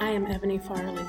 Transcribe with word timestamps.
I 0.00 0.08
am 0.08 0.26
Ebony 0.26 0.58
Farley. 0.58 1.04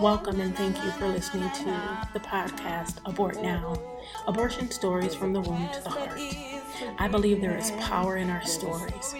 Welcome 0.00 0.42
and 0.42 0.54
thank 0.54 0.76
you 0.84 0.90
for 0.92 1.08
listening 1.08 1.50
to 1.50 2.08
the 2.12 2.20
podcast 2.20 2.98
Abort 3.06 3.42
Now 3.42 3.80
Abortion 4.26 4.70
Stories 4.70 5.14
from 5.14 5.32
the 5.32 5.40
Womb 5.40 5.66
to 5.72 5.80
the 5.80 5.88
Heart. 5.88 6.20
I 6.98 7.08
believe 7.08 7.40
there 7.40 7.56
is 7.56 7.70
power 7.80 8.18
in 8.18 8.28
our 8.28 8.44
stories. 8.44 9.14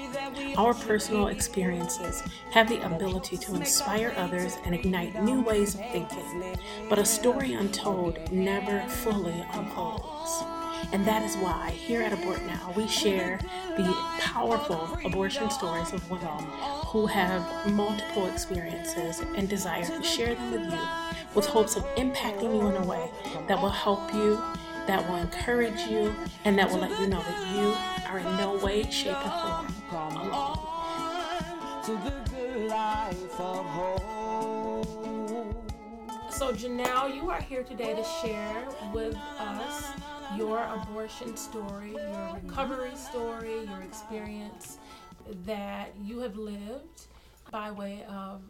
Our 0.59 0.75
personal 0.75 1.29
experiences 1.29 2.23
have 2.51 2.69
the 2.69 2.85
ability 2.85 3.39
to 3.39 3.55
inspire 3.55 4.13
others 4.19 4.59
and 4.67 4.75
ignite 4.75 5.25
new 5.25 5.41
ways 5.41 5.75
of 5.75 5.81
thinking, 5.91 6.59
but 6.91 6.99
a 6.99 7.05
story 7.07 7.55
untold 7.55 8.31
never 8.31 8.81
fully 8.89 9.43
unfolds. 9.55 10.58
And 10.93 11.07
that 11.07 11.23
is 11.23 11.37
why 11.37 11.71
here 11.71 12.03
at 12.03 12.13
Abort 12.13 12.45
Now, 12.47 12.73
we 12.77 12.89
share 12.89 13.39
the 13.77 13.95
powerful 14.21 14.99
abortion 15.05 15.51
stories 15.51 15.93
of 15.93 16.11
women 16.11 16.45
who 16.87 17.07
have 17.07 17.73
multiple 17.73 18.27
experiences 18.27 19.21
and 19.37 19.49
desire 19.49 19.85
to 19.85 20.03
share 20.03 20.35
them 20.35 20.51
with 20.53 20.73
you 20.73 20.89
with 21.35 21.47
hopes 21.47 21.77
of 21.77 21.85
impacting 21.97 22.55
you 22.55 22.67
in 22.69 22.77
a 22.77 22.85
way 22.87 23.11
that 23.47 23.61
will 23.61 23.69
help 23.69 24.13
you, 24.15 24.41
that 24.87 25.07
will 25.09 25.17
encourage 25.17 25.81
you, 25.89 26.15
and 26.45 26.59
that 26.59 26.71
will 26.71 26.79
let 26.79 26.99
you 27.01 27.07
know 27.07 27.23
that 27.23 27.55
you 27.55 27.75
are 28.09 28.19
in 28.19 28.37
no 28.37 28.57
way, 28.65 28.83
shape, 28.91 29.17
or 29.17 29.67
form 29.91 30.17
alone. 30.17 30.59
So, 36.31 36.53
Janelle, 36.53 37.15
you 37.15 37.31
are 37.31 37.41
here 37.41 37.63
today 37.63 37.95
to 37.95 38.05
share 38.23 38.65
with 38.93 39.15
us 39.39 39.91
your 40.37 40.63
abortion 40.65 41.37
story, 41.37 41.93
your 41.93 42.41
recovery 42.43 42.97
story, 42.97 43.65
your 43.65 43.83
experience 43.83 44.79
that 45.45 45.93
you 46.03 46.19
have 46.21 46.37
lived 46.37 47.07
by 47.51 47.71
way 47.71 48.05
of 48.09 48.43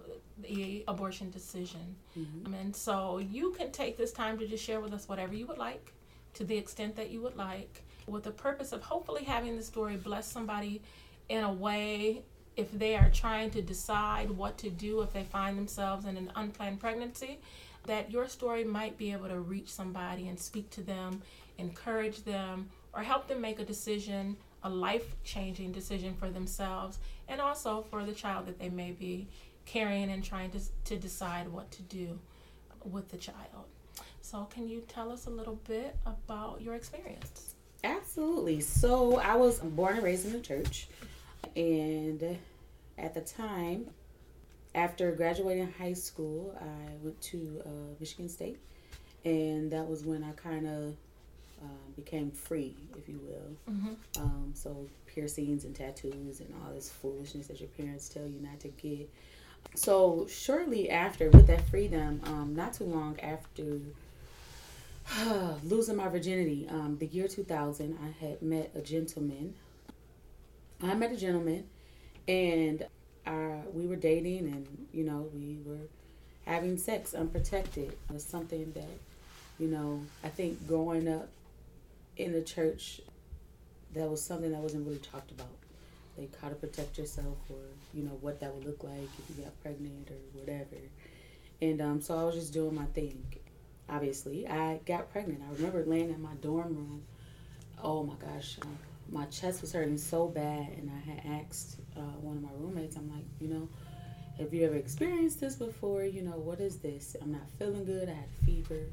the 0.43 0.85
abortion 0.89 1.31
decision. 1.31 1.97
Mm-hmm. 2.19 2.55
And 2.55 2.75
so 2.75 3.19
you 3.19 3.53
can 3.53 3.71
take 3.71 3.97
this 3.97 4.13
time 4.13 4.39
to 4.39 4.47
just 4.47 4.65
share 4.65 4.81
with 4.81 4.93
us 4.93 5.09
whatever 5.09 5.35
you 5.35 5.47
would 5.47 5.59
like 5.59 5.93
to 6.35 6.45
the 6.45 6.57
extent 6.57 6.97
that 6.97 7.11
you 7.11 7.21
would 7.23 7.37
like 7.37 7.83
with 8.07 8.25
the 8.25 8.31
purpose 8.31 8.73
of 8.73 8.83
hopefully 8.83 9.25
having 9.25 9.57
the 9.57 9.63
story 9.63 9.97
bless 9.97 10.31
somebody 10.31 10.83
in 11.29 11.45
a 11.45 11.53
way 11.53 12.23
if 12.57 12.71
they 12.73 12.97
are 12.97 13.11
trying 13.11 13.51
to 13.51 13.63
decide 13.63 14.31
what 14.31 14.59
to 14.59 14.71
do 14.71 15.01
if 15.03 15.13
they 15.13 15.23
find 15.25 15.57
themselves 15.57 16.07
in 16.07 16.17
an 16.17 16.31
unplanned 16.35 16.81
pregnancy 16.81 17.39
that 17.87 18.11
your 18.11 18.29
story 18.29 18.65
might 18.65 18.97
be 18.99 19.13
able 19.13 19.29
to 19.29 19.41
reach 19.41 19.69
somebody 19.69 20.29
and 20.29 20.39
speak 20.39 20.69
to 20.71 20.83
them 20.83 21.23
encourage 21.59 22.25
them, 22.25 22.69
or 22.93 23.03
help 23.03 23.29
them 23.29 23.41
make 23.41 23.59
a 23.59 23.65
decision, 23.65 24.37
a 24.63 24.71
life 24.71 25.15
changing 25.25 25.73
decision 25.73 26.15
for 26.15 26.31
themselves 26.31 26.99
and 27.29 27.41
also 27.41 27.83
for 27.91 28.05
the 28.05 28.13
child 28.13 28.47
that 28.47 28.59
they 28.59 28.69
may 28.69 28.91
be 28.91 29.29
carrying 29.67 30.11
and 30.11 30.25
trying 30.25 30.51
to, 30.51 30.59
to 30.85 30.97
decide 30.97 31.49
what 31.49 31.71
to 31.71 31.83
do 31.83 32.19
with 32.85 33.09
the 33.11 33.17
child. 33.17 33.67
So, 34.21 34.45
can 34.51 34.69
you 34.69 34.83
tell 34.89 35.11
us 35.11 35.27
a 35.27 35.31
little 35.31 35.61
bit 35.67 35.97
about 36.07 36.61
your 36.61 36.75
experience? 36.75 37.55
Absolutely. 37.85 38.61
So, 38.61 39.17
I 39.19 39.37
was 39.37 39.59
born 39.59 39.97
and 39.97 40.05
raised 40.05 40.27
in 40.27 40.33
the 40.33 40.41
church, 40.41 40.89
and 41.57 42.39
at 42.99 43.15
the 43.15 43.21
time, 43.21 43.89
after 44.75 45.13
graduating 45.13 45.73
high 45.79 45.95
school, 45.95 46.57
I 46.61 46.93
went 47.03 47.21
to 47.23 47.63
uh, 47.65 47.69
Michigan 48.01 48.29
State, 48.29 48.59
and 49.25 49.71
that 49.71 49.87
was 49.87 50.05
when 50.05 50.23
I 50.23 50.33
kind 50.33 50.67
of 50.67 50.95
um, 51.63 51.93
became 51.97 52.31
free, 52.31 52.75
if 52.97 53.09
you 53.09 53.21
will. 53.23 53.75
Mm-hmm. 53.75 54.23
Um, 54.23 54.53
so 54.55 54.87
piercings 55.07 55.65
and 55.65 55.75
tattoos 55.75 56.41
and 56.41 56.53
all 56.63 56.73
this 56.73 56.91
foolishness 56.91 57.47
that 57.49 57.61
your 57.61 57.69
parents 57.71 58.09
tell 58.09 58.27
you 58.27 58.41
not 58.41 58.61
to 58.61 58.69
get. 58.69 59.09
So 59.75 60.27
shortly 60.29 60.91
after, 60.91 61.31
with 61.31 61.47
that 61.49 61.69
freedom, 61.69 62.21
um, 62.25 62.55
not 62.55 62.75
too 62.75 62.85
long 62.85 63.19
after 63.21 63.81
losing 65.65 65.97
my 65.97 66.09
virginity, 66.09 66.67
um, 66.71 66.97
the 66.99 67.07
year 67.07 67.29
2000, 67.29 67.99
I 68.03 68.25
had 68.25 68.43
met 68.43 68.71
a 68.75 68.81
gentleman. 68.81 69.55
I 70.83 70.95
met 70.95 71.11
a 71.11 71.17
gentleman, 71.17 71.65
and 72.29 72.87
we 73.73 73.87
were 73.87 73.97
dating, 73.97 74.49
and 74.49 74.89
you 74.93 75.05
know 75.05 75.29
we 75.35 75.59
were 75.65 75.87
having 76.47 76.77
sex 76.77 77.15
unprotected. 77.15 77.97
It's 78.13 78.25
something 78.25 78.73
that 78.73 78.99
you 79.59 79.69
know 79.69 80.03
I 80.25 80.29
think 80.29 80.67
growing 80.67 81.09
up 81.09 81.29
in 82.19 82.33
the 82.33 82.43
church, 82.43 83.01
that 83.95 84.11
was 84.11 84.23
something 84.23 84.51
that 84.53 84.61
wasn't 84.61 84.87
really 84.87 84.99
talked 84.99 85.31
about. 85.31 85.49
Like 86.19 86.39
how 86.43 86.49
to 86.49 86.57
protect 86.57 86.99
yourself, 86.99 87.39
or 87.49 87.63
you 87.95 88.03
know 88.03 88.19
what 88.21 88.41
that 88.41 88.53
would 88.53 88.65
look 88.65 88.83
like 88.83 89.09
if 89.19 89.37
you 89.37 89.45
got 89.45 89.59
pregnant 89.63 90.11
or 90.11 90.41
whatever. 90.41 90.77
And 91.63 91.81
um, 91.81 92.01
so 92.01 92.19
I 92.19 92.25
was 92.25 92.35
just 92.35 92.53
doing 92.53 92.75
my 92.75 92.87
thing. 92.87 93.25
Obviously, 93.89 94.47
I 94.47 94.81
got 94.85 95.11
pregnant. 95.13 95.43
I 95.49 95.55
remember 95.55 95.85
laying 95.85 96.11
in 96.11 96.21
my 96.21 96.35
dorm 96.43 96.75
room. 96.75 97.03
Oh 97.83 98.03
my 98.03 98.15
gosh, 98.15 98.59
uh, 98.63 98.67
my 99.13 99.27
chest 99.27 99.61
was 99.61 99.73
hurting 99.73 99.97
so 99.97 100.27
bad, 100.27 100.69
and 100.77 100.91
I 100.91 101.11
had 101.11 101.45
asked 101.45 101.77
uh, 101.97 102.01
one 102.21 102.37
of 102.37 102.43
my 102.43 102.51
roommates. 102.59 102.97
I'm 102.97 103.09
like, 103.13 103.25
you 103.41 103.49
know, 103.49 103.69
have 104.39 104.53
you 104.53 104.67
ever 104.67 104.75
experienced 104.75 105.41
this 105.41 105.55
before? 105.55 106.03
You 106.03 106.23
know, 106.23 106.37
what 106.37 106.61
is 106.61 106.79
this? 106.79 107.15
I'm 107.23 107.31
not 107.31 107.49
feeling 107.61 107.85
good. 107.85 108.09
I 108.09 108.13
had 108.13 108.31
fever. 108.45 108.87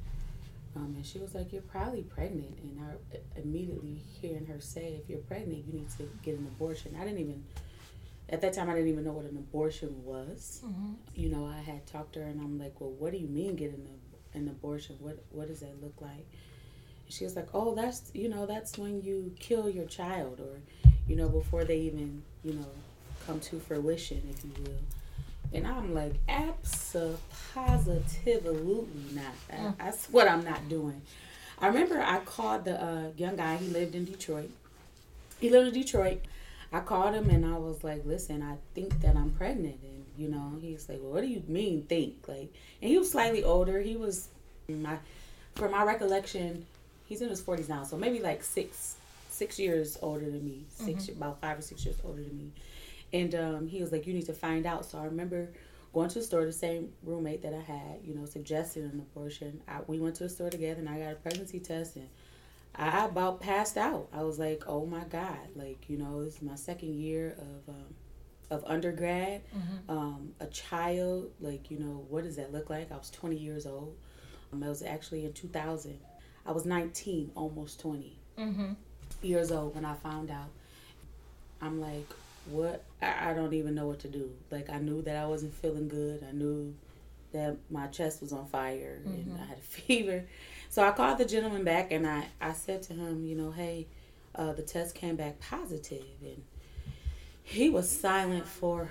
Um, 0.75 0.93
and 0.95 1.05
she 1.05 1.19
was 1.19 1.33
like, 1.33 1.53
You're 1.53 1.61
probably 1.61 2.03
pregnant. 2.03 2.57
And 2.61 2.79
I 2.81 3.39
immediately 3.39 4.01
hearing 4.21 4.45
her 4.47 4.59
say, 4.59 4.99
If 5.01 5.09
you're 5.09 5.19
pregnant, 5.19 5.65
you 5.65 5.73
need 5.73 5.89
to 5.97 6.09
get 6.21 6.37
an 6.37 6.45
abortion. 6.47 6.95
I 6.99 7.05
didn't 7.05 7.19
even, 7.19 7.43
at 8.29 8.41
that 8.41 8.53
time, 8.53 8.69
I 8.69 8.73
didn't 8.73 8.89
even 8.89 9.05
know 9.05 9.13
what 9.13 9.25
an 9.25 9.37
abortion 9.37 10.03
was. 10.03 10.61
Mm-hmm. 10.65 10.93
You 11.15 11.29
know, 11.29 11.45
I 11.45 11.61
had 11.61 11.85
talked 11.85 12.13
to 12.13 12.19
her 12.19 12.25
and 12.25 12.41
I'm 12.41 12.59
like, 12.59 12.79
Well, 12.81 12.91
what 12.91 13.11
do 13.11 13.17
you 13.17 13.27
mean 13.27 13.55
getting 13.55 13.87
an, 14.33 14.41
an 14.41 14.47
abortion? 14.49 14.97
What, 14.99 15.23
what 15.31 15.47
does 15.47 15.61
that 15.61 15.81
look 15.81 16.01
like? 16.01 16.27
And 17.05 17.13
she 17.13 17.23
was 17.23 17.35
like, 17.35 17.47
Oh, 17.53 17.73
that's, 17.73 18.11
you 18.13 18.27
know, 18.27 18.45
that's 18.45 18.77
when 18.77 19.01
you 19.01 19.33
kill 19.39 19.69
your 19.69 19.85
child 19.85 20.41
or, 20.41 20.59
you 21.07 21.15
know, 21.15 21.29
before 21.29 21.63
they 21.63 21.77
even, 21.79 22.23
you 22.43 22.53
know, 22.53 22.67
come 23.25 23.39
to 23.39 23.59
fruition, 23.59 24.21
if 24.29 24.43
you 24.43 24.51
will. 24.63 24.79
And 25.55 25.65
I'm 25.65 25.93
like, 25.93 26.13
absolutely 26.27 27.15
not. 29.13 29.33
Mm. 29.49 29.77
That's 29.77 30.07
what 30.07 30.27
I'm 30.27 30.43
not 30.43 30.67
doing. 30.67 31.01
I 31.59 31.67
remember 31.67 32.01
I 32.01 32.19
called 32.19 32.65
the 32.65 32.83
uh, 32.83 33.11
young 33.15 33.37
guy. 33.37 33.55
He 33.55 33.67
lived 33.67 33.95
in 33.95 34.03
Detroit. 34.03 34.49
He 35.39 35.49
lived 35.49 35.69
in 35.69 35.73
Detroit. 35.81 36.21
I 36.73 36.81
called 36.81 37.15
him 37.15 37.29
and 37.29 37.45
I 37.45 37.57
was 37.57 37.83
like, 37.85 38.05
listen, 38.05 38.43
I 38.43 38.57
think 38.73 38.99
that 39.01 39.15
I'm 39.15 39.31
pregnant. 39.31 39.77
And, 39.81 40.05
you 40.17 40.27
know, 40.27 40.57
he's 40.59 40.89
like, 40.89 40.99
well, 41.01 41.13
what 41.13 41.21
do 41.21 41.27
you 41.27 41.41
mean 41.47 41.83
think? 41.83 42.15
Like, 42.27 42.53
and 42.81 42.91
he 42.91 42.97
was 42.97 43.09
slightly 43.09 43.43
older. 43.43 43.79
He 43.79 43.95
was, 43.95 44.27
my, 44.67 44.97
for 45.55 45.69
my 45.69 45.83
recollection, 45.83 46.65
he's 47.05 47.21
in 47.21 47.29
his 47.29 47.41
40s 47.41 47.69
now. 47.69 47.83
So 47.83 47.97
maybe 47.97 48.19
like 48.19 48.43
six, 48.43 48.95
six 49.29 49.57
years 49.57 49.97
older 50.01 50.25
than 50.25 50.43
me. 50.43 50.65
6 50.69 50.89
mm-hmm. 50.89 51.21
about 51.21 51.39
five 51.39 51.59
or 51.59 51.61
six 51.61 51.85
years 51.85 51.97
older 52.03 52.21
than 52.21 52.37
me. 52.37 52.51
And 53.13 53.35
um, 53.35 53.67
he 53.67 53.81
was 53.81 53.91
like, 53.91 54.07
you 54.07 54.13
need 54.13 54.25
to 54.25 54.33
find 54.33 54.65
out. 54.65 54.85
So 54.85 54.97
I 54.97 55.05
remember 55.05 55.49
going 55.93 56.09
to 56.09 56.19
the 56.19 56.25
store, 56.25 56.45
the 56.45 56.51
same 56.51 56.91
roommate 57.03 57.41
that 57.43 57.53
I 57.53 57.61
had, 57.61 57.99
you 58.03 58.13
know, 58.13 58.25
suggested 58.25 58.83
an 58.83 58.99
abortion. 58.99 59.61
I, 59.67 59.79
we 59.87 59.99
went 59.99 60.15
to 60.17 60.23
the 60.23 60.29
store 60.29 60.49
together 60.49 60.79
and 60.79 60.89
I 60.89 60.99
got 60.99 61.13
a 61.13 61.15
pregnancy 61.15 61.59
test 61.59 61.95
and 61.95 62.09
I 62.75 63.05
about 63.05 63.39
passed 63.39 63.77
out. 63.77 64.09
I 64.11 64.23
was 64.23 64.37
like, 64.37 64.63
oh 64.67 64.85
my 64.85 65.05
God. 65.05 65.37
Like, 65.55 65.89
you 65.89 65.97
know, 65.97 66.23
this 66.23 66.35
is 66.35 66.41
my 66.41 66.55
second 66.55 66.95
year 66.95 67.37
of, 67.37 67.73
um, 67.73 67.95
of 68.49 68.63
undergrad. 68.67 69.41
Mm-hmm. 69.55 69.89
Um, 69.89 70.33
a 70.41 70.47
child, 70.47 71.31
like, 71.39 71.71
you 71.71 71.79
know, 71.79 72.05
what 72.09 72.25
does 72.25 72.35
that 72.35 72.51
look 72.51 72.69
like? 72.69 72.91
I 72.91 72.97
was 72.97 73.09
20 73.11 73.37
years 73.37 73.65
old. 73.65 73.95
Um, 74.51 74.63
I 74.63 74.67
was 74.67 74.83
actually 74.83 75.23
in 75.23 75.31
2000. 75.31 75.97
I 76.45 76.51
was 76.51 76.65
19, 76.65 77.31
almost 77.35 77.79
20 77.79 78.19
mm-hmm. 78.37 78.73
years 79.21 79.51
old 79.51 79.75
when 79.75 79.85
I 79.85 79.93
found 79.95 80.29
out. 80.29 80.49
I'm 81.61 81.79
like, 81.79 82.07
what 82.47 82.83
I, 83.01 83.31
I 83.31 83.33
don't 83.33 83.53
even 83.53 83.75
know 83.75 83.87
what 83.87 83.99
to 83.99 84.07
do. 84.07 84.31
Like 84.51 84.69
I 84.69 84.79
knew 84.79 85.01
that 85.03 85.15
I 85.15 85.25
wasn't 85.25 85.53
feeling 85.53 85.87
good. 85.87 86.25
I 86.27 86.31
knew 86.31 86.73
that 87.33 87.57
my 87.69 87.87
chest 87.87 88.21
was 88.21 88.31
on 88.31 88.45
fire 88.47 88.99
mm-hmm. 89.05 89.31
and 89.31 89.39
I 89.41 89.45
had 89.45 89.57
a 89.57 89.61
fever. 89.61 90.25
So 90.69 90.83
I 90.83 90.91
called 90.91 91.17
the 91.17 91.25
gentleman 91.25 91.63
back 91.63 91.91
and 91.91 92.07
I, 92.07 92.25
I 92.41 92.53
said 92.53 92.83
to 92.83 92.93
him, 92.93 93.25
you 93.25 93.35
know, 93.35 93.51
hey, 93.51 93.87
uh, 94.33 94.53
the 94.53 94.61
test 94.61 94.95
came 94.95 95.15
back 95.15 95.39
positive 95.39 96.05
and 96.21 96.43
he 97.43 97.69
was 97.69 97.89
silent 97.89 98.47
for 98.47 98.89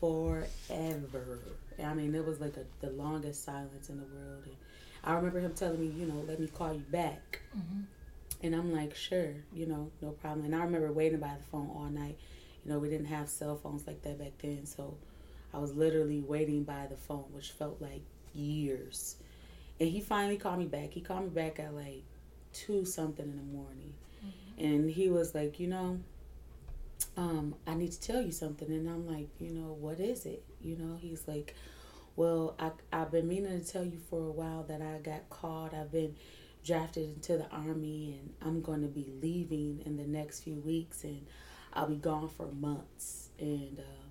forever. 0.00 1.38
I 1.82 1.92
mean, 1.94 2.14
it 2.14 2.24
was 2.24 2.40
like 2.40 2.56
a, 2.56 2.64
the 2.84 2.92
longest 2.92 3.44
silence 3.44 3.90
in 3.90 3.98
the 3.98 4.04
world. 4.04 4.44
And 4.44 4.54
I 5.04 5.14
remember 5.14 5.40
him 5.40 5.52
telling 5.52 5.80
me, 5.80 5.88
you 5.88 6.06
know, 6.06 6.24
let 6.26 6.40
me 6.40 6.46
call 6.46 6.72
you 6.72 6.84
back. 6.90 7.40
Mm-hmm. 7.56 7.80
And 8.42 8.54
I'm 8.54 8.72
like, 8.72 8.94
sure, 8.94 9.32
you 9.52 9.66
know, 9.66 9.90
no 10.00 10.10
problem. 10.10 10.46
And 10.46 10.54
I 10.54 10.62
remember 10.62 10.92
waiting 10.92 11.18
by 11.18 11.34
the 11.36 11.44
phone 11.50 11.70
all 11.74 11.88
night 11.90 12.18
you 12.66 12.72
know, 12.72 12.80
we 12.80 12.88
didn't 12.88 13.06
have 13.06 13.28
cell 13.28 13.56
phones 13.56 13.86
like 13.86 14.02
that 14.02 14.18
back 14.18 14.32
then, 14.42 14.66
so 14.66 14.96
I 15.54 15.58
was 15.58 15.72
literally 15.74 16.20
waiting 16.20 16.64
by 16.64 16.86
the 16.90 16.96
phone, 16.96 17.26
which 17.30 17.52
felt 17.52 17.80
like 17.80 18.02
years. 18.34 19.16
And 19.78 19.88
he 19.88 20.00
finally 20.00 20.36
called 20.36 20.58
me 20.58 20.64
back. 20.64 20.90
He 20.90 21.00
called 21.00 21.22
me 21.22 21.28
back 21.28 21.60
at 21.60 21.74
like 21.74 22.02
two 22.52 22.84
something 22.84 23.24
in 23.24 23.36
the 23.36 23.56
morning, 23.56 23.94
mm-hmm. 24.18 24.64
and 24.64 24.90
he 24.90 25.08
was 25.10 25.32
like, 25.32 25.60
you 25.60 25.68
know, 25.68 26.00
um, 27.16 27.54
I 27.68 27.74
need 27.74 27.92
to 27.92 28.00
tell 28.00 28.20
you 28.20 28.32
something. 28.32 28.68
And 28.68 28.88
I'm 28.88 29.06
like, 29.06 29.28
you 29.38 29.50
know, 29.50 29.76
what 29.78 30.00
is 30.00 30.26
it? 30.26 30.42
You 30.60 30.76
know, 30.76 30.96
he's 30.96 31.28
like, 31.28 31.54
Well, 32.16 32.56
I, 32.58 32.72
I've 32.92 33.12
been 33.12 33.28
meaning 33.28 33.60
to 33.60 33.64
tell 33.64 33.84
you 33.84 33.98
for 34.10 34.26
a 34.26 34.32
while 34.32 34.64
that 34.64 34.82
I 34.82 34.98
got 34.98 35.30
called. 35.30 35.72
I've 35.72 35.92
been 35.92 36.16
drafted 36.64 37.04
into 37.04 37.36
the 37.36 37.46
army 37.50 38.18
and 38.18 38.32
I'm 38.42 38.60
going 38.60 38.82
to 38.82 38.88
be 38.88 39.12
leaving 39.22 39.82
in 39.86 39.96
the 39.96 40.06
next 40.06 40.40
few 40.40 40.56
weeks 40.56 41.04
and 41.04 41.24
I'll 41.76 41.88
be 41.88 41.96
gone 41.96 42.28
for 42.28 42.46
months. 42.46 43.28
And, 43.38 43.78
um, 43.78 44.10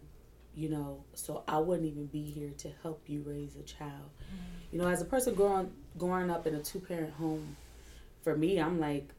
you 0.54 0.70
know, 0.70 1.04
so 1.14 1.44
I 1.48 1.58
wouldn't 1.58 1.88
even 1.88 2.06
be 2.06 2.24
here 2.24 2.52
to 2.60 2.72
help 2.84 3.04
you 3.08 3.24
raise 3.26 3.56
a 3.56 3.64
child. 3.64 3.92
Mm-hmm. 3.92 4.76
You 4.76 4.82
know, 4.82 4.88
as 4.88 5.02
a 5.02 5.06
person 5.06 5.34
growing 5.34 5.72
growing 5.98 6.30
up 6.30 6.46
in 6.48 6.56
a 6.56 6.62
two 6.62 6.80
parent 6.80 7.14
home, 7.14 7.56
for 8.24 8.38
me, 8.38 8.60
I'm 8.60 8.80
like, 8.80 9.10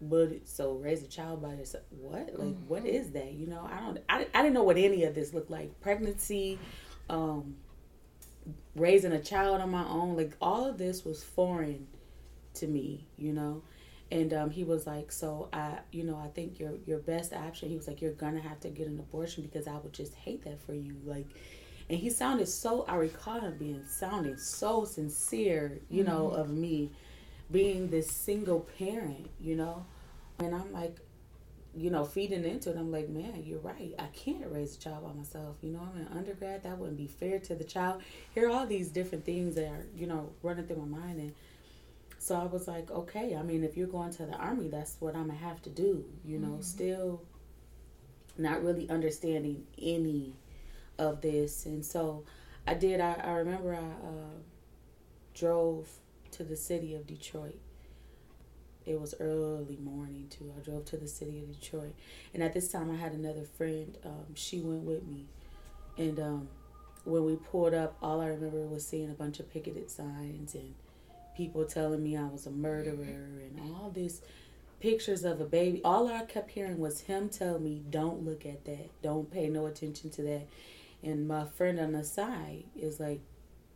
but 0.00 0.46
so 0.46 0.74
raise 0.74 1.02
a 1.02 1.08
child 1.08 1.42
by 1.42 1.54
yourself. 1.54 1.84
What? 1.90 2.30
Like, 2.38 2.48
mm-hmm. 2.48 2.68
what 2.68 2.84
is 2.84 3.12
that? 3.12 3.32
You 3.32 3.46
know, 3.46 3.68
I 3.70 3.80
don't. 3.80 3.98
I, 4.08 4.26
I 4.34 4.42
didn't 4.42 4.54
know 4.54 4.64
what 4.64 4.76
any 4.76 5.04
of 5.04 5.14
this 5.14 5.32
looked 5.32 5.50
like. 5.50 5.80
Pregnancy, 5.80 6.58
um, 7.08 7.56
raising 8.74 9.12
a 9.12 9.22
child 9.22 9.60
on 9.60 9.70
my 9.70 9.86
own. 9.88 10.16
Like 10.16 10.32
all 10.40 10.66
of 10.66 10.78
this 10.78 11.04
was 11.04 11.22
foreign 11.22 11.86
to 12.54 12.66
me. 12.66 13.06
You 13.16 13.32
know, 13.32 13.62
and 14.14 14.32
um, 14.32 14.50
he 14.50 14.64
was 14.64 14.86
like, 14.86 15.12
so 15.12 15.48
I, 15.52 15.78
you 15.92 16.04
know, 16.04 16.16
I 16.16 16.28
think 16.28 16.58
your 16.58 16.72
your 16.86 16.98
best 16.98 17.32
option. 17.32 17.68
He 17.68 17.76
was 17.76 17.88
like, 17.88 18.00
you're 18.00 18.12
gonna 18.12 18.40
have 18.40 18.60
to 18.60 18.68
get 18.68 18.86
an 18.86 18.98
abortion 18.98 19.42
because 19.42 19.66
I 19.66 19.76
would 19.76 19.92
just 19.92 20.14
hate 20.14 20.44
that 20.44 20.60
for 20.60 20.74
you. 20.74 20.96
Like, 21.04 21.26
and 21.90 21.98
he 21.98 22.10
sounded 22.10 22.48
so. 22.48 22.84
I 22.88 22.96
recall 22.96 23.40
him 23.40 23.58
being 23.58 23.84
sounding 23.86 24.38
so 24.38 24.84
sincere. 24.84 25.80
You 25.90 26.04
know, 26.04 26.30
mm-hmm. 26.32 26.40
of 26.40 26.50
me 26.50 26.92
being 27.50 27.88
this 27.90 28.10
single 28.10 28.60
parent. 28.78 29.28
You 29.40 29.56
know 29.56 29.84
and 30.38 30.54
I'm 30.54 30.72
like, 30.72 30.96
you 31.76 31.90
know, 31.90 32.04
feeding 32.04 32.44
into 32.44 32.70
it, 32.70 32.76
I'm 32.76 32.92
like, 32.92 33.08
man, 33.08 33.42
you're 33.44 33.58
right. 33.58 33.94
I 33.98 34.06
can't 34.06 34.46
raise 34.50 34.76
a 34.76 34.78
child 34.78 35.04
by 35.04 35.12
myself. 35.12 35.56
You 35.60 35.72
know, 35.72 35.80
I'm 35.80 36.00
an 36.00 36.08
undergrad. 36.16 36.62
That 36.62 36.78
wouldn't 36.78 36.96
be 36.96 37.08
fair 37.08 37.40
to 37.40 37.54
the 37.54 37.64
child. 37.64 38.02
Here 38.34 38.48
are 38.48 38.52
all 38.52 38.66
these 38.66 38.88
different 38.88 39.24
things 39.24 39.56
that 39.56 39.66
are, 39.66 39.86
you 39.96 40.06
know, 40.06 40.30
running 40.42 40.66
through 40.66 40.84
my 40.86 40.98
mind. 40.98 41.18
And 41.18 41.34
so 42.24 42.36
I 42.36 42.44
was 42.46 42.66
like, 42.66 42.90
okay, 42.90 43.36
I 43.36 43.42
mean, 43.42 43.64
if 43.64 43.76
you're 43.76 43.86
going 43.86 44.10
to 44.12 44.24
the 44.24 44.34
army, 44.34 44.68
that's 44.68 44.96
what 44.98 45.14
I'm 45.14 45.26
going 45.26 45.38
to 45.38 45.44
have 45.44 45.60
to 45.62 45.70
do. 45.70 46.04
You 46.24 46.38
know, 46.38 46.48
mm-hmm. 46.48 46.62
still 46.62 47.22
not 48.38 48.64
really 48.64 48.88
understanding 48.88 49.66
any 49.80 50.32
of 50.98 51.20
this. 51.20 51.66
And 51.66 51.84
so 51.84 52.24
I 52.66 52.74
did. 52.74 53.00
I, 53.00 53.12
I 53.22 53.30
remember 53.32 53.74
I 53.74 54.06
uh, 54.06 54.38
drove 55.34 55.86
to 56.30 56.44
the 56.44 56.56
city 56.56 56.94
of 56.94 57.06
Detroit 57.06 57.60
it 58.86 59.00
was 59.00 59.14
early 59.18 59.78
morning 59.82 60.26
too. 60.28 60.52
I 60.56 60.60
drove 60.60 60.84
to 60.86 60.96
the 60.96 61.08
city 61.08 61.40
of 61.40 61.58
Detroit, 61.58 61.94
and 62.34 62.42
at 62.42 62.52
this 62.52 62.70
time 62.70 62.90
I 62.90 62.96
had 62.96 63.12
another 63.12 63.44
friend. 63.56 63.96
Um, 64.04 64.34
she 64.34 64.60
went 64.60 64.82
with 64.82 65.06
me, 65.06 65.24
and 65.96 66.20
um, 66.20 66.48
when 67.04 67.24
we 67.24 67.36
pulled 67.36 67.72
up, 67.72 67.96
all 68.02 68.20
I 68.20 68.26
remember 68.26 68.58
was 68.66 68.86
seeing 68.86 69.10
a 69.10 69.14
bunch 69.14 69.40
of 69.40 69.50
picketed 69.50 69.90
signs 69.90 70.54
and 70.54 70.74
people 71.36 71.64
telling 71.64 72.02
me 72.02 72.16
I 72.16 72.26
was 72.26 72.46
a 72.46 72.50
murderer 72.50 73.42
and 73.42 73.60
all 73.60 73.90
this 73.90 74.22
pictures 74.80 75.24
of 75.24 75.40
a 75.40 75.44
baby. 75.44 75.80
All 75.84 76.08
I 76.08 76.24
kept 76.24 76.50
hearing 76.50 76.78
was 76.78 77.02
him 77.02 77.28
tell 77.28 77.58
me, 77.58 77.82
"Don't 77.90 78.24
look 78.24 78.44
at 78.44 78.64
that. 78.64 78.90
Don't 79.02 79.30
pay 79.30 79.48
no 79.48 79.66
attention 79.66 80.10
to 80.10 80.22
that." 80.22 80.46
And 81.02 81.28
my 81.28 81.44
friend 81.44 81.78
on 81.80 81.92
the 81.92 82.04
side 82.04 82.64
is 82.76 83.00
like, 83.00 83.20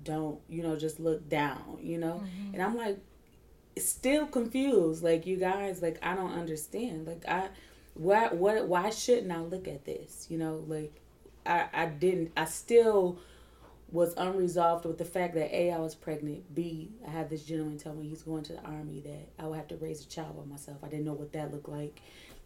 "Don't 0.03 0.41
you 0.49 0.63
know? 0.63 0.77
Just 0.77 1.01
look 1.01 1.29
down." 1.29 1.79
You 1.81 1.99
know, 1.99 2.23
mm-hmm. 2.25 2.55
and 2.55 2.63
I'm 2.63 2.77
like 2.77 2.99
still 3.79 4.27
confused. 4.27 5.03
Like 5.03 5.27
you 5.27 5.37
guys, 5.37 5.83
like 5.83 5.99
I 6.03 6.15
don't 6.15 6.33
understand. 6.33 7.07
Like 7.07 7.27
I, 7.29 7.49
why, 7.95 8.29
what, 8.29 8.67
why 8.67 8.91
shouldn't 8.91 9.33
I 9.33 9.41
look 9.41 9.67
at 9.67 9.85
this? 9.85 10.27
You 10.29 10.39
know, 10.39 10.65
like 10.67 11.01
I, 11.47 11.67
I 11.73 11.87
didn't. 11.87 12.33
I 12.37 12.45
still 12.45 13.19
was 13.91 14.15
unresolved 14.17 14.85
with 14.85 14.99
the 14.99 15.05
fact 15.05 15.35
that 15.35 15.55
a 15.55 15.73
I 15.73 15.79
was 15.79 15.95
pregnant. 15.95 16.55
B 16.55 16.91
I 17.07 17.11
had 17.11 17.31
this 17.31 17.45
gentleman 17.45 17.79
tell 17.79 17.95
me 17.95 18.09
he's 18.09 18.23
going 18.23 18.43
to 18.45 18.53
the 18.53 18.63
army 18.63 19.01
that 19.01 19.29
I 19.43 19.47
would 19.47 19.57
have 19.57 19.69
to 19.69 19.77
raise 19.77 20.03
a 20.05 20.09
child 20.09 20.37
by 20.37 20.45
myself. 20.45 20.79
I 20.83 20.89
didn't 20.89 21.07
know 21.07 21.15
what 21.15 21.33
that 21.33 21.53
looked 21.53 21.69
like. 21.69 22.01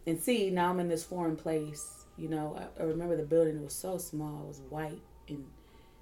And 0.07 0.21
C 0.21 0.49
now 0.49 0.69
I'm 0.69 0.79
in 0.79 0.87
this 0.87 1.03
foreign 1.03 1.35
place. 1.35 2.05
You 2.17 2.29
know, 2.29 2.57
I, 2.57 2.81
I 2.81 2.85
remember 2.85 3.17
the 3.17 3.23
building 3.23 3.61
was 3.63 3.73
so 3.73 3.97
small. 3.97 4.43
It 4.43 4.47
was 4.47 4.61
white 4.69 5.01
and 5.27 5.45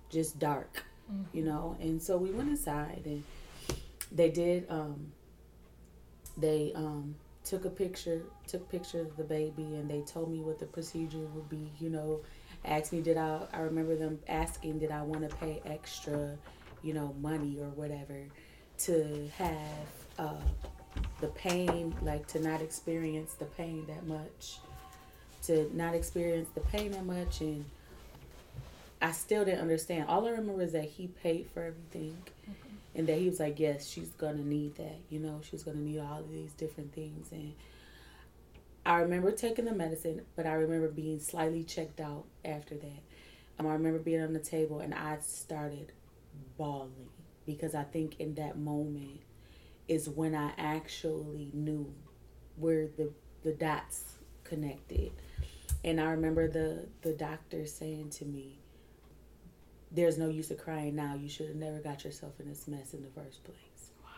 just 0.09 0.37
dark. 0.39 0.83
Mm-hmm. 1.11 1.37
You 1.37 1.43
know, 1.45 1.75
and 1.79 2.01
so 2.01 2.17
we 2.17 2.31
went 2.31 2.49
inside 2.49 3.01
and 3.05 3.23
they 4.11 4.29
did 4.29 4.67
um, 4.69 5.11
they 6.37 6.71
um, 6.75 7.15
took 7.43 7.65
a 7.65 7.69
picture, 7.69 8.23
took 8.47 8.69
pictures 8.69 9.07
of 9.07 9.17
the 9.17 9.23
baby, 9.23 9.63
and 9.63 9.89
they 9.89 10.01
told 10.01 10.31
me 10.31 10.39
what 10.39 10.59
the 10.59 10.65
procedure 10.65 11.25
would 11.33 11.49
be. 11.49 11.71
You 11.79 11.89
know, 11.89 12.21
asked 12.65 12.93
me 12.93 13.01
did 13.01 13.17
I. 13.17 13.41
I 13.53 13.59
remember 13.61 13.95
them 13.95 14.19
asking 14.27 14.79
did 14.79 14.91
I 14.91 15.01
want 15.01 15.29
to 15.29 15.35
pay 15.37 15.61
extra, 15.65 16.37
you 16.83 16.93
know, 16.93 17.15
money 17.21 17.57
or 17.59 17.69
whatever, 17.69 18.23
to 18.79 19.29
have 19.37 19.87
uh, 20.19 20.33
the 21.19 21.27
pain, 21.27 21.95
like 22.01 22.27
to 22.27 22.39
not 22.39 22.61
experience 22.61 23.33
the 23.33 23.45
pain 23.45 23.85
that 23.87 24.05
much, 24.05 24.59
to 25.43 25.69
not 25.75 25.95
experience 25.95 26.49
the 26.53 26.61
pain 26.61 26.91
that 26.91 27.05
much, 27.05 27.41
and 27.41 27.65
I 29.01 29.11
still 29.11 29.45
didn't 29.45 29.61
understand. 29.61 30.05
All 30.07 30.27
I 30.27 30.31
remember 30.31 30.61
is 30.61 30.73
that 30.73 30.85
he 30.85 31.07
paid 31.07 31.47
for 31.53 31.61
everything. 31.63 32.17
Mm-hmm 32.43 32.71
and 32.95 33.07
that 33.07 33.17
he 33.17 33.29
was 33.29 33.39
like, 33.39 33.59
yes, 33.59 33.87
she's 33.87 34.09
gonna 34.11 34.43
need 34.43 34.75
that. 34.75 34.99
You 35.09 35.19
know, 35.19 35.39
she's 35.49 35.63
gonna 35.63 35.79
need 35.79 35.99
all 35.99 36.19
of 36.19 36.31
these 36.31 36.51
different 36.53 36.93
things. 36.93 37.31
And 37.31 37.53
I 38.85 38.99
remember 38.99 39.31
taking 39.31 39.65
the 39.65 39.73
medicine, 39.73 40.21
but 40.35 40.45
I 40.45 40.53
remember 40.53 40.87
being 40.87 41.19
slightly 41.19 41.63
checked 41.63 41.99
out 41.99 42.25
after 42.43 42.75
that. 42.75 43.03
Um, 43.59 43.67
I 43.67 43.73
remember 43.73 43.99
being 43.99 44.21
on 44.21 44.33
the 44.33 44.39
table 44.39 44.79
and 44.79 44.93
I 44.93 45.19
started 45.19 45.91
bawling 46.57 47.09
because 47.45 47.75
I 47.75 47.83
think 47.83 48.19
in 48.19 48.35
that 48.35 48.57
moment 48.57 49.21
is 49.87 50.09
when 50.09 50.33
I 50.33 50.51
actually 50.57 51.51
knew 51.53 51.93
where 52.55 52.87
the 52.87 53.11
the 53.43 53.51
dots 53.51 54.15
connected. 54.43 55.11
And 55.83 55.99
I 55.99 56.11
remember 56.11 56.47
the 56.47 56.87
the 57.01 57.13
doctor 57.13 57.65
saying 57.65 58.09
to 58.11 58.25
me, 58.25 58.59
there's 59.91 60.17
no 60.17 60.29
use 60.29 60.49
of 60.49 60.57
crying 60.57 60.95
now. 60.95 61.15
You 61.15 61.29
should 61.29 61.47
have 61.47 61.55
never 61.55 61.79
got 61.79 62.03
yourself 62.03 62.39
in 62.39 62.47
this 62.47 62.67
mess 62.67 62.93
in 62.93 63.03
the 63.03 63.09
first 63.09 63.43
place. 63.43 63.91
Wow. 64.03 64.09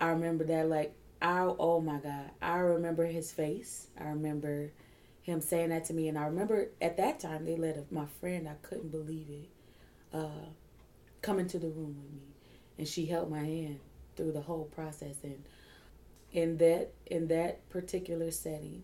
I 0.00 0.10
remember 0.10 0.44
that 0.44 0.68
like 0.68 0.94
I 1.20 1.40
oh 1.58 1.80
my 1.80 1.98
God. 1.98 2.30
I 2.40 2.58
remember 2.58 3.04
his 3.06 3.32
face. 3.32 3.88
I 3.98 4.04
remember 4.04 4.70
him 5.22 5.40
saying 5.40 5.70
that 5.70 5.84
to 5.86 5.94
me 5.94 6.08
and 6.08 6.18
I 6.18 6.24
remember 6.24 6.68
at 6.80 6.96
that 6.96 7.20
time 7.20 7.44
they 7.44 7.56
let 7.56 7.76
a, 7.76 7.84
my 7.90 8.06
friend, 8.20 8.48
I 8.48 8.54
couldn't 8.66 8.90
believe 8.90 9.26
it, 9.28 9.48
uh, 10.16 10.46
come 11.20 11.38
into 11.38 11.58
the 11.58 11.68
room 11.68 11.96
with 12.02 12.12
me. 12.12 12.28
And 12.78 12.88
she 12.88 13.06
held 13.06 13.30
my 13.30 13.40
hand 13.40 13.80
through 14.16 14.32
the 14.32 14.40
whole 14.40 14.64
process 14.64 15.16
and 15.22 15.44
in 16.32 16.58
that 16.58 16.92
in 17.06 17.28
that 17.28 17.68
particular 17.70 18.30
setting, 18.30 18.82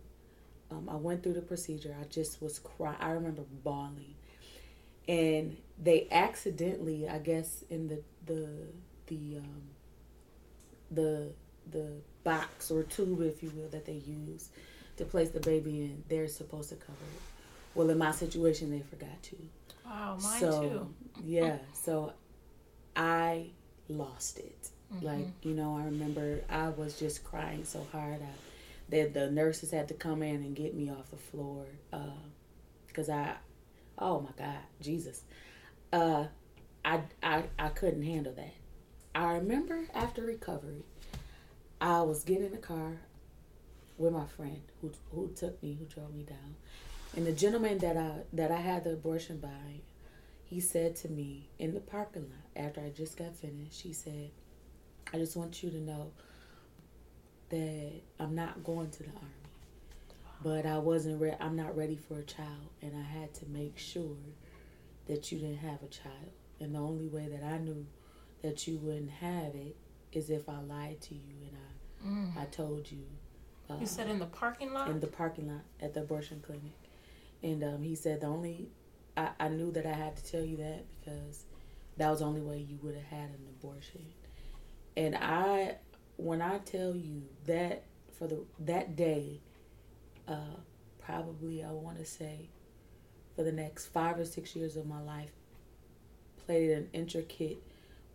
um, 0.71 0.89
I 0.91 0.97
went 0.97 1.23
through 1.23 1.35
the 1.35 1.43
procedure. 1.43 1.95
I 2.01 2.05
just 2.05 2.41
was 2.41 2.59
crying. 2.59 2.97
I 3.01 3.11
remember 3.11 3.43
bawling 3.63 4.15
and 5.09 5.57
they 5.83 6.09
accidentally, 6.11 7.09
I 7.09 7.19
guess, 7.19 7.65
in 7.71 7.89
the 7.89 8.03
the 8.27 8.49
the 9.07 9.39
um, 9.39 9.63
the 10.91 11.33
the 11.71 11.93
box 12.23 12.71
or 12.71 12.83
tube, 12.83 13.21
if 13.23 13.43
you 13.43 13.51
will, 13.55 13.69
that 13.69 13.85
they 13.85 14.03
use 14.07 14.51
to 14.97 15.05
place 15.05 15.31
the 15.31 15.41
baby 15.41 15.81
in, 15.83 16.05
they're 16.09 16.29
supposed 16.29 16.69
to 16.71 16.77
cover 16.77 16.93
it. 16.93 17.23
Well, 17.75 17.91
in 17.91 17.99
my 17.99 18.13
situation, 18.13 18.71
they 18.71 18.81
forgot 18.81 19.23
to. 19.25 19.37
Wow, 19.85 20.19
mine 20.23 20.41
so, 20.41 20.63
too. 20.63 20.95
yeah, 21.25 21.57
so 21.73 22.13
I 22.97 23.49
lost 23.89 24.39
it. 24.39 24.69
Mm-hmm. 24.95 25.05
Like 25.05 25.27
you 25.43 25.55
know, 25.55 25.77
I 25.77 25.85
remember 25.85 26.41
I 26.49 26.69
was 26.69 26.99
just 26.99 27.25
crying 27.25 27.65
so 27.65 27.87
hard. 27.93 28.23
I, 28.23 28.27
that 28.91 29.15
the 29.15 29.31
nurses 29.31 29.71
had 29.71 29.89
to 29.89 29.95
come 29.95 30.23
in 30.23 30.37
and 30.37 30.55
get 30.55 30.75
me 30.75 30.91
off 30.91 31.11
the 31.11 31.17
floor 31.17 31.65
because 32.87 33.09
uh, 33.09 33.15
I 33.15 33.35
Oh 33.99 34.21
my 34.21 34.31
God, 34.37 34.59
Jesus. 34.81 35.23
Uh, 35.93 36.27
I, 36.85 37.01
I, 37.23 37.45
I 37.59 37.69
couldn't 37.69 38.03
handle 38.03 38.33
that. 38.35 38.55
I 39.15 39.35
remember 39.35 39.87
after 39.95 40.23
recovery, 40.23 40.83
I 41.85 42.01
was 42.01 42.25
getting 42.25 42.47
in 42.47 42.53
the 42.53 42.57
car 42.57 42.93
with 43.99 44.13
my 44.13 44.25
friend 44.25 44.63
who, 44.81 44.91
who 45.13 45.31
took 45.37 45.63
me, 45.63 45.77
who 45.79 45.85
drove 45.85 46.15
me 46.15 46.23
down. 46.23 46.57
And 47.15 47.27
the 47.27 47.33
gentleman 47.33 47.79
that 47.79 47.97
I, 47.97 48.23
that 48.33 48.51
I 48.51 48.57
had 48.57 48.85
the 48.85 48.95
abortion 48.95 49.37
by, 49.39 49.83
he 50.45 50.61
said 50.61 50.97
to 50.97 51.09
me 51.11 51.51
in 51.59 51.75
the 51.75 51.81
parking 51.81 52.23
lot 52.23 52.65
after 52.65 52.81
I 52.81 52.89
just 52.89 53.19
got 53.19 53.37
finished, 53.37 53.83
he 53.83 53.93
said, 53.93 54.31
I 55.13 55.19
just 55.19 55.37
want 55.37 55.63
you 55.63 55.71
to 55.71 55.77
know 55.77 56.13
that 57.51 57.93
I'm 58.19 58.35
not 58.35 58.65
going 58.65 58.91
to 58.91 59.03
the 59.03 59.11
army 59.11 59.45
but 60.43 60.67
I 60.67 60.79
wasn't 60.79 61.21
re- 61.21 61.37
I'm 61.41 61.57
not 61.57 61.77
ready 61.77 61.97
for 61.97 62.19
a 62.19 62.23
child 62.23 62.69
and 62.83 62.93
I 62.97 63.03
had 63.03 63.33
to 63.35 63.47
make 63.47 63.79
sure 63.79 64.17
that 65.07 65.31
you 65.33 65.39
didn't 65.39 65.59
have 65.59 65.83
a 65.83 65.89
child. 65.89 66.33
And 66.61 66.75
the 66.75 66.79
only 66.79 67.09
way 67.09 67.29
that 67.29 67.45
I 67.45 67.59
knew 67.59 67.87
that 68.43 68.67
you 68.67 68.77
wouldn't 68.79 69.11
have 69.11 69.55
it 69.55 69.77
is 70.13 70.31
if 70.31 70.49
I 70.49 70.61
lied 70.61 71.01
to 71.03 71.15
you 71.15 71.35
and 71.49 71.57
I 71.57 71.74
mm. 72.07 72.37
I 72.37 72.45
told 72.47 72.91
you. 72.91 73.05
Uh, 73.69 73.77
you 73.81 73.87
said 73.87 74.09
in 74.09 74.19
the 74.19 74.27
parking 74.27 74.73
lot. 74.73 74.89
In 74.89 75.01
the 75.01 75.07
parking 75.07 75.49
lot 75.49 75.63
at 75.81 75.95
the 75.95 76.01
abortion 76.01 76.43
clinic, 76.45 76.77
and 77.43 77.65
um, 77.65 77.83
he 77.83 77.95
said 77.95 78.21
the 78.21 78.27
only 78.27 78.69
I, 79.17 79.31
I 79.39 79.49
knew 79.49 79.71
that 79.73 79.87
I 79.87 79.93
had 79.93 80.17
to 80.17 80.25
tell 80.25 80.45
you 80.45 80.57
that 80.59 80.85
because 81.01 81.45
that 81.97 82.11
was 82.11 82.21
the 82.21 82.27
only 82.27 82.41
way 82.41 82.59
you 82.59 82.79
would 82.83 82.95
have 82.95 83.05
had 83.05 83.31
an 83.31 83.47
abortion. 83.61 84.05
And 84.97 85.17
I, 85.17 85.77
when 86.17 86.43
I 86.43 86.59
tell 86.59 86.95
you 86.95 87.23
that 87.47 87.85
for 88.19 88.27
the 88.27 88.45
that 88.61 88.97
day, 88.97 89.41
uh, 90.29 90.57
probably 91.01 91.63
I 91.63 91.71
want 91.71 91.99
to 91.99 92.05
say, 92.05 92.49
for 93.37 93.43
the 93.43 93.53
next 93.53 93.87
five 93.87 94.19
or 94.19 94.25
six 94.25 94.55
years 94.55 94.77
of 94.77 94.87
my 94.87 95.01
life, 95.01 95.33
played 96.47 96.71
an 96.71 96.89
intricate 96.93 97.63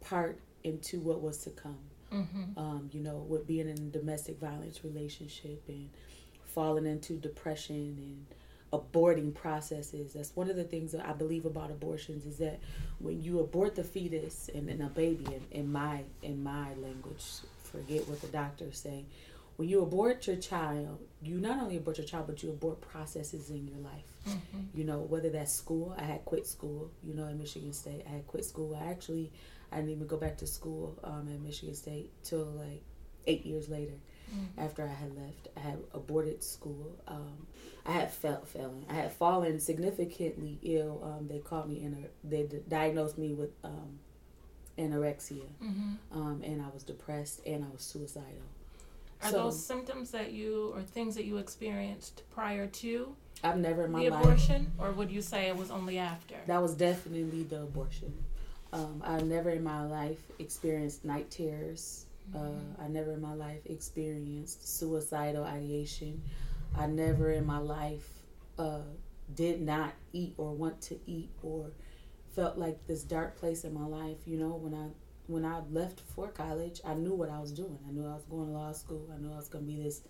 part 0.01 0.39
into 0.63 1.00
what 1.00 1.22
was 1.22 1.38
to 1.39 1.50
come. 1.50 1.79
Mm-hmm. 2.12 2.60
Um, 2.60 2.89
you 2.92 3.01
know, 3.01 3.25
with 3.28 3.46
being 3.46 3.70
in 3.70 3.78
a 3.78 3.89
domestic 3.92 4.39
violence 4.39 4.84
relationship 4.84 5.63
and 5.68 5.89
falling 6.46 6.86
into 6.86 7.13
depression 7.13 7.75
and 7.75 8.25
aborting 8.72 9.34
processes. 9.34 10.13
That's 10.13 10.36
one 10.36 10.50
of 10.50 10.56
the 10.56 10.63
things 10.63 10.92
that 10.92 11.06
I 11.06 11.13
believe 11.13 11.46
about 11.46 11.72
abortions 11.72 12.25
is 12.25 12.38
that 12.38 12.60
when 13.00 13.22
you 13.22 13.39
abort 13.39 13.75
the 13.75 13.84
fetus 13.84 14.50
and, 14.54 14.70
and 14.70 14.82
a 14.82 14.88
baby, 14.88 15.25
in, 15.25 15.42
in 15.51 15.72
my 15.72 16.04
in 16.22 16.44
my 16.44 16.74
language, 16.75 17.25
forget 17.63 18.08
what 18.08 18.22
the 18.22 18.28
doctors 18.28 18.78
say. 18.78 19.06
When 19.56 19.68
you 19.68 19.82
abort 19.82 20.25
your 20.25 20.38
child, 20.38 21.00
you 21.22 21.36
not 21.36 21.60
only 21.62 21.78
abort 21.78 21.98
your 21.98 22.08
child, 22.08 22.28
but 22.28 22.42
you 22.42 22.50
abort 22.50 22.80
processes 22.80 23.50
in 23.50 23.68
your 23.68 23.80
life. 23.80 24.06
Mm-hmm. 24.28 24.60
You 24.74 24.86
know, 24.86 25.00
whether 25.00 25.30
that's 25.30 25.54
school. 25.54 25.94
I 25.98 26.04
had 26.04 26.24
quit 26.24 26.48
school. 26.48 26.92
You 27.04 27.13
know, 27.13 27.28
at 27.28 27.36
Michigan 27.36 27.74
State, 27.74 28.04
I 28.08 28.12
had 28.12 28.28
quit 28.28 28.46
school. 28.46 28.80
I 28.82 28.89
actually, 28.89 29.32
I 29.72 29.78
didn't 29.78 29.92
even 29.92 30.08
go 30.08 30.18
back 30.18 30.38
to 30.38 30.48
school 30.48 30.98
um, 31.04 31.30
at 31.34 31.40
Michigan 31.42 31.76
State 31.76 32.12
till 32.24 32.46
like 32.46 32.82
eight 33.28 33.46
years 33.46 33.70
later 33.70 33.94
mm-hmm. 34.34 34.60
after 34.60 34.84
I 34.84 34.94
had 34.94 35.16
left. 35.16 35.48
I 35.56 35.60
had 35.60 35.80
aborted 35.94 36.44
school. 36.44 36.98
Um, 37.08 37.48
I 37.86 37.92
had 37.92 38.12
felt 38.12 38.48
failing. 38.48 38.86
I 38.90 38.94
had 38.94 39.12
fallen 39.12 39.60
significantly 39.60 40.60
ill. 40.64 41.02
Um, 41.04 41.28
they 41.28 41.40
called 41.40 41.70
me 41.70 41.84
in 41.84 41.94
a, 41.94 42.28
they 42.28 42.44
d- 42.44 42.60
diagnosed 42.68 43.18
me 43.18 43.34
with 43.34 43.52
um, 43.64 44.00
anorexia, 44.78 45.46
mm-hmm. 45.64 45.94
Um, 46.12 46.42
and 46.44 46.62
I 46.62 46.68
was 46.74 46.84
depressed 46.84 47.42
and 47.46 47.64
I 47.64 47.68
was 47.72 47.82
suicidal. 47.82 48.28
Are 49.22 49.32
so, 49.32 49.38
those 49.44 49.66
symptoms 49.66 50.12
that 50.12 50.32
you 50.32 50.72
or 50.74 50.82
things 50.82 51.16
that 51.16 51.26
you 51.26 51.38
experienced 51.38 52.24
prior 52.32 52.68
to? 52.68 53.16
I've 53.44 53.58
never 53.58 53.86
in 53.86 53.92
my 53.92 54.00
the 54.00 54.06
abortion, 54.08 54.72
life, 54.78 54.90
or 54.90 54.92
would 54.94 55.12
you 55.12 55.22
say 55.22 55.48
it 55.48 55.56
was 55.56 55.72
only 55.72 55.98
after? 55.98 56.36
That 56.48 56.62
was 56.62 56.74
definitely 56.74 57.44
the 57.44 57.64
abortion. 57.64 58.14
Um, 58.72 59.02
I've 59.06 59.26
never 59.26 59.50
in 59.50 59.64
my 59.64 59.86
life 59.86 60.20
experienced 60.40 61.04
night 61.04 61.32
terrors. 61.32 62.06
Uh, 62.36 62.84
I 62.84 62.88
never 62.88 63.14
in 63.14 63.22
my 63.22 63.34
life 63.34 63.62
experienced 63.66 64.78
suicidal 64.78 65.44
ideation. 65.44 66.22
I 66.78 66.86
never 66.86 67.32
in 67.32 67.46
my 67.46 67.58
life 67.58 68.08
uh, 68.60 68.82
did 69.36 69.62
not 69.62 69.94
eat 70.14 70.36
or 70.38 70.54
want 70.54 70.80
to 70.82 71.00
eat 71.08 71.30
or 71.42 71.72
felt 72.36 72.58
like 72.58 72.86
this 72.86 73.04
dark 73.04 73.38
place 73.38 73.64
in 73.64 73.74
my 73.74 73.86
life. 73.86 74.18
You 74.26 74.38
know, 74.38 74.50
when 74.50 74.76
I 74.76 74.88
when 75.28 75.46
I 75.46 75.62
left 75.72 76.02
for 76.02 76.28
college, 76.28 76.82
I 76.86 76.94
knew 76.94 77.14
what 77.14 77.30
I 77.30 77.40
was 77.40 77.52
doing. 77.52 77.78
I 77.88 77.92
knew 77.92 78.06
I 78.06 78.14
was 78.14 78.24
going 78.30 78.48
to 78.48 78.54
law 78.54 78.72
school. 78.72 79.08
I 79.14 79.20
knew 79.20 79.32
I 79.32 79.38
was 79.38 79.48
going 79.48 79.66
to 79.66 79.72
be 79.72 79.82
this 79.82 80.02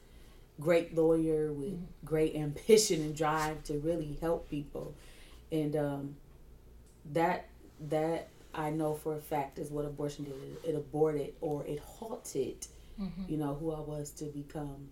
great 0.59 0.95
lawyer 0.95 1.53
with 1.53 1.73
mm-hmm. 1.73 2.05
great 2.05 2.35
ambition 2.35 3.01
and 3.01 3.15
drive 3.15 3.63
to 3.65 3.79
really 3.79 4.17
help 4.19 4.49
people, 4.49 4.95
and 5.51 5.75
um, 5.77 6.15
that 7.13 7.47
that 7.89 8.27
I 8.53 8.69
know 8.69 8.95
for 8.95 9.15
a 9.15 9.21
fact 9.21 9.59
is 9.59 9.69
what 9.69 9.85
abortion 9.85 10.25
did. 10.25 10.33
It, 10.33 10.69
it 10.69 10.75
aborted 10.75 11.33
or 11.41 11.65
it 11.65 11.79
halted, 11.79 12.65
mm-hmm. 12.99 13.31
you 13.31 13.37
know, 13.37 13.53
who 13.55 13.71
I 13.71 13.79
was 13.79 14.11
to 14.11 14.25
become 14.25 14.89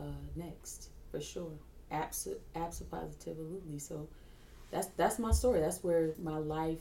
uh, 0.00 0.04
next 0.36 0.90
for 1.10 1.20
sure. 1.20 1.52
Absolutely, 1.90 2.42
absolutely. 2.54 3.78
So 3.78 4.08
that's 4.70 4.88
that's 4.96 5.18
my 5.18 5.32
story. 5.32 5.60
That's 5.60 5.82
where 5.82 6.14
my 6.22 6.38
life 6.38 6.80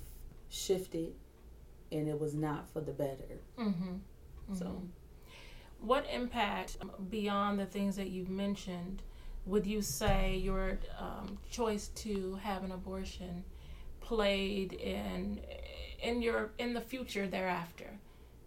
shifted, 0.49 1.13
and 1.91 2.07
it 2.07 2.19
was 2.19 2.33
not 2.33 2.69
for 2.69 2.81
the 2.81 2.91
better. 2.91 3.39
Mm-hmm. 3.57 3.89
Mm-hmm. 3.89 4.55
So, 4.55 4.83
what 5.79 6.05
impact 6.11 6.77
beyond 7.09 7.59
the 7.59 7.65
things 7.65 7.95
that 7.95 8.09
you've 8.09 8.29
mentioned 8.29 9.01
would 9.45 9.65
you 9.65 9.81
say 9.81 10.35
your 10.37 10.77
um, 10.99 11.39
choice 11.49 11.87
to 11.87 12.37
have 12.43 12.63
an 12.63 12.71
abortion 12.71 13.43
played 13.99 14.73
in 14.73 15.39
in 16.01 16.21
your 16.21 16.51
in 16.57 16.73
the 16.73 16.81
future 16.81 17.27
thereafter? 17.27 17.89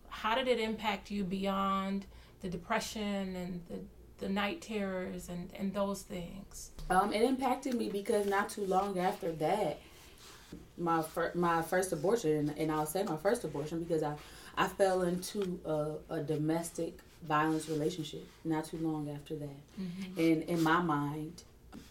How 0.09 0.35
did 0.35 0.49
it 0.49 0.61
impact 0.61 1.11
you 1.11 1.25
beyond 1.25 2.07
the 2.41 2.49
depression 2.49 3.37
and 3.37 3.61
the 3.69 3.79
the 4.19 4.29
night 4.29 4.61
terrors 4.61 5.29
and 5.29 5.51
and 5.59 5.73
those 5.75 6.03
things? 6.03 6.71
Um, 6.91 7.13
it 7.13 7.23
impacted 7.23 7.75
me 7.75 7.89
because 7.89 8.27
not 8.27 8.49
too 8.49 8.65
long 8.65 8.99
after 8.99 9.33
that, 9.33 9.81
my 10.79 11.03
fir- 11.03 11.33
my 11.35 11.63
first 11.63 11.93
abortion, 11.93 12.55
and 12.57 12.71
I'll 12.71 12.87
say 12.87 13.03
my 13.03 13.17
first 13.17 13.45
abortion 13.45 13.83
because 13.83 14.03
I 14.03 14.15
I 14.57 14.69
fell 14.69 15.03
into 15.03 15.61
a, 15.65 16.15
a 16.15 16.23
domestic 16.23 16.99
violence 17.23 17.69
relationship 17.69 18.27
not 18.45 18.65
too 18.65 18.79
long 18.79 19.09
after 19.09 19.37
that, 19.37 19.81
mm-hmm. 19.81 20.19
and 20.19 20.43
in 20.43 20.63
my 20.63 20.81
mind, 20.81 21.43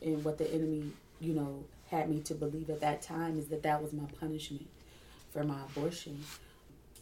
and 0.01 0.24
what 0.24 0.38
the 0.38 0.51
enemy 0.53 0.91
you 1.20 1.34
know 1.34 1.63
had 1.89 2.10
me 2.10 2.22
to 2.22 2.34
believe 2.34 2.70
at 2.70 2.80
that 2.80 3.01
time 3.01 3.38
is 3.38 3.48
that 3.48 3.63
that 3.63 3.82
was 3.82 3.91
my 3.91 4.06
punishment 4.20 4.65
for 5.32 5.44
my 5.44 5.62
abortion. 5.64 6.24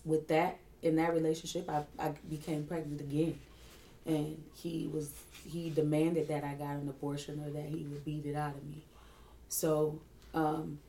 With 0.05 0.27
that, 0.29 0.59
in 0.81 0.95
that 0.95 1.13
relationship, 1.13 1.69
I, 1.69 1.83
I 1.99 2.13
became 2.29 2.63
pregnant 2.63 3.01
again. 3.01 3.39
And 4.05 4.41
he 4.55 4.89
was 4.91 5.11
he 5.45 5.69
demanded 5.69 6.27
that 6.29 6.43
I 6.43 6.53
got 6.53 6.75
an 6.75 6.87
abortion 6.89 7.43
or 7.45 7.49
that 7.51 7.65
he 7.69 7.85
would 7.85 8.05
beat 8.05 8.25
it 8.25 8.35
out 8.35 8.55
of 8.55 8.63
me. 8.65 8.83
So 9.49 9.99
um, 10.33 10.79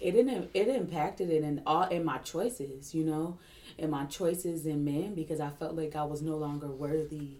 it 0.00 0.12
didn't 0.12 0.50
it 0.54 0.68
impacted 0.68 1.30
it 1.30 1.42
in 1.42 1.62
all 1.66 1.84
in 1.88 2.04
my 2.04 2.18
choices, 2.18 2.94
you 2.94 3.04
know, 3.04 3.38
in 3.78 3.90
my 3.90 4.04
choices 4.06 4.66
in 4.66 4.84
men 4.84 5.14
because 5.14 5.40
I 5.40 5.50
felt 5.50 5.74
like 5.74 5.96
I 5.96 6.04
was 6.04 6.22
no 6.22 6.36
longer 6.36 6.68
worthy 6.68 7.30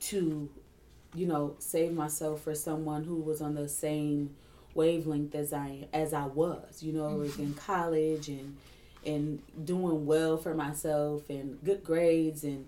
to, 0.00 0.48
you 1.14 1.26
know, 1.26 1.56
save 1.58 1.92
myself 1.92 2.42
for 2.42 2.54
someone 2.54 3.04
who 3.04 3.16
was 3.16 3.40
on 3.40 3.54
the 3.54 3.68
same 3.68 4.34
wavelength 4.74 5.34
as 5.34 5.52
I 5.52 5.88
as 5.92 6.12
I 6.12 6.26
was, 6.26 6.82
you 6.82 6.92
know, 6.92 7.18
mm-hmm. 7.18 7.42
in 7.42 7.54
college 7.54 8.28
and 8.28 8.56
and 9.04 9.40
doing 9.64 10.06
well 10.06 10.36
for 10.36 10.54
myself 10.54 11.28
and 11.30 11.62
good 11.64 11.82
grades 11.82 12.44
and 12.44 12.66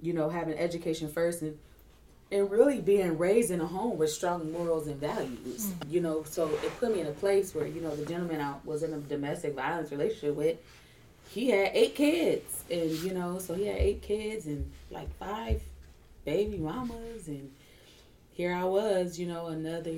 you 0.00 0.12
know 0.12 0.28
having 0.28 0.58
education 0.58 1.08
first 1.08 1.42
and 1.42 1.58
and 2.32 2.50
really 2.50 2.80
being 2.80 3.18
raised 3.18 3.50
in 3.50 3.60
a 3.60 3.66
home 3.66 3.98
with 3.98 4.10
strong 4.10 4.52
morals 4.52 4.86
and 4.86 5.00
values 5.00 5.66
mm-hmm. 5.66 5.92
you 5.92 6.00
know 6.00 6.22
so 6.24 6.48
it 6.48 6.78
put 6.78 6.92
me 6.92 7.00
in 7.00 7.06
a 7.06 7.12
place 7.12 7.54
where 7.54 7.66
you 7.66 7.80
know 7.80 7.94
the 7.94 8.06
gentleman 8.06 8.40
I 8.40 8.54
was 8.64 8.82
in 8.82 8.92
a 8.92 8.98
domestic 8.98 9.54
violence 9.54 9.90
relationship 9.90 10.34
with 10.34 10.58
he 11.30 11.50
had 11.50 11.70
eight 11.74 11.94
kids 11.94 12.64
and 12.70 12.90
you 12.90 13.12
know 13.12 13.38
so 13.38 13.54
he 13.54 13.66
had 13.66 13.76
eight 13.76 14.02
kids 14.02 14.46
and 14.46 14.70
like 14.90 15.14
five 15.18 15.62
baby 16.24 16.58
mamas 16.58 17.28
and 17.28 17.50
here 18.32 18.54
I 18.54 18.64
was 18.64 19.18
you 19.18 19.26
know 19.26 19.46
another 19.46 19.94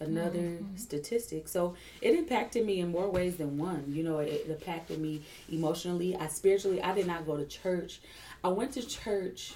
another 0.00 0.38
mm-hmm. 0.38 0.76
statistic. 0.76 1.48
So 1.48 1.74
it 2.00 2.14
impacted 2.14 2.66
me 2.66 2.80
in 2.80 2.90
more 2.90 3.08
ways 3.08 3.36
than 3.36 3.58
one. 3.58 3.84
You 3.88 4.02
know, 4.02 4.18
it, 4.18 4.28
it, 4.28 4.50
impacted 4.50 5.00
me 5.00 5.22
emotionally. 5.50 6.16
I 6.16 6.28
spiritually, 6.28 6.82
I 6.82 6.94
did 6.94 7.06
not 7.06 7.26
go 7.26 7.36
to 7.36 7.46
church. 7.46 8.00
I 8.44 8.48
went 8.48 8.72
to 8.72 8.86
church 8.86 9.54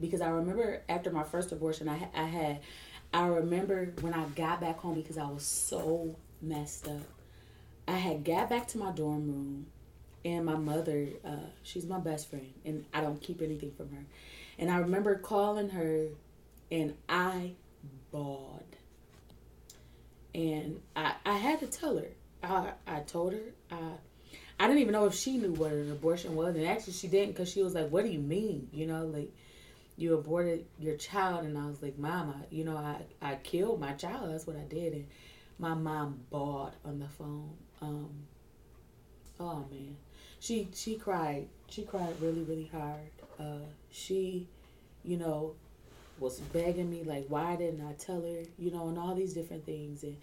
because 0.00 0.20
I 0.20 0.30
remember 0.30 0.82
after 0.88 1.10
my 1.10 1.22
first 1.22 1.52
abortion, 1.52 1.88
I, 1.88 2.08
I 2.14 2.24
had, 2.24 2.60
I 3.12 3.26
remember 3.26 3.92
when 4.00 4.14
I 4.14 4.24
got 4.36 4.60
back 4.60 4.78
home 4.78 4.94
because 4.94 5.18
I 5.18 5.26
was 5.26 5.44
so 5.44 6.16
messed 6.40 6.88
up. 6.88 7.02
I 7.86 7.96
had 7.96 8.24
got 8.24 8.48
back 8.48 8.68
to 8.68 8.78
my 8.78 8.92
dorm 8.92 9.26
room 9.26 9.66
and 10.24 10.44
my 10.44 10.56
mother, 10.56 11.08
uh, 11.24 11.48
she's 11.62 11.86
my 11.86 11.98
best 11.98 12.30
friend 12.30 12.52
and 12.64 12.84
I 12.94 13.00
don't 13.00 13.20
keep 13.20 13.42
anything 13.42 13.72
from 13.72 13.90
her. 13.90 14.04
And 14.58 14.70
I 14.70 14.78
remember 14.78 15.16
calling 15.16 15.70
her 15.70 16.08
and 16.70 16.94
I 17.08 17.52
bawled 18.12 18.76
and 20.34 20.80
I, 20.96 21.14
I 21.24 21.36
had 21.36 21.60
to 21.60 21.66
tell 21.66 21.96
her. 21.98 22.08
I, 22.42 22.72
I 22.86 23.00
told 23.00 23.32
her. 23.32 23.40
I, 23.70 23.76
I 24.58 24.66
didn't 24.66 24.82
even 24.82 24.92
know 24.92 25.06
if 25.06 25.14
she 25.14 25.38
knew 25.38 25.52
what 25.52 25.72
an 25.72 25.90
abortion 25.90 26.36
was, 26.36 26.54
and 26.54 26.66
actually 26.66 26.92
she 26.92 27.08
didn't, 27.08 27.30
because 27.30 27.50
she 27.50 27.62
was 27.62 27.74
like, 27.74 27.88
"What 27.88 28.04
do 28.04 28.10
you 28.10 28.18
mean? 28.20 28.68
You 28.72 28.86
know, 28.86 29.06
like 29.06 29.32
you 29.96 30.14
aborted 30.14 30.66
your 30.78 30.96
child?" 30.96 31.44
And 31.44 31.56
I 31.56 31.66
was 31.66 31.82
like, 31.82 31.98
"Mama, 31.98 32.44
you 32.50 32.64
know, 32.64 32.76
I 32.76 32.96
I 33.22 33.36
killed 33.36 33.80
my 33.80 33.92
child. 33.92 34.30
That's 34.30 34.46
what 34.46 34.56
I 34.56 34.64
did." 34.64 34.92
And 34.92 35.06
my 35.58 35.74
mom 35.74 36.20
bawled 36.30 36.72
on 36.84 36.98
the 36.98 37.08
phone. 37.08 37.52
Um, 37.80 38.10
oh 39.38 39.64
man, 39.70 39.96
she 40.40 40.68
she 40.74 40.96
cried. 40.96 41.48
She 41.68 41.82
cried 41.82 42.20
really 42.20 42.42
really 42.42 42.70
hard. 42.72 43.10
Uh, 43.38 43.64
she, 43.90 44.46
you 45.02 45.16
know, 45.16 45.54
was 46.20 46.38
begging 46.38 46.90
me 46.90 47.02
like 47.02 47.24
why 47.28 47.56
didn't 47.56 47.84
I 47.86 47.92
tell 47.94 48.20
her 48.20 48.42
you 48.58 48.70
know 48.70 48.88
and 48.88 48.98
all 48.98 49.14
these 49.14 49.34
different 49.34 49.66
things. 49.66 50.02
And 50.04 50.16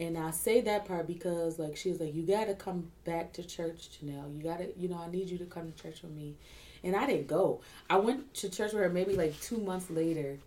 and 0.00 0.16
I 0.16 0.30
say 0.30 0.60
that 0.62 0.84
part 0.86 1.06
because 1.06 1.58
like 1.58 1.76
she 1.76 1.90
was 1.90 2.00
like 2.00 2.14
you 2.14 2.22
got 2.22 2.46
to 2.46 2.54
come 2.54 2.90
back 3.04 3.32
to 3.34 3.42
church 3.42 3.88
Janelle. 3.90 4.36
You 4.36 4.42
got 4.42 4.58
to 4.58 4.78
you 4.78 4.88
know 4.88 4.98
I 4.98 5.10
need 5.10 5.30
you 5.30 5.38
to 5.38 5.46
come 5.46 5.72
to 5.72 5.82
church 5.82 6.02
with 6.02 6.12
me. 6.12 6.34
And 6.84 6.94
I 6.94 7.06
didn't 7.06 7.26
go. 7.26 7.60
I 7.90 7.96
went 7.96 8.34
to 8.34 8.48
church 8.48 8.72
with 8.72 8.82
her 8.82 8.88
maybe 8.88 9.14
like 9.14 9.40
2 9.40 9.58
months 9.58 9.90
later. 9.90 10.38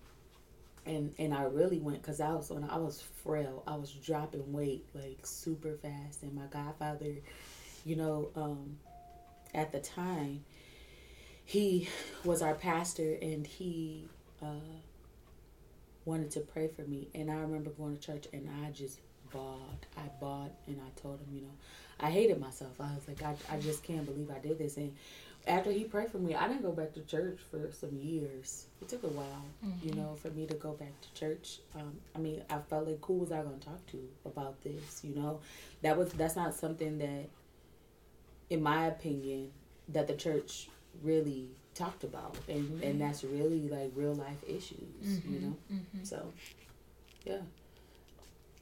And 0.86 1.14
and 1.18 1.34
I 1.34 1.44
really 1.44 1.80
went 1.80 2.02
cuz 2.04 2.20
I 2.20 2.34
was 2.34 2.52
on 2.52 2.64
I 2.70 2.78
was 2.78 3.02
frail. 3.24 3.64
I 3.66 3.76
was 3.76 3.92
dropping 3.92 4.52
weight 4.52 4.86
like 4.94 5.26
super 5.26 5.74
fast. 5.76 6.24
And 6.24 6.34
my 6.34 6.46
godfather 6.50 7.16
you 7.86 7.96
know, 7.96 8.30
um, 8.36 8.78
at 9.54 9.72
the 9.72 9.80
time, 9.80 10.44
he 11.46 11.90
was 12.24 12.42
our 12.42 12.56
pastor 12.56 13.18
and 13.22 13.46
he 13.46 14.08
uh, 14.42 14.80
wanted 16.06 16.32
to 16.32 16.40
pray 16.42 16.68
for 16.68 16.82
me. 16.84 17.08
And 17.14 17.30
I 17.30 17.36
remember 17.36 17.70
going 17.72 17.98
to 17.98 18.02
church 18.02 18.28
and 18.34 18.50
I 18.66 18.72
just 18.72 19.00
bawled. 19.32 19.86
I 19.98 20.04
bawled 20.20 20.52
and 20.68 20.80
I 20.82 21.00
told 21.00 21.20
him, 21.20 21.28
you 21.34 21.42
know, 21.42 21.54
I 22.00 22.10
hated 22.10 22.40
myself. 22.40 22.80
I 22.80 22.94
was 22.96 23.08
like, 23.08 23.22
I, 23.24 23.36
I 23.54 23.60
just 23.60 23.84
can't 23.84 24.06
believe 24.06 24.30
I 24.32 24.40
did 24.40 24.58
this. 24.58 24.78
And 24.78 24.96
after 25.48 25.72
he 25.72 25.84
prayed 25.84 26.12
for 26.12 26.18
me, 26.18 26.36
I 26.36 26.48
didn't 26.48 26.62
go 26.62 26.72
back 26.72 26.94
to 26.94 27.02
church 27.02 27.40
for 27.50 27.72
some 27.72 27.98
years. 27.98 28.66
It 28.82 28.90
took 28.90 29.04
a 29.04 29.08
while, 29.08 29.46
mm-hmm. 29.66 29.88
you 29.88 29.96
know, 29.96 30.16
for 30.22 30.30
me 30.30 30.46
to 30.48 30.54
go 30.54 30.74
back 30.74 30.94
to 31.02 31.20
church. 31.20 31.60
Um, 31.76 31.94
I 32.16 32.20
mean, 32.20 32.44
I 32.50 32.60
felt 32.70 32.88
like 32.88 33.04
who 33.04 33.14
was 33.14 33.32
I 33.32 33.42
going 33.42 33.60
to 33.60 33.66
talk 33.66 33.86
to 33.88 34.08
about 34.26 34.62
this? 34.64 35.02
You 35.04 35.16
know, 35.16 35.40
that 35.82 35.98
was 35.98 36.12
that's 36.14 36.36
not 36.36 36.54
something 36.54 37.00
that, 37.00 37.30
in 38.50 38.62
my 38.62 38.88
opinion, 38.88 39.52
that 39.90 40.08
the 40.08 40.16
church 40.16 40.70
really 41.02 41.50
talked 41.74 42.04
about, 42.04 42.38
and 42.48 42.64
mm-hmm. 42.64 42.84
and 42.84 43.02
that's 43.02 43.24
really 43.24 43.68
like 43.70 43.92
real 43.96 44.16
life 44.16 44.44
issues. 44.48 45.06
Mm-hmm. 45.06 45.34
You 45.34 45.40
know, 45.40 45.56
mm-hmm. 45.72 46.04
so 46.04 46.32
yeah. 47.26 47.42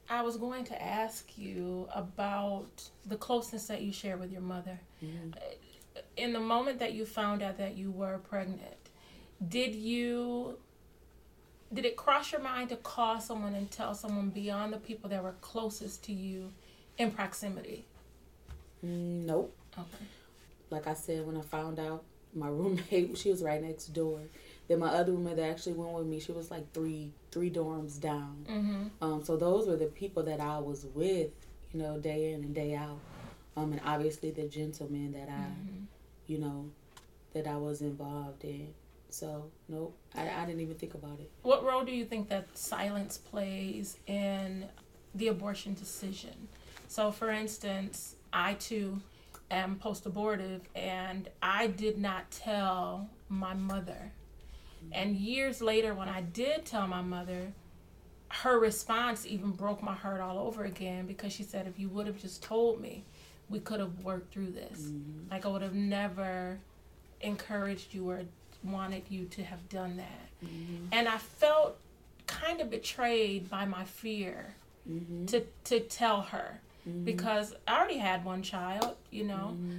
I 0.08 0.22
was 0.22 0.36
going 0.36 0.64
to 0.64 0.82
ask 0.82 1.38
you 1.38 1.88
about 1.94 2.82
the 3.06 3.14
closeness 3.14 3.68
that 3.68 3.82
you 3.82 3.92
share 3.92 4.16
with 4.16 4.32
your 4.32 4.40
mother. 4.40 4.80
Mm-hmm 5.04 5.38
in 6.16 6.32
the 6.32 6.40
moment 6.40 6.78
that 6.78 6.92
you 6.92 7.06
found 7.06 7.42
out 7.42 7.58
that 7.58 7.76
you 7.76 7.90
were 7.90 8.18
pregnant, 8.18 8.76
did 9.48 9.74
you 9.74 10.58
did 11.72 11.84
it 11.84 11.96
cross 11.96 12.32
your 12.32 12.40
mind 12.40 12.68
to 12.70 12.76
call 12.76 13.20
someone 13.20 13.54
and 13.54 13.70
tell 13.70 13.94
someone 13.94 14.28
beyond 14.28 14.72
the 14.72 14.76
people 14.76 15.08
that 15.08 15.22
were 15.22 15.34
closest 15.40 16.02
to 16.04 16.12
you 16.12 16.52
in 16.98 17.12
proximity? 17.12 17.84
Mm, 18.84 19.24
nope. 19.24 19.56
Okay. 19.78 20.04
Like 20.68 20.88
I 20.88 20.94
said, 20.94 21.24
when 21.26 21.36
I 21.36 21.42
found 21.42 21.78
out, 21.78 22.04
my 22.34 22.48
roommate 22.48 23.16
she 23.18 23.30
was 23.30 23.42
right 23.42 23.62
next 23.62 23.88
door. 23.88 24.20
Then 24.68 24.78
my 24.78 24.88
other 24.88 25.12
roommate 25.12 25.36
that 25.36 25.50
actually 25.50 25.72
went 25.72 25.92
with 25.92 26.06
me, 26.06 26.20
she 26.20 26.32
was 26.32 26.50
like 26.50 26.72
three 26.72 27.12
three 27.30 27.50
dorms 27.50 28.00
down. 28.00 28.46
Mm-hmm. 28.48 28.84
Um, 29.04 29.24
so 29.24 29.36
those 29.36 29.66
were 29.66 29.76
the 29.76 29.86
people 29.86 30.22
that 30.24 30.40
I 30.40 30.58
was 30.58 30.86
with, 30.94 31.30
you 31.72 31.82
know, 31.82 31.98
day 31.98 32.32
in 32.32 32.44
and 32.44 32.54
day 32.54 32.74
out. 32.74 32.98
Um, 33.56 33.72
and 33.72 33.80
obviously 33.84 34.30
the 34.30 34.46
gentleman 34.46 35.12
that 35.12 35.28
I, 35.28 35.42
mm-hmm. 35.42 35.84
you 36.26 36.38
know, 36.38 36.70
that 37.32 37.46
I 37.46 37.56
was 37.56 37.80
involved 37.80 38.44
in. 38.44 38.68
So 39.10 39.50
nope, 39.68 39.96
I, 40.14 40.28
I 40.28 40.46
didn't 40.46 40.60
even 40.60 40.76
think 40.76 40.94
about 40.94 41.18
it. 41.20 41.30
What 41.42 41.64
role 41.64 41.84
do 41.84 41.92
you 41.92 42.04
think 42.04 42.28
that 42.28 42.46
silence 42.56 43.18
plays 43.18 43.98
in 44.06 44.66
the 45.14 45.28
abortion 45.28 45.74
decision? 45.74 46.48
So, 46.86 47.12
for 47.12 47.30
instance, 47.30 48.16
I 48.32 48.54
too 48.54 49.00
am 49.50 49.76
post 49.76 50.06
abortive, 50.06 50.62
and 50.74 51.28
I 51.42 51.66
did 51.66 51.98
not 51.98 52.30
tell 52.30 53.10
my 53.28 53.54
mother. 53.54 54.12
And 54.92 55.16
years 55.16 55.60
later, 55.60 55.94
when 55.94 56.08
I 56.08 56.22
did 56.22 56.64
tell 56.64 56.86
my 56.86 57.02
mother, 57.02 57.52
her 58.28 58.58
response 58.58 59.26
even 59.26 59.50
broke 59.50 59.82
my 59.82 59.94
heart 59.94 60.20
all 60.20 60.38
over 60.38 60.64
again 60.64 61.06
because 61.06 61.32
she 61.32 61.42
said, 61.42 61.66
If 61.66 61.78
you 61.78 61.88
would 61.88 62.06
have 62.06 62.18
just 62.18 62.42
told 62.42 62.80
me, 62.80 63.04
we 63.48 63.58
could 63.58 63.80
have 63.80 64.04
worked 64.04 64.32
through 64.32 64.52
this. 64.52 64.80
Mm-hmm. 64.80 65.30
Like 65.30 65.44
I 65.44 65.48
would 65.48 65.62
have 65.62 65.74
never 65.74 66.58
encouraged 67.20 67.92
you 67.92 68.08
or 68.08 68.22
wanted 68.62 69.02
you 69.08 69.26
to 69.26 69.42
have 69.42 69.68
done 69.68 69.96
that. 69.96 70.46
Mm-hmm. 70.46 70.86
And 70.92 71.08
I 71.08 71.18
felt 71.18 71.76
kind 72.26 72.60
of 72.60 72.70
betrayed 72.70 73.50
by 73.50 73.64
my 73.64 73.84
fear 73.84 74.54
mm-hmm. 74.88 75.26
to 75.26 75.44
to 75.64 75.80
tell 75.80 76.22
her 76.22 76.60
mm-hmm. 76.88 77.04
because 77.04 77.54
I 77.66 77.78
already 77.78 77.98
had 77.98 78.24
one 78.24 78.42
child, 78.42 78.96
you 79.10 79.24
know. 79.24 79.56
Mm-hmm. 79.56 79.78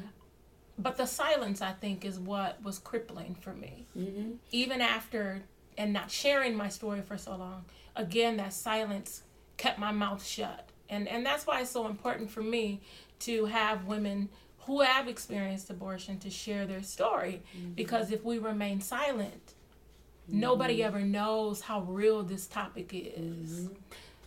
But 0.78 0.98
the 0.98 1.06
silence 1.06 1.62
I 1.62 1.74
think 1.74 2.06
is 2.06 2.20
what 2.20 2.62
was 2.64 2.80
crippling 2.80 3.36
for 3.36 3.54
me. 3.54 3.86
Mm-hmm. 3.98 4.32
Even 4.52 4.82
after 4.82 5.44
and 5.78 5.94
not 5.94 6.12
sharing 6.12 6.56
my 6.56 6.70
story 6.70 7.02
for 7.02 7.18
so 7.18 7.36
long, 7.36 7.66
again 7.96 8.38
that 8.38 8.54
silence 8.54 9.24
kept 9.58 9.80
my 9.80 9.92
mouth 9.92 10.26
shut. 10.26 10.70
And 10.90 11.08
and 11.08 11.26
that's 11.26 11.46
why 11.46 11.62
it's 11.62 11.70
so 11.70 11.88
important 11.88 12.32
for 12.32 12.42
me 12.42 12.82
to 13.20 13.46
have 13.46 13.86
women 13.86 14.30
who 14.66 14.82
have 14.82 15.08
experienced 15.08 15.70
abortion 15.70 16.20
to 16.20 16.30
share 16.30 16.66
their 16.66 16.84
story 16.84 17.42
mm-hmm. 17.58 17.72
because 17.72 18.12
if 18.12 18.24
we 18.24 18.38
remain 18.38 18.80
silent 18.80 19.54
mm-hmm. 20.30 20.40
nobody 20.40 20.84
ever 20.84 21.02
knows 21.02 21.62
how 21.62 21.82
real 21.82 22.24
this 22.24 22.48
topic 22.48 22.92
is 22.94 23.62
mm-hmm. 23.62 23.74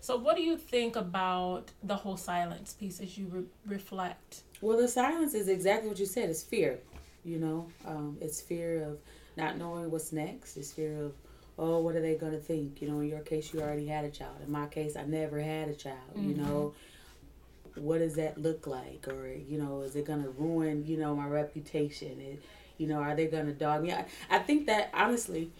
So 0.04 0.18
what 0.18 0.36
do 0.36 0.42
you 0.42 0.58
think 0.58 0.96
about 0.96 1.70
the 1.82 1.96
whole 1.96 2.18
silence 2.18 2.74
piece 2.74 3.00
as 3.00 3.16
you 3.16 3.26
re- 3.26 3.44
reflect? 3.66 4.42
Well 4.60 4.76
the 4.76 4.86
silence 4.86 5.32
is 5.32 5.48
exactly 5.48 5.88
what 5.88 5.98
you 5.98 6.04
said 6.04 6.28
it's 6.28 6.42
fear 6.42 6.78
you 7.24 7.38
know? 7.38 7.68
Um, 7.86 8.18
it's 8.20 8.38
fear 8.38 8.82
of 8.82 8.98
not 9.38 9.56
knowing 9.56 9.90
what's 9.90 10.12
next 10.12 10.58
it's 10.58 10.72
fear 10.72 11.04
of 11.04 11.12
oh 11.58 11.78
what 11.78 11.96
are 11.96 12.02
they 12.02 12.16
going 12.16 12.32
to 12.32 12.38
think? 12.38 12.82
You 12.82 12.88
know 12.88 13.00
in 13.00 13.08
your 13.08 13.20
case 13.20 13.54
you 13.54 13.62
already 13.62 13.86
had 13.86 14.04
a 14.04 14.10
child. 14.10 14.36
In 14.44 14.52
my 14.52 14.66
case 14.66 14.94
i 14.94 15.04
never 15.04 15.40
had 15.40 15.68
a 15.70 15.74
child 15.74 15.96
you 16.16 16.34
mm-hmm. 16.34 16.44
know 16.44 16.74
what 17.76 17.98
does 17.98 18.16
that 18.16 18.36
look 18.36 18.66
like? 18.66 19.08
Or 19.08 19.26
you 19.26 19.56
know 19.56 19.80
is 19.80 19.96
it 19.96 20.04
going 20.04 20.22
to 20.22 20.28
ruin 20.28 20.84
you 20.86 20.98
know 20.98 21.16
my 21.16 21.26
reputation? 21.26 22.20
It, 22.20 22.42
you 22.76 22.88
know 22.88 22.98
are 22.98 23.16
they 23.16 23.26
going 23.26 23.46
to 23.46 23.54
dog 23.54 23.82
me? 23.82 23.92
I, 23.92 24.04
I 24.28 24.40
think 24.40 24.66
that 24.66 24.90
honestly 24.92 25.50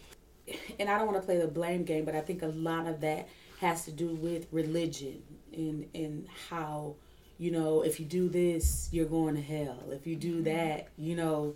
and 0.79 0.91
i 0.91 0.99
don't 0.99 1.07
want 1.07 1.19
to 1.19 1.25
play 1.25 1.39
the 1.39 1.49
blame 1.49 1.85
game 1.85 2.05
but 2.05 2.15
i 2.15 2.21
think 2.21 2.43
a 2.43 2.49
lot 2.49 2.87
of 2.87 3.01
that 3.01 3.27
has 3.61 3.85
to 3.85 3.93
do 3.93 4.09
with 4.09 4.47
religion 4.51 5.23
and 5.53 5.89
and 5.95 6.27
how 6.51 6.95
you 7.39 7.51
know 7.51 7.83
if 7.83 7.99
you 7.99 8.07
do 8.07 8.29
this 8.29 8.89
you're 8.93 9.07
going 9.07 9.35
to 9.35 9.43
hell 9.43 9.79
if 9.91 10.07
you 10.07 10.17
do 10.17 10.35
mm-hmm. 10.35 10.45
that 10.45 10.89
you 10.97 11.15
know 11.15 11.55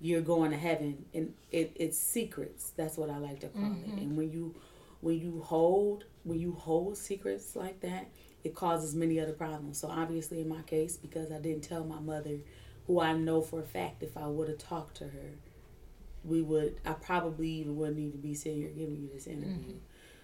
you're 0.00 0.20
going 0.20 0.50
to 0.50 0.56
heaven 0.56 1.04
and 1.14 1.32
it, 1.50 1.72
it's 1.76 1.98
secrets 1.98 2.72
that's 2.76 2.96
what 2.96 3.08
i 3.08 3.16
like 3.18 3.40
to 3.40 3.48
call 3.48 3.62
mm-hmm. 3.62 3.96
it 3.96 4.02
and 4.02 4.16
when 4.16 4.30
you 4.30 4.54
when 5.00 5.18
you 5.18 5.40
hold 5.42 6.04
when 6.24 6.38
you 6.38 6.52
hold 6.52 6.96
secrets 6.96 7.56
like 7.56 7.80
that 7.80 8.08
it 8.46 8.54
causes 8.54 8.94
many 8.94 9.20
other 9.20 9.32
problems. 9.32 9.78
So 9.78 9.88
obviously, 9.88 10.40
in 10.40 10.48
my 10.48 10.62
case, 10.62 10.96
because 10.96 11.32
I 11.32 11.38
didn't 11.38 11.62
tell 11.62 11.84
my 11.84 11.98
mother, 11.98 12.38
who 12.86 13.00
I 13.00 13.12
know 13.12 13.42
for 13.42 13.60
a 13.60 13.66
fact, 13.66 14.04
if 14.04 14.16
I 14.16 14.28
would 14.28 14.48
have 14.48 14.58
talked 14.58 14.98
to 14.98 15.04
her, 15.04 15.30
we 16.24 16.42
would. 16.42 16.80
I 16.86 16.92
probably 16.92 17.48
even 17.48 17.76
wouldn't 17.76 17.98
even 17.98 18.20
be 18.20 18.34
sitting 18.34 18.58
here 18.58 18.70
giving 18.70 18.96
you 18.96 19.10
this 19.12 19.26
interview. 19.26 19.74
Mm-hmm. 19.74 19.78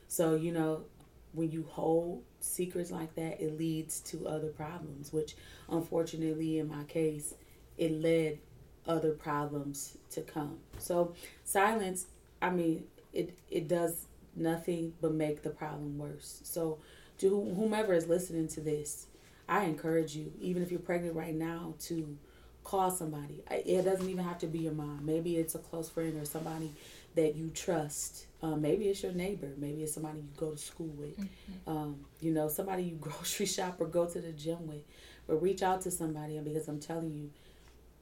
So 0.06 0.36
you 0.36 0.52
know, 0.52 0.84
when 1.32 1.50
you 1.50 1.66
hold 1.68 2.22
secrets 2.40 2.90
like 2.90 3.14
that, 3.14 3.40
it 3.40 3.58
leads 3.58 4.00
to 4.00 4.26
other 4.26 4.48
problems. 4.48 5.12
Which, 5.12 5.34
unfortunately, 5.68 6.58
in 6.58 6.68
my 6.68 6.84
case, 6.84 7.34
it 7.78 7.92
led 7.92 8.38
other 8.86 9.12
problems 9.12 9.96
to 10.10 10.22
come. 10.22 10.58
So 10.78 11.14
silence. 11.44 12.06
I 12.40 12.50
mean, 12.50 12.84
it 13.12 13.38
it 13.50 13.68
does 13.68 14.06
nothing 14.34 14.94
but 15.00 15.12
make 15.12 15.42
the 15.42 15.50
problem 15.50 15.98
worse. 15.98 16.40
So 16.44 16.78
to 17.18 17.28
whomever 17.28 17.92
is 17.92 18.08
listening 18.08 18.48
to 18.48 18.60
this, 18.60 19.06
I 19.48 19.64
encourage 19.64 20.16
you, 20.16 20.32
even 20.40 20.62
if 20.62 20.70
you're 20.70 20.80
pregnant 20.80 21.14
right 21.14 21.34
now, 21.34 21.74
to 21.82 22.16
call 22.64 22.90
somebody. 22.90 23.42
It 23.50 23.84
doesn't 23.84 24.08
even 24.08 24.24
have 24.24 24.38
to 24.38 24.46
be 24.46 24.60
your 24.60 24.72
mom. 24.72 25.00
Maybe 25.04 25.36
it's 25.36 25.54
a 25.54 25.58
close 25.58 25.90
friend 25.90 26.20
or 26.20 26.24
somebody 26.24 26.72
that 27.14 27.34
you 27.36 27.50
trust. 27.50 28.26
Um, 28.42 28.60
maybe 28.60 28.86
it's 28.88 29.02
your 29.02 29.12
neighbor. 29.12 29.50
Maybe 29.56 29.82
it's 29.82 29.94
somebody 29.94 30.18
you 30.18 30.28
go 30.36 30.50
to 30.50 30.58
school 30.58 30.92
with. 30.96 31.18
Mm-hmm. 31.18 31.70
Um, 31.70 32.04
you 32.20 32.32
know, 32.32 32.48
somebody 32.48 32.84
you 32.84 32.94
grocery 33.00 33.46
shop 33.46 33.80
or 33.80 33.86
go 33.86 34.06
to 34.06 34.20
the 34.20 34.32
gym 34.32 34.66
with. 34.66 34.82
But 35.26 35.36
reach 35.42 35.62
out 35.62 35.82
to 35.82 35.90
somebody 35.90 36.38
because 36.40 36.68
I'm 36.68 36.80
telling 36.80 37.12
you, 37.12 37.30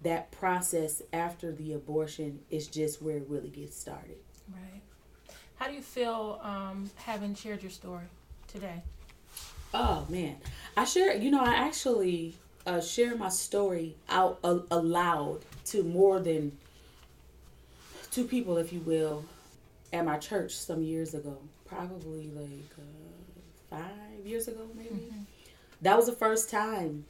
that 0.02 0.30
process 0.30 1.02
after 1.12 1.52
the 1.52 1.74
abortion 1.74 2.40
is 2.50 2.68
just 2.68 3.02
where 3.02 3.18
it 3.18 3.26
really 3.28 3.50
gets 3.50 3.78
started. 3.78 4.16
Right. 4.50 4.80
How 5.56 5.68
do 5.68 5.74
you 5.74 5.82
feel 5.82 6.40
um, 6.42 6.90
having 6.96 7.34
shared 7.34 7.62
your 7.62 7.70
story 7.70 8.06
today? 8.48 8.82
Oh 9.74 10.06
man, 10.08 10.36
I 10.76 10.84
share. 10.84 11.14
You 11.14 11.30
know, 11.30 11.44
I 11.44 11.54
actually 11.54 12.34
uh, 12.66 12.80
share 12.80 13.14
my 13.16 13.28
story 13.28 13.94
out 14.08 14.38
uh, 14.42 14.60
aloud 14.70 15.40
to 15.66 15.82
more 15.84 16.18
than 16.18 16.56
two 18.10 18.24
people, 18.24 18.56
if 18.58 18.72
you 18.72 18.80
will, 18.80 19.24
at 19.92 20.04
my 20.04 20.18
church 20.18 20.56
some 20.56 20.82
years 20.82 21.14
ago. 21.14 21.38
Probably 21.64 22.30
like 22.30 22.70
uh, 22.78 23.70
five 23.70 24.26
years 24.26 24.48
ago, 24.48 24.68
maybe. 24.76 24.90
Mm-hmm. 24.90 25.22
That 25.82 25.96
was 25.96 26.06
the 26.06 26.12
first 26.12 26.50
time 26.50 27.04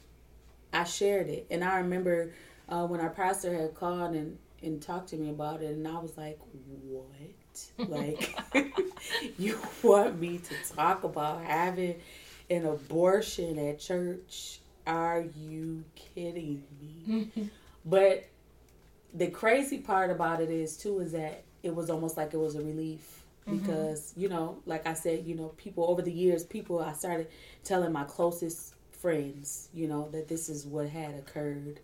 I 0.71 0.83
shared 0.83 1.27
it, 1.27 1.47
and 1.49 1.63
I 1.63 1.77
remember 1.77 2.33
uh, 2.69 2.85
when 2.85 3.01
our 3.01 3.09
pastor 3.09 3.53
had 3.53 3.75
called 3.75 4.15
and 4.15 4.37
and 4.63 4.79
talked 4.79 5.09
to 5.09 5.17
me 5.17 5.29
about 5.29 5.63
it, 5.63 5.71
and 5.71 5.87
I 5.87 5.97
was 5.97 6.15
like, 6.17 6.39
"What? 6.83 7.89
like, 7.89 8.37
you 9.39 9.59
want 9.81 10.19
me 10.19 10.37
to 10.37 10.75
talk 10.75 11.03
about 11.03 11.43
having?" 11.43 11.95
an 12.51 12.65
abortion 12.65 13.57
at 13.57 13.79
church. 13.79 14.59
Are 14.85 15.23
you 15.37 15.83
kidding 15.95 16.63
me? 16.81 17.49
but 17.85 18.25
the 19.13 19.27
crazy 19.27 19.79
part 19.79 20.09
about 20.09 20.41
it 20.41 20.49
is 20.49 20.77
too 20.77 20.99
is 20.99 21.11
that 21.11 21.43
it 21.63 21.75
was 21.75 21.89
almost 21.89 22.17
like 22.17 22.33
it 22.33 22.37
was 22.37 22.55
a 22.55 22.61
relief 22.61 23.23
mm-hmm. 23.47 23.57
because 23.57 24.11
mm-hmm. 24.11 24.21
you 24.21 24.29
know, 24.29 24.57
like 24.65 24.87
I 24.87 24.93
said, 24.93 25.25
you 25.25 25.35
know, 25.35 25.49
people 25.57 25.85
over 25.85 26.01
the 26.01 26.11
years, 26.11 26.43
people 26.43 26.79
I 26.79 26.93
started 26.93 27.27
telling 27.63 27.91
my 27.91 28.03
closest 28.05 28.75
friends, 28.91 29.69
you 29.73 29.87
know, 29.87 30.09
that 30.11 30.27
this 30.27 30.49
is 30.49 30.65
what 30.65 30.89
had 30.89 31.15
occurred. 31.15 31.79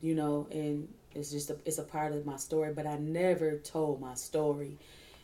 you 0.00 0.14
know, 0.14 0.46
and 0.52 0.88
it's 1.14 1.30
just 1.30 1.50
a, 1.50 1.56
it's 1.64 1.78
a 1.78 1.82
part 1.82 2.12
of 2.12 2.24
my 2.24 2.36
story. 2.36 2.72
But 2.72 2.86
I 2.86 2.96
never 2.98 3.56
told 3.58 4.00
my 4.00 4.14
story. 4.14 4.78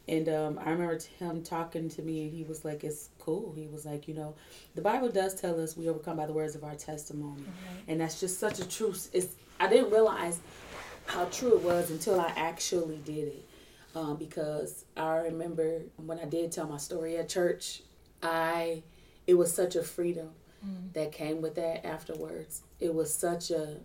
And 0.07 0.29
um, 0.29 0.59
I 0.59 0.71
remember 0.71 0.99
him 1.19 1.43
talking 1.43 1.89
to 1.91 2.03
me, 2.03 2.25
and 2.25 2.33
he 2.33 2.45
was 2.45 2.65
like, 2.65 2.85
"It's 2.85 3.09
cool." 3.19 3.55
He 3.57 3.69
was 3.69 3.87
like, 3.87 4.07
"You 4.07 4.15
know, 4.15 4.35
the 4.75 4.83
Bible 4.83 5.09
does 5.09 5.35
tell 5.35 5.59
us 5.61 5.77
we 5.77 5.89
overcome 5.89 6.17
by 6.19 6.27
the 6.27 6.33
words 6.35 6.55
of 6.55 6.65
our 6.65 6.75
testimony, 6.75 7.43
mm-hmm. 7.43 7.91
and 7.91 8.01
that's 8.01 8.21
just 8.21 8.39
such 8.39 8.61
a 8.61 8.69
truth." 8.69 9.09
It's 9.15 9.35
I 9.59 9.69
didn't 9.69 9.91
realize 9.91 10.41
how 11.07 11.27
true 11.27 11.57
it 11.57 11.63
was 11.63 11.91
until 11.91 12.21
I 12.21 12.33
actually 12.37 12.99
did 13.05 13.29
it, 13.29 13.49
um, 13.95 14.17
because 14.17 14.85
I 14.97 15.17
remember 15.17 15.83
when 15.97 16.19
I 16.19 16.25
did 16.25 16.53
tell 16.53 16.67
my 16.67 16.79
story 16.79 17.17
at 17.17 17.29
church, 17.29 17.83
I 18.23 18.83
it 19.27 19.35
was 19.35 19.53
such 19.53 19.77
a 19.77 19.83
freedom 19.83 20.31
mm. 20.67 20.93
that 20.93 21.13
came 21.13 21.41
with 21.41 21.55
that 21.57 21.87
afterwards. 21.87 22.63
It 22.81 22.95
was 22.95 23.13
such 23.13 23.51
a 23.51 23.79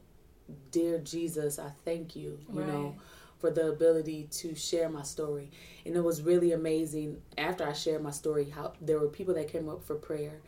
dear 0.72 1.00
Jesus, 1.00 1.60
I 1.60 1.70
thank 1.86 2.16
you, 2.16 2.40
you 2.52 2.60
right. 2.60 2.68
know, 2.68 2.96
for 3.40 3.52
the 3.52 3.70
ability 3.70 4.28
to 4.32 4.56
share 4.56 4.90
my 4.90 5.04
story. 5.04 5.52
And 5.86 5.96
it 5.96 6.04
was 6.04 6.22
really 6.22 6.52
amazing 6.52 7.22
after 7.38 7.68
I 7.68 7.74
shared 7.74 8.04
my 8.04 8.12
story 8.12 8.50
how 8.50 8.74
there 8.82 9.00
were 9.00 9.08
people 9.08 9.34
that 9.36 9.48
came 9.48 9.70
up 9.70 9.84
for 9.84 9.96
prayer. 9.96 10.42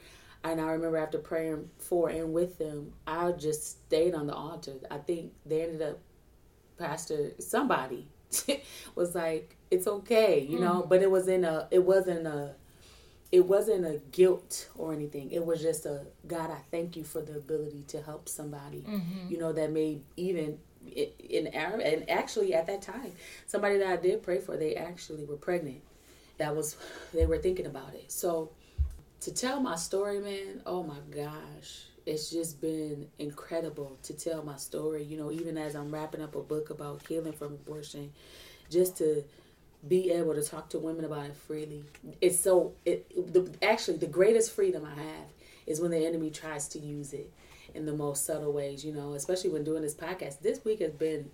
And 0.43 0.60
I 0.60 0.71
remember 0.71 0.97
after 0.97 1.19
praying 1.19 1.69
for 1.77 2.10
and 2.10 2.34
with 2.34 2.57
them, 2.57 2.93
I 3.05 3.31
just 3.31 3.86
stayed 3.86 4.15
on 4.15 4.27
the 4.27 4.34
altar. 4.34 4.73
I 4.89 4.97
think 4.97 5.34
they 5.45 5.62
ended 5.62 5.81
up, 5.84 5.99
Pastor, 6.81 7.31
somebody 7.39 8.07
was 8.95 9.15
like, 9.15 9.55
it's 9.69 9.87
okay, 9.87 10.39
you 10.39 10.59
know, 10.59 10.81
mm. 10.81 10.89
but 10.89 11.01
it 11.01 11.09
was 11.09 11.27
in 11.27 11.45
a, 11.45 11.67
it 11.71 11.83
wasn't 11.83 12.27
a, 12.27 12.55
it 13.31 13.45
wasn't 13.45 13.85
a 13.85 14.01
guilt 14.11 14.67
or 14.75 14.91
anything. 14.93 15.31
It 15.31 15.45
was 15.45 15.61
just 15.61 15.85
a 15.85 16.01
God. 16.27 16.51
I 16.51 16.59
thank 16.69 16.97
you 16.97 17.03
for 17.03 17.21
the 17.21 17.37
ability 17.37 17.85
to 17.89 18.01
help 18.01 18.27
somebody. 18.27 18.81
Mm-hmm. 18.81 19.31
You 19.31 19.37
know 19.37 19.53
that 19.53 19.71
may 19.71 19.99
even 20.17 20.57
in 21.29 21.47
Arab 21.53 21.79
and 21.81 22.09
actually 22.09 22.53
at 22.53 22.67
that 22.67 22.81
time, 22.81 23.13
somebody 23.47 23.77
that 23.77 23.87
I 23.87 23.95
did 23.95 24.23
pray 24.23 24.39
for, 24.39 24.57
they 24.57 24.75
actually 24.75 25.23
were 25.23 25.37
pregnant. 25.37 25.81
That 26.39 26.55
was 26.55 26.75
they 27.13 27.25
were 27.25 27.37
thinking 27.37 27.67
about 27.67 27.93
it. 27.93 28.11
So 28.11 28.51
to 29.21 29.33
tell 29.33 29.61
my 29.61 29.75
story, 29.75 30.19
man. 30.19 30.61
Oh 30.65 30.83
my 30.83 30.99
gosh, 31.15 31.83
it's 32.05 32.29
just 32.29 32.61
been 32.61 33.07
incredible 33.19 33.97
to 34.03 34.13
tell 34.13 34.43
my 34.43 34.57
story. 34.57 35.03
You 35.03 35.17
know, 35.17 35.31
even 35.31 35.57
as 35.57 35.75
I'm 35.75 35.91
wrapping 35.91 36.21
up 36.21 36.35
a 36.35 36.41
book 36.41 36.69
about 36.69 37.05
healing 37.07 37.33
from 37.33 37.53
abortion, 37.53 38.11
just 38.69 38.97
to 38.97 39.23
be 39.87 40.11
able 40.11 40.35
to 40.35 40.43
talk 40.43 40.69
to 40.69 40.79
women 40.79 41.05
about 41.05 41.25
it 41.25 41.35
freely. 41.35 41.83
It's 42.19 42.39
so 42.39 42.73
it 42.85 43.33
the, 43.33 43.51
actually 43.61 43.97
the 43.97 44.07
greatest 44.07 44.51
freedom 44.51 44.85
I 44.85 44.99
have 44.99 45.25
is 45.65 45.79
when 45.81 45.91
the 45.91 46.05
enemy 46.05 46.29
tries 46.29 46.67
to 46.69 46.79
use 46.79 47.13
it 47.13 47.31
in 47.73 47.85
the 47.85 47.93
most 47.93 48.25
subtle 48.25 48.51
ways, 48.51 48.83
you 48.83 48.93
know, 48.93 49.13
especially 49.13 49.49
when 49.49 49.63
doing 49.63 49.81
this 49.81 49.95
podcast. 49.95 50.41
This 50.41 50.63
week 50.65 50.79
has 50.79 50.91
been 50.91 51.29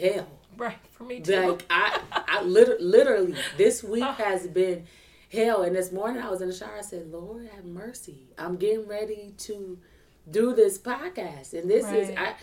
hell. 0.00 0.26
Right, 0.56 0.78
for 0.92 1.04
me 1.04 1.20
too. 1.20 1.36
Like 1.36 1.66
I 1.70 2.00
I 2.10 2.42
literally, 2.42 2.84
literally 2.84 3.34
this 3.56 3.82
week 3.84 4.02
has 4.02 4.46
been 4.46 4.86
hell 5.32 5.62
and 5.62 5.74
this 5.74 5.90
morning 5.90 6.22
I 6.22 6.30
was 6.30 6.40
in 6.40 6.48
the 6.48 6.54
shower 6.54 6.78
I 6.78 6.82
said, 6.82 7.10
"Lord, 7.10 7.48
have 7.54 7.64
mercy. 7.64 8.28
I'm 8.38 8.56
getting 8.56 8.86
ready 8.88 9.34
to 9.38 9.78
do 10.30 10.54
this 10.54 10.78
podcast 10.78 11.52
and 11.52 11.70
this 11.70 11.84
right. 11.84 11.96
is 11.96 12.16
I 12.16 12.34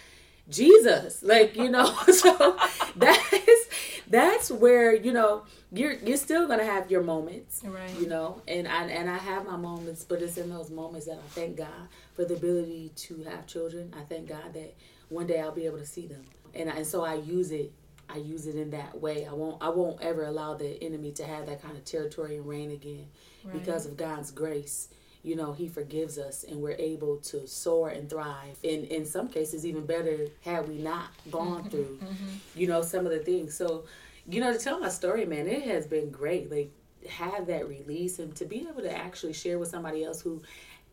Jesus. 0.50 1.24
Like, 1.24 1.56
you 1.56 1.70
know, 1.70 1.86
so 2.12 2.58
that 2.98 3.30
is 3.34 3.68
that's 4.08 4.52
where, 4.52 4.94
you 4.96 5.14
know, 5.14 5.44
you're 5.72 5.94
you're 5.94 6.18
still 6.18 6.48
gonna 6.48 6.66
have 6.66 6.92
your 6.92 7.02
moments. 7.02 7.62
Right. 7.64 7.98
You 8.00 8.08
know, 8.08 8.42
and 8.48 8.68
I 8.68 8.86
and 8.86 9.10
I 9.10 9.18
have 9.18 9.46
my 9.46 9.58
moments, 9.58 10.04
but 10.04 10.22
it's 10.22 10.38
in 10.38 10.50
those 10.50 10.70
moments 10.70 11.06
that 11.08 11.18
I 11.18 11.28
thank 11.30 11.58
God 11.58 11.88
for 12.14 12.26
the 12.26 12.36
ability 12.36 12.92
to 12.96 13.24
have 13.24 13.48
children. 13.48 13.94
I 13.98 14.04
thank 14.04 14.30
God 14.30 14.54
that 14.54 14.76
one 15.10 15.28
day 15.28 15.40
I'll 15.40 15.52
be 15.52 15.66
able 15.66 15.80
to 15.80 15.86
see 15.86 16.08
them. 16.08 16.24
And 16.54 16.70
I, 16.70 16.74
and 16.78 16.88
so 16.88 17.04
I 17.04 17.16
use 17.16 17.52
it 17.52 17.72
I 18.10 18.18
use 18.18 18.46
it 18.46 18.56
in 18.56 18.72
that 18.72 19.00
way. 19.00 19.26
I 19.26 19.34
won't 19.34 19.64
I 19.64 19.70
won't 19.70 20.02
ever 20.02 20.26
allow 20.26 20.56
the 20.56 20.82
enemy 20.84 21.12
to 21.14 21.24
have 21.24 21.46
that 21.46 21.62
kind 21.62 21.78
of 21.78 21.86
territory 21.86 22.36
and 22.36 22.46
reign 22.46 22.72
again 22.72 23.08
right. 23.46 23.54
because 23.54 23.86
of 23.86 23.96
God's 23.96 24.32
grace 24.32 24.90
you 25.24 25.36
know 25.36 25.54
he 25.54 25.68
forgives 25.68 26.18
us 26.18 26.44
and 26.44 26.60
we're 26.62 26.76
able 26.80 27.18
to 27.18 27.48
soar 27.48 27.90
and 27.90 28.10
thrive 28.10 28.58
in 28.64 28.84
in 28.86 29.06
some 29.06 29.28
cases 29.28 29.66
even 29.66 29.86
better 29.86 30.28
had 30.44 30.68
we 30.68 30.78
not 30.78 31.10
gone 31.30 31.60
mm-hmm, 31.60 31.70
through 31.70 32.00
mm-hmm. 32.02 32.36
you 32.56 32.68
know 32.68 32.82
some 32.82 33.06
of 33.06 33.12
the 33.12 33.20
things 33.20 33.56
so 33.56 33.84
you 34.28 34.40
know 34.42 34.52
to 34.52 34.60
tell 34.60 34.80
my 34.80 34.90
story 34.90 35.26
man 35.26 35.48
it 35.48 35.64
has 35.64 35.86
been 35.86 36.10
great 36.10 36.52
like 36.52 36.72
have 37.10 37.48
that 37.48 37.68
release 37.68 38.20
and 38.20 38.36
to 38.36 38.46
be 38.46 38.68
able 38.70 38.82
to 38.82 38.96
actually 38.96 39.34
share 39.34 39.58
with 39.58 39.70
somebody 39.70 40.04
else 40.04 40.22
who 40.22 40.42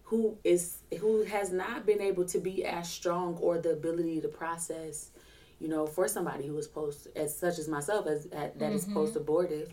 who 0.04 0.36
is 0.42 0.78
who 1.00 1.22
has 1.24 1.52
not 1.52 1.84
been 1.84 2.00
able 2.00 2.24
to 2.24 2.38
be 2.38 2.64
as 2.64 2.88
strong 2.88 3.36
or 3.40 3.58
the 3.58 3.72
ability 3.72 4.20
to 4.20 4.28
process 4.28 5.10
you 5.58 5.68
know 5.68 5.86
for 5.86 6.08
somebody 6.08 6.46
who 6.46 6.56
is 6.56 6.66
post 6.66 7.08
as 7.16 7.36
such 7.36 7.58
as 7.58 7.68
myself 7.68 8.06
as 8.06 8.24
that 8.26 8.58
mm-hmm. 8.58 8.74
is 8.74 8.84
post 8.86 9.16
abortive 9.16 9.72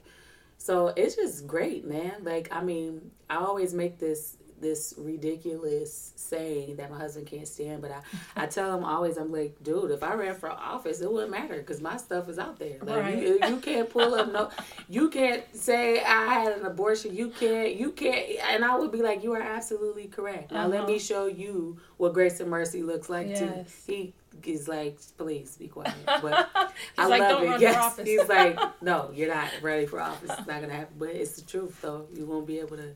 so 0.57 0.87
it's 0.95 1.15
just 1.15 1.47
great 1.47 1.85
man 1.85 2.15
like 2.23 2.49
i 2.51 2.61
mean 2.61 3.11
i 3.29 3.35
always 3.35 3.73
make 3.73 3.97
this 3.97 4.37
this 4.59 4.93
ridiculous 4.97 6.13
saying 6.15 6.77
that 6.77 6.89
my 6.89 6.97
husband 6.97 7.27
can't 7.27 7.47
stand. 7.47 7.81
But 7.81 7.91
I, 7.91 8.01
I 8.43 8.45
tell 8.47 8.75
him 8.75 8.83
always, 8.83 9.17
I'm 9.17 9.31
like, 9.31 9.61
dude, 9.63 9.91
if 9.91 10.03
I 10.03 10.13
ran 10.13 10.35
for 10.35 10.49
office, 10.49 11.01
it 11.01 11.11
wouldn't 11.11 11.31
matter 11.31 11.57
because 11.57 11.81
my 11.81 11.97
stuff 11.97 12.29
is 12.29 12.39
out 12.39 12.57
there. 12.59 12.77
Like 12.81 13.03
right. 13.03 13.17
you, 13.17 13.39
you 13.47 13.57
can't 13.57 13.89
pull 13.89 14.15
up 14.15 14.31
no, 14.31 14.49
you 14.89 15.09
can't 15.09 15.43
say 15.55 16.01
I 16.01 16.33
had 16.33 16.57
an 16.57 16.65
abortion. 16.65 17.15
You 17.15 17.29
can't, 17.29 17.75
you 17.75 17.91
can't, 17.91 18.39
and 18.49 18.65
I 18.65 18.75
would 18.77 18.91
be 18.91 19.01
like, 19.01 19.23
you 19.23 19.33
are 19.33 19.41
absolutely 19.41 20.07
correct. 20.07 20.51
Now 20.51 20.61
uh-huh. 20.61 20.69
let 20.69 20.87
me 20.87 20.99
show 20.99 21.27
you 21.27 21.77
what 21.97 22.13
grace 22.13 22.39
and 22.39 22.49
mercy 22.49 22.83
looks 22.83 23.09
like 23.09 23.27
yes. 23.27 23.39
too. 23.39 23.65
He 23.87 24.13
is 24.43 24.67
like, 24.67 24.97
please 25.17 25.55
be 25.57 25.67
quiet. 25.67 25.93
But 26.21 26.49
I 26.97 27.07
like, 27.07 27.21
love 27.21 27.43
it. 27.43 27.61
Yes, 27.61 27.99
he's 28.03 28.27
like, 28.27 28.57
no, 28.81 29.11
you're 29.13 29.33
not 29.33 29.49
ready 29.61 29.85
for 29.85 29.99
office. 29.99 30.29
It's 30.37 30.47
not 30.47 30.61
gonna 30.61 30.73
happen. 30.73 30.95
But 30.97 31.09
it's 31.09 31.35
the 31.35 31.41
truth, 31.41 31.81
though. 31.81 32.07
You 32.13 32.25
won't 32.25 32.47
be 32.47 32.59
able 32.59 32.77
to 32.77 32.91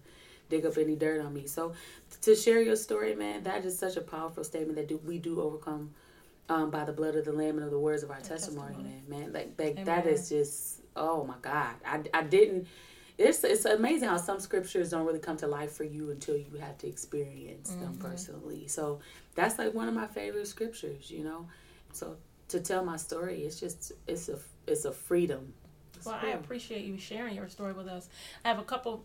dig 0.50 0.66
up 0.66 0.78
any 0.78 0.96
dirt 0.96 1.22
on 1.22 1.34
me. 1.34 1.48
So 1.48 1.74
to 2.22 2.36
share 2.36 2.62
your 2.62 2.76
story, 2.76 3.16
man, 3.16 3.44
that 3.44 3.66
is 3.66 3.78
such 3.78 3.96
a 3.98 4.02
powerful 4.02 4.44
statement 4.44 4.76
that 4.78 4.88
do, 4.88 5.00
we 5.06 5.20
do 5.20 5.42
overcome 5.42 5.92
um, 6.50 6.72
by 6.72 6.84
the 6.84 6.94
blood 6.94 7.16
of 7.16 7.26
the 7.26 7.32
Lamb 7.32 7.58
and 7.58 7.66
of 7.66 7.72
the 7.72 7.80
words 7.80 8.04
of 8.04 8.10
our 8.10 8.20
testimony, 8.20 8.74
testimony, 8.74 9.04
man. 9.08 9.22
Man, 9.22 9.34
like, 9.34 9.54
like 9.58 9.86
that 9.86 10.08
is 10.08 10.30
just 10.30 10.80
oh 10.96 11.24
my 11.24 11.36
God. 11.42 11.76
I, 11.86 12.02
I 12.14 12.24
didn't. 12.24 12.68
It's 13.18 13.44
it's 13.44 13.66
amazing 13.66 14.08
how 14.08 14.18
some 14.18 14.40
scriptures 14.40 14.92
don't 14.92 15.06
really 15.06 15.20
come 15.20 15.38
to 15.38 15.48
life 15.48 15.74
for 15.74 15.84
you 15.84 16.12
until 16.12 16.38
you 16.38 16.58
have 16.60 16.78
to 16.80 16.88
experience 16.88 17.72
mm-hmm. 17.72 17.82
them 17.82 17.98
personally. 17.98 18.68
So 18.68 19.00
that's 19.36 19.58
like 19.58 19.74
one 19.74 19.88
of 19.88 19.94
my 19.94 20.08
favorite 20.08 20.48
scriptures, 20.48 21.12
you 21.12 21.24
know. 21.24 21.48
So 21.92 22.18
to 22.50 22.60
tell 22.60 22.84
my 22.86 22.98
story, 22.98 23.42
it's 23.44 23.60
just 23.60 23.92
it's 24.08 24.30
a 24.30 24.40
it's 24.68 24.86
a 24.86 24.92
freedom. 24.92 25.54
Well. 26.06 26.18
I 26.22 26.30
appreciate 26.30 26.86
you 26.86 26.98
sharing 26.98 27.36
your 27.36 27.50
story 27.50 27.74
with 27.74 27.88
us. 27.88 28.08
I 28.46 28.48
have 28.48 28.60
a 28.60 28.64
couple 28.64 29.04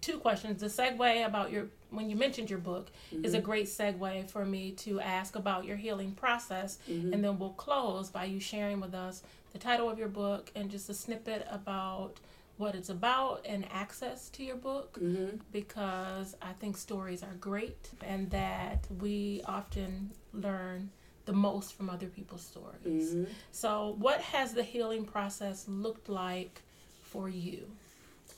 two 0.00 0.18
questions. 0.18 0.60
The 0.60 0.66
segue 0.66 1.26
about 1.26 1.50
your 1.50 1.66
when 1.90 2.10
you 2.10 2.16
mentioned 2.16 2.50
your 2.50 2.58
book 2.58 2.90
mm-hmm. 3.12 3.24
is 3.24 3.34
a 3.34 3.38
mm-hmm. 3.38 3.46
great 3.46 3.66
segue 3.66 4.30
for 4.30 4.44
me 4.44 4.72
to 4.72 5.00
ask 5.00 5.36
about 5.36 5.64
your 5.64 5.76
healing 5.76 6.12
process, 6.12 6.78
mm-hmm. 6.88 7.12
and 7.12 7.24
then 7.24 7.38
we'll 7.38 7.50
close 7.50 8.10
by 8.10 8.24
you 8.24 8.40
sharing 8.40 8.80
with 8.80 8.94
us 8.94 9.22
the 9.52 9.58
title 9.58 9.88
of 9.88 9.98
your 9.98 10.08
book 10.08 10.50
and 10.54 10.70
just 10.70 10.88
a 10.90 10.94
snippet 10.94 11.46
about 11.50 12.20
what 12.58 12.74
it's 12.74 12.88
about 12.88 13.46
and 13.46 13.64
access 13.72 14.28
to 14.30 14.42
your 14.42 14.56
book 14.56 14.98
mm-hmm. 15.00 15.36
because 15.52 16.36
I 16.42 16.52
think 16.54 16.76
stories 16.76 17.22
are 17.22 17.34
great 17.40 17.88
and 18.04 18.28
that 18.30 18.86
we 19.00 19.42
often 19.46 20.10
learn 20.34 20.90
the 21.24 21.32
most 21.32 21.74
from 21.74 21.88
other 21.88 22.06
people's 22.06 22.42
stories. 22.42 23.14
Mm-hmm. 23.14 23.24
So, 23.52 23.96
what 23.98 24.20
has 24.20 24.54
the 24.54 24.62
healing 24.62 25.04
process 25.04 25.66
looked 25.68 26.08
like 26.08 26.62
for 27.02 27.28
you? 27.28 27.70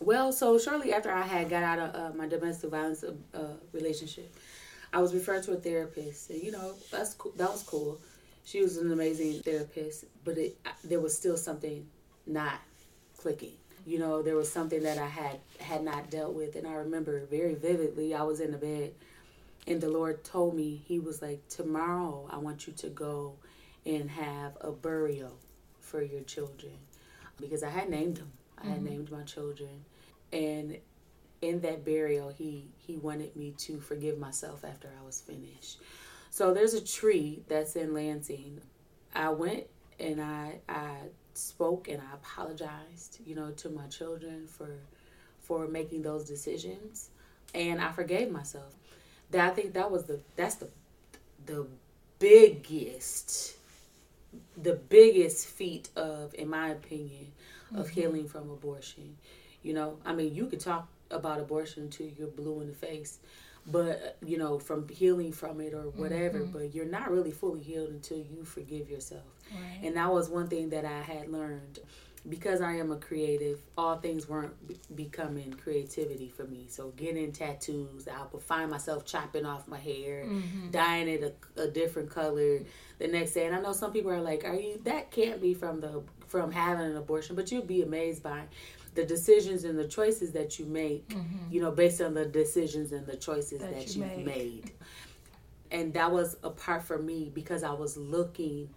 Well, 0.00 0.32
so 0.32 0.58
shortly 0.58 0.94
after 0.94 1.10
I 1.10 1.22
had 1.22 1.50
got 1.50 1.62
out 1.62 1.78
of 1.78 1.94
uh, 1.94 2.16
my 2.16 2.26
domestic 2.26 2.70
violence 2.70 3.04
uh, 3.04 3.38
relationship, 3.72 4.34
I 4.92 5.00
was 5.00 5.12
referred 5.14 5.42
to 5.44 5.52
a 5.52 5.56
therapist, 5.56 6.30
and 6.30 6.42
you 6.42 6.52
know 6.52 6.74
that's 6.90 7.14
cool. 7.14 7.32
That 7.36 7.50
was 7.50 7.62
cool. 7.62 8.00
She 8.44 8.62
was 8.62 8.78
an 8.78 8.90
amazing 8.90 9.42
therapist, 9.42 10.06
but 10.24 10.38
it 10.38 10.56
there 10.82 11.00
was 11.00 11.16
still 11.16 11.36
something 11.36 11.86
not 12.26 12.60
clicking. 13.18 13.52
You 13.86 13.98
know, 13.98 14.22
there 14.22 14.36
was 14.36 14.50
something 14.50 14.82
that 14.82 14.96
I 14.96 15.06
had 15.06 15.38
had 15.60 15.84
not 15.84 16.10
dealt 16.10 16.32
with, 16.34 16.56
and 16.56 16.66
I 16.66 16.72
remember 16.72 17.26
very 17.26 17.54
vividly. 17.54 18.14
I 18.14 18.22
was 18.22 18.40
in 18.40 18.52
the 18.52 18.58
bed, 18.58 18.94
and 19.66 19.82
the 19.82 19.90
Lord 19.90 20.24
told 20.24 20.56
me 20.56 20.82
He 20.86 20.98
was 20.98 21.20
like, 21.20 21.46
"Tomorrow, 21.48 22.26
I 22.30 22.38
want 22.38 22.66
you 22.66 22.72
to 22.72 22.88
go 22.88 23.34
and 23.84 24.10
have 24.10 24.56
a 24.62 24.72
burial 24.72 25.36
for 25.78 26.02
your 26.02 26.22
children," 26.22 26.72
because 27.38 27.62
I 27.62 27.68
had 27.68 27.90
named 27.90 28.16
them. 28.16 28.32
I 28.62 28.66
had 28.66 28.76
mm-hmm. 28.76 28.86
named 28.86 29.10
my 29.12 29.22
children, 29.22 29.84
and 30.32 30.78
in 31.42 31.60
that 31.62 31.84
burial 31.84 32.30
he 32.30 32.66
he 32.76 32.96
wanted 32.96 33.34
me 33.36 33.52
to 33.58 33.80
forgive 33.80 34.18
myself 34.18 34.64
after 34.64 34.88
I 35.00 35.04
was 35.04 35.20
finished. 35.20 35.80
So 36.30 36.54
there's 36.54 36.74
a 36.74 36.84
tree 36.84 37.42
that's 37.48 37.76
in 37.76 37.94
Lansing. 37.94 38.60
I 39.14 39.30
went 39.30 39.64
and 39.98 40.20
I 40.20 40.60
I 40.68 40.92
spoke 41.34 41.88
and 41.88 42.00
I 42.00 42.14
apologized, 42.14 43.20
you 43.26 43.34
know, 43.34 43.50
to 43.52 43.70
my 43.70 43.86
children 43.86 44.46
for 44.46 44.70
for 45.40 45.66
making 45.68 46.02
those 46.02 46.24
decisions 46.24 47.10
and 47.54 47.80
I 47.80 47.92
forgave 47.92 48.30
myself. 48.30 48.74
That 49.30 49.50
I 49.50 49.54
think 49.54 49.74
that 49.74 49.90
was 49.90 50.04
the 50.04 50.20
that's 50.36 50.56
the 50.56 50.68
the 51.46 51.66
biggest 52.18 53.56
the 54.56 54.74
biggest 54.74 55.46
feat 55.46 55.88
of, 55.96 56.34
in 56.34 56.48
my 56.48 56.68
opinion, 56.70 57.32
of 57.74 57.88
Mm-hmm. 57.88 57.90
healing 57.90 58.28
from 58.28 58.50
abortion. 58.50 59.16
You 59.62 59.74
know, 59.74 59.98
I 60.04 60.12
mean, 60.14 60.34
you 60.34 60.46
could 60.46 60.60
talk 60.60 60.88
about 61.10 61.40
abortion 61.40 61.84
until 61.84 62.06
you're 62.08 62.28
blue 62.28 62.60
in 62.60 62.68
the 62.68 62.74
face, 62.74 63.18
but 63.66 64.16
you 64.24 64.38
know, 64.38 64.58
from 64.58 64.88
healing 64.88 65.32
from 65.32 65.60
it 65.60 65.74
or 65.74 65.82
whatever. 65.90 66.40
Mm-hmm. 66.40 66.52
But 66.52 66.74
you're 66.74 66.86
not 66.86 67.10
really 67.10 67.32
fully 67.32 67.60
healed 67.60 67.90
until 67.90 68.18
you 68.18 68.44
forgive 68.44 68.88
yourself. 68.90 69.24
Right. 69.52 69.80
And 69.82 69.96
that 69.96 70.12
was 70.12 70.28
one 70.28 70.48
thing 70.48 70.70
that 70.70 70.84
I 70.84 71.00
had 71.02 71.28
learned 71.30 71.80
because 72.28 72.60
I 72.60 72.74
am 72.74 72.92
a 72.92 72.96
creative. 72.96 73.60
All 73.78 73.96
things 73.96 74.28
weren't 74.28 74.54
be- 74.68 74.78
becoming 74.94 75.52
creativity 75.54 76.28
for 76.28 76.44
me. 76.44 76.66
So 76.68 76.90
getting 76.96 77.32
tattoos, 77.32 78.06
I 78.08 78.24
would 78.32 78.42
find 78.42 78.70
myself 78.70 79.04
chopping 79.06 79.46
off 79.46 79.66
my 79.66 79.78
hair, 79.78 80.24
Mm-hmm. 80.26 80.70
dyeing 80.70 81.08
it 81.08 81.36
a, 81.56 81.62
a 81.62 81.68
different 81.68 82.10
color 82.10 82.60
the 82.98 83.08
next 83.08 83.32
day. 83.32 83.46
And 83.46 83.56
I 83.56 83.60
know 83.60 83.72
some 83.72 83.92
people 83.92 84.10
are 84.12 84.20
like, 84.20 84.44
"Are 84.44 84.54
you? 84.54 84.80
That 84.84 85.10
can't 85.10 85.40
be 85.40 85.54
from 85.54 85.80
the 85.80 86.02
from 86.28 86.52
having 86.52 86.86
an 86.86 86.96
abortion." 86.96 87.36
But 87.36 87.50
you'd 87.50 87.66
be 87.66 87.82
amazed 87.82 88.22
by 88.22 88.42
the 88.94 89.04
decisions 89.04 89.64
and 89.64 89.78
the 89.78 89.86
choices 89.86 90.32
that 90.32 90.58
you 90.58 90.66
make. 90.66 91.14
You 91.50 91.60
know, 91.60 91.70
based 91.70 92.00
on 92.00 92.14
the 92.14 92.26
decisions 92.26 92.92
and 92.92 93.06
the 93.06 93.16
choices 93.16 93.60
Mm-hmm. 93.60 93.72
That 93.72 93.80
that, 93.86 93.96
you 93.96 94.04
you've 94.04 94.16
make. 94.16 94.26
made. 94.26 94.72
And 95.70 95.94
that 95.94 96.10
was 96.10 96.36
a 96.42 96.50
part 96.50 96.82
for 96.82 96.98
me 96.98 97.30
because 97.32 97.62
I 97.62 97.72
was 97.72 97.96
looking 97.96 98.70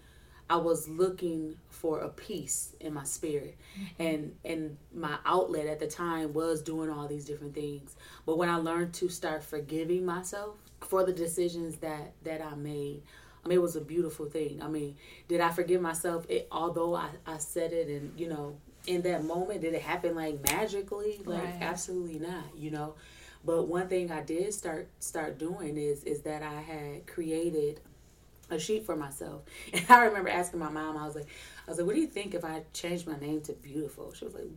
I 0.49 0.57
was 0.57 0.87
looking 0.87 1.55
for 1.69 1.99
a 2.01 2.09
peace 2.09 2.75
in 2.79 2.93
my 2.93 3.03
spirit. 3.03 3.57
And 3.97 4.35
and 4.45 4.77
my 4.93 5.17
outlet 5.25 5.67
at 5.67 5.79
the 5.79 5.87
time 5.87 6.33
was 6.33 6.61
doing 6.61 6.89
all 6.89 7.07
these 7.07 7.25
different 7.25 7.55
things. 7.55 7.95
But 8.25 8.37
when 8.37 8.49
I 8.49 8.57
learned 8.57 8.93
to 8.95 9.09
start 9.09 9.43
forgiving 9.43 10.05
myself 10.05 10.57
for 10.81 11.03
the 11.05 11.13
decisions 11.13 11.77
that 11.77 12.13
that 12.23 12.41
I 12.41 12.55
made, 12.55 13.01
I 13.43 13.47
mean 13.47 13.57
it 13.57 13.61
was 13.61 13.75
a 13.75 13.81
beautiful 13.81 14.25
thing. 14.27 14.61
I 14.61 14.67
mean, 14.67 14.95
did 15.27 15.41
I 15.41 15.49
forgive 15.49 15.81
myself 15.81 16.25
it, 16.29 16.47
although 16.51 16.93
I, 16.95 17.09
I 17.25 17.37
said 17.37 17.71
it 17.73 17.87
and 17.87 18.19
you 18.19 18.27
know, 18.29 18.57
in 18.87 19.01
that 19.03 19.23
moment 19.23 19.61
did 19.61 19.73
it 19.73 19.81
happen 19.81 20.15
like 20.15 20.41
magically? 20.51 21.21
Like 21.25 21.43
Right. 21.43 21.57
absolutely 21.61 22.19
not, 22.19 22.55
you 22.57 22.71
know. 22.71 22.95
But 23.45 23.67
one 23.67 23.87
thing 23.87 24.11
I 24.11 24.21
did 24.21 24.53
start 24.53 24.87
start 24.99 25.37
doing 25.37 25.77
is 25.77 26.03
is 26.03 26.21
that 26.21 26.43
I 26.43 26.61
had 26.61 27.07
created 27.07 27.79
a 28.49 28.59
sheet 28.59 28.85
for 28.85 28.95
myself. 28.95 29.41
And 29.73 29.85
I 29.89 30.05
remember 30.05 30.29
asking 30.29 30.59
my 30.59 30.69
mom, 30.69 30.97
I 30.97 31.05
was 31.05 31.15
like, 31.15 31.27
I 31.67 31.71
was 31.71 31.77
like, 31.77 31.87
what 31.87 31.95
do 31.95 32.01
you 32.01 32.07
think 32.07 32.33
if 32.33 32.43
I 32.45 32.63
changed 32.73 33.07
my 33.07 33.17
name 33.19 33.41
to 33.41 33.53
Beautiful? 33.53 34.13
She 34.13 34.25
was 34.25 34.33
like, 34.33 34.49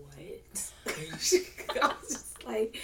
what? 0.00 0.72
I 1.82 1.86
was 2.00 2.08
just 2.08 2.44
like, 2.46 2.78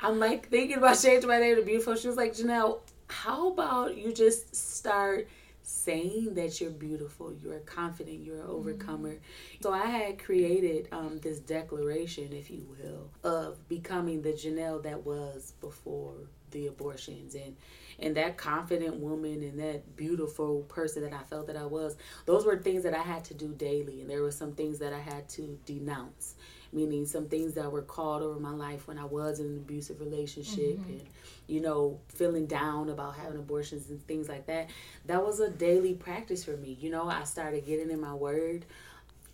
I'm 0.00 0.18
like 0.18 0.48
thinking 0.48 0.76
about 0.78 1.00
changing 1.00 1.28
my 1.28 1.38
name 1.38 1.56
to 1.56 1.62
Beautiful. 1.62 1.94
She 1.96 2.08
was 2.08 2.16
like, 2.16 2.34
Janelle, 2.34 2.80
how 3.08 3.48
about 3.52 3.96
you 3.96 4.12
just 4.12 4.54
start 4.54 5.28
saying 5.70 6.34
that 6.34 6.60
you're 6.60 6.70
beautiful, 6.70 7.32
you're 7.32 7.60
confident, 7.60 8.24
you're 8.24 8.40
an 8.40 8.46
overcomer. 8.46 9.16
So 9.62 9.72
I 9.72 9.86
had 9.86 10.22
created 10.22 10.88
um, 10.92 11.18
this 11.22 11.38
declaration, 11.38 12.32
if 12.32 12.50
you 12.50 12.66
will, 12.68 13.10
of 13.22 13.68
becoming 13.68 14.22
the 14.22 14.32
Janelle 14.32 14.82
that 14.82 15.06
was 15.06 15.54
before 15.60 16.14
the 16.50 16.66
abortions 16.66 17.34
and 17.34 17.56
and 18.00 18.16
that 18.16 18.36
confident 18.36 18.96
woman 18.96 19.42
and 19.42 19.58
that 19.60 19.96
beautiful 19.96 20.62
person 20.62 21.02
that 21.02 21.12
I 21.12 21.22
felt 21.24 21.46
that 21.48 21.56
I 21.56 21.66
was 21.66 21.96
those 22.26 22.44
were 22.44 22.58
things 22.58 22.82
that 22.84 22.94
I 22.94 23.02
had 23.02 23.24
to 23.26 23.34
do 23.34 23.48
daily. 23.54 24.00
And 24.00 24.10
there 24.10 24.22
were 24.22 24.30
some 24.30 24.52
things 24.52 24.78
that 24.78 24.92
I 24.92 25.00
had 25.00 25.28
to 25.30 25.58
denounce 25.66 26.34
meaning 26.72 27.04
some 27.06 27.26
things 27.26 27.54
that 27.54 27.70
were 27.70 27.82
called 27.82 28.22
over 28.22 28.38
my 28.38 28.52
life 28.52 28.86
when 28.86 28.98
I 28.98 29.04
was 29.04 29.40
in 29.40 29.46
an 29.46 29.56
abusive 29.56 30.00
relationship 30.00 30.78
mm-hmm. 30.78 30.90
and 30.90 31.02
you 31.46 31.60
know 31.60 31.98
feeling 32.08 32.46
down 32.46 32.90
about 32.90 33.16
having 33.16 33.38
abortions 33.38 33.90
and 33.90 34.04
things 34.06 34.28
like 34.28 34.46
that. 34.46 34.70
That 35.06 35.24
was 35.24 35.40
a 35.40 35.50
daily 35.50 35.94
practice 35.94 36.44
for 36.44 36.56
me. 36.56 36.76
You 36.80 36.90
know 36.90 37.08
I 37.08 37.24
started 37.24 37.66
getting 37.66 37.90
in 37.90 38.00
my 38.00 38.14
word. 38.14 38.66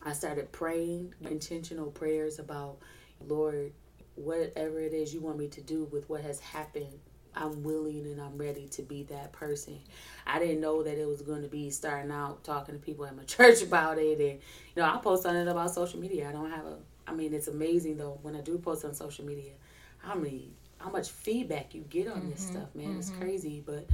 I 0.03 0.13
started 0.13 0.53
praying 0.53 1.15
intentional 1.29 1.91
prayers 1.91 2.39
about 2.39 2.79
Lord 3.27 3.73
whatever 4.15 4.81
it 4.81 4.95
is 4.95 5.13
you 5.13 5.21
want 5.21 5.37
me 5.37 5.47
to 5.47 5.61
do 5.61 5.85
with 5.93 6.09
what 6.09 6.23
has 6.23 6.41
happened 6.41 6.99
I'm 7.37 7.63
willing 7.63 8.07
and 8.07 8.21
I'm 8.21 8.39
ready 8.39 8.67
to 8.69 8.83
be 8.83 9.03
that 9.05 9.33
person. 9.33 9.79
I 10.27 10.39
didn't 10.39 10.61
know 10.61 10.83
that 10.83 10.99
it 10.99 11.07
was 11.07 11.21
going 11.21 11.43
to 11.43 11.49
be 11.49 11.71
starting 11.71 12.11
out 12.11 12.43
talking 12.45 12.75
to 12.75 12.81
people 12.81 13.05
at 13.05 13.17
my 13.17 13.23
church 13.27 13.63
about 13.63 13.99
it, 13.99 14.19
and 14.19 14.41
you 14.41 14.77
know 14.77 14.85
I 14.85 14.97
post 14.99 15.27
on 15.27 15.37
it 15.37 15.47
about 15.47 15.71
social 15.71 16.01
media. 16.01 16.29
I 16.29 16.33
don't 16.33 16.51
have 16.51 16.65
a. 16.65 16.79
I 17.07 17.13
mean, 17.13 17.35
it's 17.35 17.49
amazing 17.49 17.99
though 17.99 18.19
when 18.23 18.35
I 18.35 18.41
do 18.41 18.59
post 18.59 18.85
on 18.85 18.95
social 18.95 19.25
media, 19.25 19.53
how 19.99 20.15
many, 20.15 20.51
how 20.79 20.91
much 20.91 21.11
feedback 21.11 21.75
you 21.75 21.83
get 21.83 22.09
on 22.09 22.29
this 22.31 22.45
mm-hmm. 22.45 22.57
stuff, 22.57 22.75
man. 22.75 22.97
It's 22.97 23.11
mm-hmm. 23.11 23.21
crazy, 23.21 23.63
but 23.65 23.87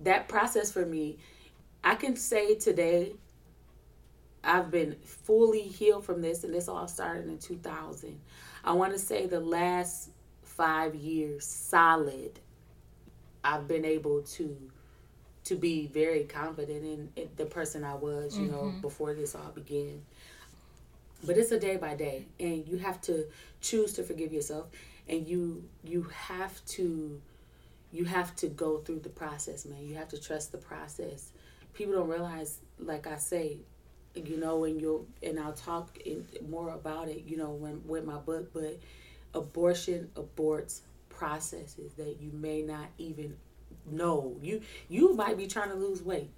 that 0.00 0.28
process 0.28 0.70
for 0.70 0.84
me, 0.84 1.18
I 1.82 1.94
can 1.94 2.16
say 2.16 2.54
today. 2.56 3.14
I've 4.44 4.72
been 4.72 4.96
fully 5.04 5.62
healed 5.62 6.04
from 6.04 6.20
this, 6.20 6.42
and 6.42 6.52
this 6.52 6.66
all 6.66 6.88
started 6.88 7.28
in 7.28 7.38
2000. 7.38 8.18
I 8.64 8.72
want 8.72 8.92
to 8.92 8.98
say 8.98 9.26
the 9.26 9.38
last 9.38 10.10
five 10.42 10.96
years 10.96 11.46
solid 11.46 12.40
I've 13.44 13.66
been 13.68 13.84
able 13.84 14.22
to 14.22 14.56
to 15.44 15.56
be 15.56 15.88
very 15.88 16.24
confident 16.24 16.84
in, 16.84 17.10
in 17.16 17.28
the 17.36 17.44
person 17.44 17.82
I 17.82 17.94
was, 17.94 18.38
you 18.38 18.46
know, 18.46 18.62
mm-hmm. 18.62 18.80
before 18.80 19.12
this 19.12 19.34
all 19.34 19.50
began. 19.52 20.02
But 21.24 21.36
it's 21.36 21.50
a 21.50 21.58
day 21.58 21.76
by 21.76 21.96
day, 21.96 22.26
and 22.38 22.66
you 22.66 22.78
have 22.78 23.00
to 23.02 23.26
choose 23.60 23.92
to 23.94 24.04
forgive 24.04 24.32
yourself, 24.32 24.66
and 25.08 25.26
you 25.26 25.64
you 25.84 26.02
have 26.02 26.64
to 26.66 27.20
you 27.92 28.04
have 28.04 28.34
to 28.36 28.48
go 28.48 28.78
through 28.78 29.00
the 29.00 29.08
process, 29.08 29.66
man. 29.66 29.84
You 29.84 29.96
have 29.96 30.08
to 30.08 30.20
trust 30.20 30.52
the 30.52 30.58
process. 30.58 31.30
People 31.74 31.94
don't 31.94 32.08
realize, 32.08 32.58
like 32.78 33.06
I 33.06 33.18
say, 33.18 33.58
you 34.14 34.38
know, 34.38 34.64
and 34.64 34.80
you'll 34.80 35.06
and 35.22 35.38
I'll 35.38 35.52
talk 35.52 35.98
in, 36.04 36.26
more 36.48 36.70
about 36.70 37.08
it, 37.08 37.24
you 37.26 37.36
know, 37.36 37.50
when 37.50 37.82
with 37.86 38.04
my 38.04 38.18
book, 38.18 38.52
but 38.52 38.78
abortion 39.34 40.10
aborts 40.14 40.80
processes 41.22 41.92
that 41.96 42.16
you 42.20 42.32
may 42.32 42.62
not 42.62 42.86
even 42.98 43.36
know. 43.86 44.36
You 44.42 44.60
you 44.88 45.14
might 45.14 45.36
be 45.38 45.46
trying 45.46 45.68
to 45.68 45.76
lose 45.76 46.02
weight 46.02 46.30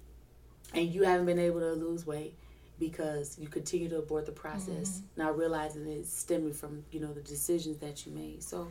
and 0.75 0.93
you 0.93 1.01
haven't 1.01 1.25
been 1.25 1.39
able 1.39 1.59
to 1.61 1.73
lose 1.73 2.05
weight 2.05 2.35
because 2.77 3.35
you 3.39 3.47
continue 3.47 3.89
to 3.89 3.97
abort 3.97 4.27
the 4.27 4.31
process, 4.31 4.97
mm-hmm. 4.97 5.21
not 5.23 5.37
realizing 5.39 5.87
it's 5.87 6.15
stemming 6.15 6.53
from, 6.53 6.83
you 6.91 6.99
know, 6.99 7.13
the 7.13 7.21
decisions 7.21 7.79
that 7.79 8.05
you 8.05 8.11
made. 8.11 8.43
So 8.43 8.67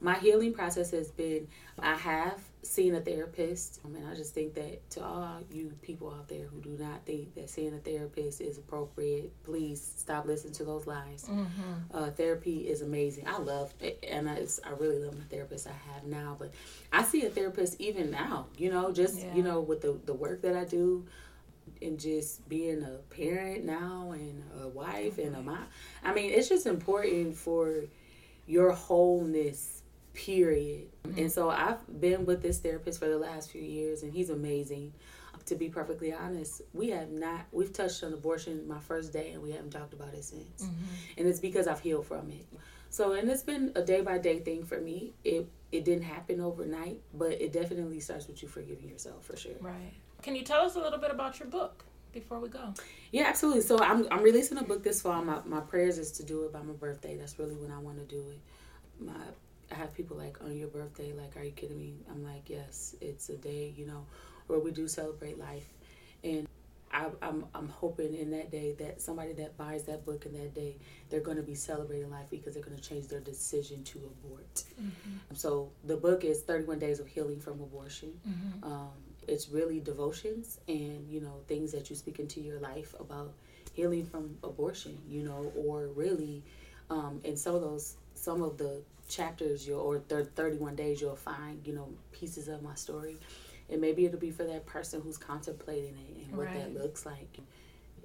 my 0.00 0.14
healing 0.14 0.52
process 0.52 0.90
has 0.92 1.10
been 1.10 1.48
I 1.80 1.94
have 1.94 2.40
seen 2.62 2.94
a 2.94 3.00
therapist. 3.00 3.80
Um, 3.84 3.94
I 3.94 3.98
mean, 3.98 4.08
I 4.08 4.14
just 4.14 4.34
think 4.34 4.54
that 4.54 4.88
to 4.90 5.04
all 5.04 5.40
you 5.50 5.72
people 5.82 6.10
out 6.10 6.28
there 6.28 6.46
who 6.46 6.60
do 6.60 6.76
not 6.78 7.04
think 7.04 7.34
that 7.34 7.50
seeing 7.50 7.74
a 7.74 7.78
therapist 7.78 8.40
is 8.40 8.58
appropriate, 8.58 9.32
please 9.44 9.92
stop 9.96 10.26
listening 10.26 10.54
to 10.54 10.64
those 10.64 10.86
lies. 10.86 11.24
Mm-hmm. 11.28 11.96
Uh, 11.96 12.10
therapy 12.10 12.68
is 12.68 12.82
amazing. 12.82 13.26
I 13.26 13.38
love 13.38 13.72
it, 13.80 14.04
and 14.08 14.28
I, 14.28 14.44
I 14.64 14.70
really 14.78 14.98
love 14.98 15.16
my 15.16 15.24
therapist 15.24 15.66
I 15.66 15.92
have 15.92 16.04
now. 16.04 16.36
But 16.38 16.52
I 16.92 17.02
see 17.02 17.24
a 17.26 17.30
therapist 17.30 17.80
even 17.80 18.10
now. 18.10 18.46
You 18.56 18.70
know, 18.70 18.92
just 18.92 19.18
Yeah. 19.18 19.34
you 19.34 19.42
know 19.42 19.60
with 19.60 19.80
the 19.80 19.98
the 20.04 20.14
work 20.14 20.42
that 20.42 20.56
I 20.56 20.64
do. 20.64 21.06
And 21.82 22.00
just 22.00 22.48
being 22.48 22.82
a 22.82 22.96
parent 23.14 23.64
now 23.64 24.12
and 24.12 24.42
a 24.62 24.68
wife 24.68 25.18
and 25.18 25.34
a 25.34 25.38
mm-hmm. 25.38 25.50
mom. 25.50 25.66
I 26.02 26.14
mean, 26.14 26.32
it's 26.32 26.48
just 26.48 26.66
important 26.66 27.36
for 27.36 27.84
your 28.46 28.72
wholeness 28.72 29.77
period 30.18 30.88
mm-hmm. 31.04 31.18
and 31.18 31.32
so 31.32 31.48
i've 31.48 32.00
been 32.00 32.26
with 32.26 32.42
this 32.42 32.58
therapist 32.58 32.98
for 32.98 33.08
the 33.08 33.18
last 33.18 33.50
few 33.50 33.62
years 33.62 34.02
and 34.02 34.12
he's 34.12 34.30
amazing 34.30 34.92
to 35.46 35.54
be 35.54 35.68
perfectly 35.68 36.12
honest 36.12 36.60
we 36.74 36.90
have 36.90 37.10
not 37.10 37.46
we've 37.52 37.72
touched 37.72 38.02
on 38.04 38.12
abortion 38.12 38.66
my 38.68 38.78
first 38.80 39.12
day 39.12 39.30
and 39.32 39.42
we 39.42 39.50
haven't 39.50 39.70
talked 39.70 39.94
about 39.94 40.12
it 40.12 40.24
since 40.24 40.64
mm-hmm. 40.64 40.84
and 41.16 41.26
it's 41.26 41.40
because 41.40 41.66
i've 41.66 41.80
healed 41.80 42.04
from 42.04 42.28
it 42.30 42.46
so 42.90 43.12
and 43.12 43.30
it's 43.30 43.42
been 43.42 43.72
a 43.76 43.82
day 43.82 44.00
by 44.00 44.18
day 44.18 44.40
thing 44.40 44.64
for 44.64 44.80
me 44.80 45.12
it 45.24 45.48
it 45.70 45.84
didn't 45.84 46.02
happen 46.02 46.40
overnight 46.40 47.00
but 47.14 47.32
it 47.32 47.52
definitely 47.52 48.00
starts 48.00 48.26
with 48.26 48.42
you 48.42 48.48
forgiving 48.48 48.88
yourself 48.88 49.24
for 49.24 49.36
sure 49.36 49.56
Right. 49.60 49.94
Can 50.22 50.34
you 50.34 50.42
tell 50.42 50.62
us 50.62 50.74
a 50.74 50.80
little 50.80 50.98
bit 50.98 51.10
about 51.10 51.38
your 51.38 51.48
book 51.48 51.84
before 52.12 52.40
we 52.40 52.48
go? 52.48 52.74
Yeah, 53.12 53.24
absolutely. 53.26 53.62
So 53.62 53.78
I'm 53.78 54.06
I'm 54.10 54.22
releasing 54.22 54.58
a 54.58 54.64
book 54.64 54.82
this 54.82 55.00
fall. 55.00 55.24
My 55.24 55.40
my 55.44 55.60
prayers 55.60 55.98
is 55.98 56.12
to 56.12 56.22
do 56.24 56.44
it 56.44 56.52
by 56.52 56.62
my 56.62 56.72
birthday. 56.72 57.16
That's 57.16 57.38
really 57.38 57.54
when 57.54 57.70
I 57.70 57.78
want 57.78 57.98
to 57.98 58.04
do 58.04 58.20
it. 58.30 58.40
My 59.00 59.12
I 59.70 59.74
have 59.74 59.94
people 59.94 60.16
like 60.16 60.38
on 60.42 60.56
your 60.56 60.68
birthday, 60.68 61.12
like, 61.12 61.36
are 61.36 61.44
you 61.44 61.52
kidding 61.52 61.78
me? 61.78 61.94
I'm 62.10 62.24
like, 62.24 62.48
yes, 62.48 62.96
it's 63.00 63.28
a 63.28 63.36
day, 63.36 63.72
you 63.76 63.86
know, 63.86 64.06
where 64.46 64.58
we 64.58 64.70
do 64.70 64.88
celebrate 64.88 65.38
life, 65.38 65.66
and 66.24 66.48
I, 66.90 67.06
I'm 67.20 67.44
I'm 67.54 67.68
hoping 67.68 68.14
in 68.14 68.30
that 68.30 68.50
day 68.50 68.74
that 68.78 69.00
somebody 69.00 69.32
that 69.34 69.56
buys 69.58 69.84
that 69.84 70.06
book 70.06 70.24
in 70.26 70.32
that 70.32 70.54
day, 70.54 70.76
they're 71.10 71.20
going 71.20 71.36
to 71.36 71.42
be 71.42 71.54
celebrating 71.54 72.10
life 72.10 72.26
because 72.30 72.54
they're 72.54 72.62
going 72.62 72.76
to 72.76 72.82
change 72.82 73.08
their 73.08 73.20
decision 73.20 73.84
to 73.84 73.98
abort. 73.98 74.64
So 75.34 75.70
the 75.84 75.96
book 75.96 76.24
is 76.24 76.40
31 76.42 76.78
Days 76.78 76.98
of 77.00 77.06
Healing 77.06 77.40
from 77.40 77.60
Abortion. 77.60 78.18
Um, 78.62 78.88
it's 79.26 79.50
really 79.50 79.80
devotions 79.80 80.58
and 80.68 81.06
you 81.10 81.20
know 81.20 81.34
things 81.46 81.72
that 81.72 81.90
you 81.90 81.96
speak 81.96 82.18
into 82.18 82.40
your 82.40 82.58
life 82.60 82.94
about 82.98 83.34
healing 83.74 84.06
from 84.06 84.38
abortion. 84.42 84.98
You 85.06 85.24
know, 85.24 85.52
or 85.56 85.88
really, 85.88 86.42
um, 86.88 87.20
in 87.24 87.36
some 87.36 87.54
of 87.54 87.60
those 87.60 87.96
some 88.14 88.42
of 88.42 88.56
the 88.56 88.80
chapters 89.08 89.66
you'll 89.66 89.80
or 89.80 90.02
the 90.08 90.24
31 90.24 90.76
days 90.76 91.00
you'll 91.00 91.16
find 91.16 91.66
you 91.66 91.74
know 91.74 91.88
pieces 92.12 92.48
of 92.48 92.62
my 92.62 92.74
story 92.74 93.16
and 93.70 93.80
maybe 93.80 94.04
it'll 94.04 94.18
be 94.18 94.30
for 94.30 94.44
that 94.44 94.66
person 94.66 95.00
who's 95.00 95.16
contemplating 95.16 95.96
it 95.98 96.26
and 96.26 96.36
what 96.36 96.52
that 96.52 96.74
looks 96.74 97.04
like 97.06 97.38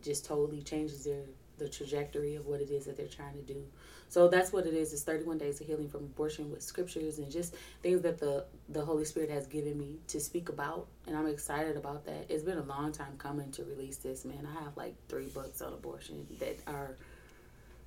just 0.01 0.25
totally 0.25 0.61
changes 0.61 1.05
their 1.05 1.23
the 1.57 1.69
trajectory 1.69 2.35
of 2.35 2.45
what 2.45 2.61
it 2.61 2.69
is 2.69 2.85
that 2.85 2.97
they're 2.97 3.07
trying 3.07 3.33
to 3.33 3.41
do. 3.41 3.63
So 4.09 4.27
that's 4.27 4.51
what 4.53 4.67
it 4.67 4.73
is. 4.73 4.93
It's 4.93 5.03
31 5.03 5.37
days 5.37 5.59
of 5.59 5.67
healing 5.67 5.89
from 5.89 6.01
abortion 6.01 6.51
with 6.51 6.61
scriptures 6.61 7.17
and 7.17 7.31
just 7.31 7.55
things 7.81 8.01
that 8.01 8.19
the 8.19 8.45
the 8.69 8.83
Holy 8.83 9.05
Spirit 9.05 9.29
has 9.31 9.47
given 9.47 9.77
me 9.77 9.97
to 10.07 10.19
speak 10.19 10.49
about, 10.49 10.87
and 11.07 11.15
I'm 11.17 11.27
excited 11.27 11.77
about 11.77 12.05
that. 12.05 12.25
It's 12.29 12.43
been 12.43 12.57
a 12.57 12.63
long 12.63 12.91
time 12.91 13.15
coming 13.17 13.51
to 13.51 13.63
release 13.63 13.97
this, 13.97 14.25
man. 14.25 14.47
I 14.47 14.63
have 14.63 14.77
like 14.77 14.95
three 15.07 15.27
books 15.27 15.61
on 15.61 15.73
abortion 15.73 16.27
that 16.39 16.59
are 16.67 16.97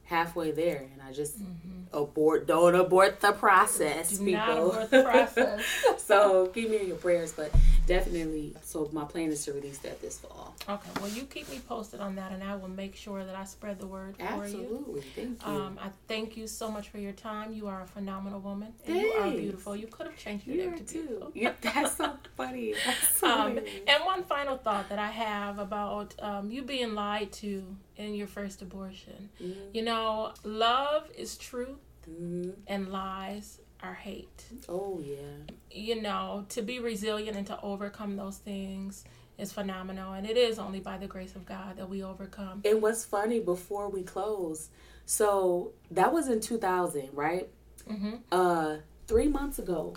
halfway 0.07 0.51
there, 0.51 0.89
and 0.93 1.03
I 1.03 1.13
just 1.13 1.41
mm-hmm. 1.41 1.97
abort. 1.97 2.47
Don't 2.47 2.75
abort 2.75 3.21
the 3.21 3.33
process, 3.33 4.19
Do 4.19 4.25
people. 4.25 4.41
Not 4.41 4.59
abort 4.59 4.91
the 4.91 5.03
process. 5.03 5.65
so 5.99 6.47
keep 6.49 6.71
me 6.71 6.81
in 6.81 6.89
your 6.89 6.97
prayers, 6.97 7.33
but 7.33 7.53
definitely. 7.87 8.55
So 8.63 8.89
my 8.93 9.05
plan 9.05 9.31
is 9.31 9.45
to 9.45 9.53
release 9.53 9.79
that 9.79 10.01
this 10.01 10.19
fall. 10.19 10.55
Okay. 10.69 10.91
Well, 11.01 11.11
you 11.11 11.23
keep 11.23 11.49
me 11.51 11.61
posted 11.61 12.01
on 12.01 12.17
that, 12.17 12.33
and 12.33 12.43
I 12.43 12.57
will 12.57 12.69
make 12.69 12.97
sure 12.97 13.25
that 13.25 13.35
I 13.35 13.45
spread 13.45 13.79
the 13.79 13.87
word 13.87 14.17
Absolutely. 14.19 14.53
for 14.53 14.59
you. 14.59 14.77
Absolutely. 14.79 15.01
Thank 15.15 15.47
you. 15.47 15.53
Um, 15.53 15.79
I 15.81 15.91
thank 16.09 16.37
you 16.37 16.47
so 16.47 16.71
much 16.71 16.89
for 16.89 16.99
your 16.99 17.13
time. 17.13 17.53
You 17.53 17.69
are 17.69 17.83
a 17.83 17.87
phenomenal 17.87 18.41
woman, 18.41 18.73
and 18.87 18.97
you 18.97 19.13
are 19.13 19.31
beautiful. 19.31 19.77
You 19.77 19.87
could 19.87 20.07
have 20.07 20.17
changed 20.17 20.47
your 20.47 20.57
you 20.57 20.71
name 20.71 20.79
to 20.79 20.85
too. 20.85 21.33
Yeah, 21.35 21.53
that's 21.61 21.97
so 21.97 22.17
funny. 22.37 22.75
That's 22.85 23.19
so 23.19 23.29
um, 23.29 23.59
and 23.59 24.05
one 24.05 24.25
final 24.25 24.57
thought 24.57 24.89
that 24.89 24.99
I 24.99 25.11
have 25.11 25.59
about 25.59 26.15
um, 26.21 26.51
you 26.51 26.63
being 26.63 26.95
lied 26.95 27.33
to 27.33 27.65
in 27.97 28.15
your 28.15 28.27
first 28.27 28.63
abortion. 28.63 29.31
Mm-hmm. 29.41 29.61
You 29.73 29.83
know, 29.83 30.33
love 30.45 31.09
is 31.17 31.37
truth 31.37 31.79
mm-hmm. 32.09 32.51
and 32.67 32.89
lies 32.89 33.61
hate. 33.95 34.45
Oh, 34.69 35.01
yeah. 35.03 35.55
You 35.71 36.01
know, 36.01 36.47
to 36.51 36.63
be 36.63 36.79
resilient 36.79 37.37
and 37.37 37.47
to 37.49 37.61
overcome 37.61 38.17
those 38.17 38.39
things 38.39 39.05
is 39.39 39.53
phenomenal. 39.53 40.13
And 40.13 40.27
it 40.27 40.37
is 40.37 40.59
only 40.59 40.81
by 40.81 40.99
the 40.99 41.07
grace 41.07 41.37
of 41.37 41.45
God 41.47 41.77
that 41.77 41.89
we 41.89 42.03
overcome. 42.03 42.63
And 42.65 42.81
what's 42.83 43.05
funny 43.05 43.41
before 43.41 43.89
we 43.89 44.03
close, 44.03 44.69
so 45.05 45.73
that 45.91 46.13
was 46.13 46.29
in 46.29 46.41
2000, 46.41 47.11
right? 47.13 47.49
Mm-hmm. 47.89 48.15
Uh, 48.33 48.77
three 49.07 49.29
months 49.29 49.59
ago, 49.59 49.95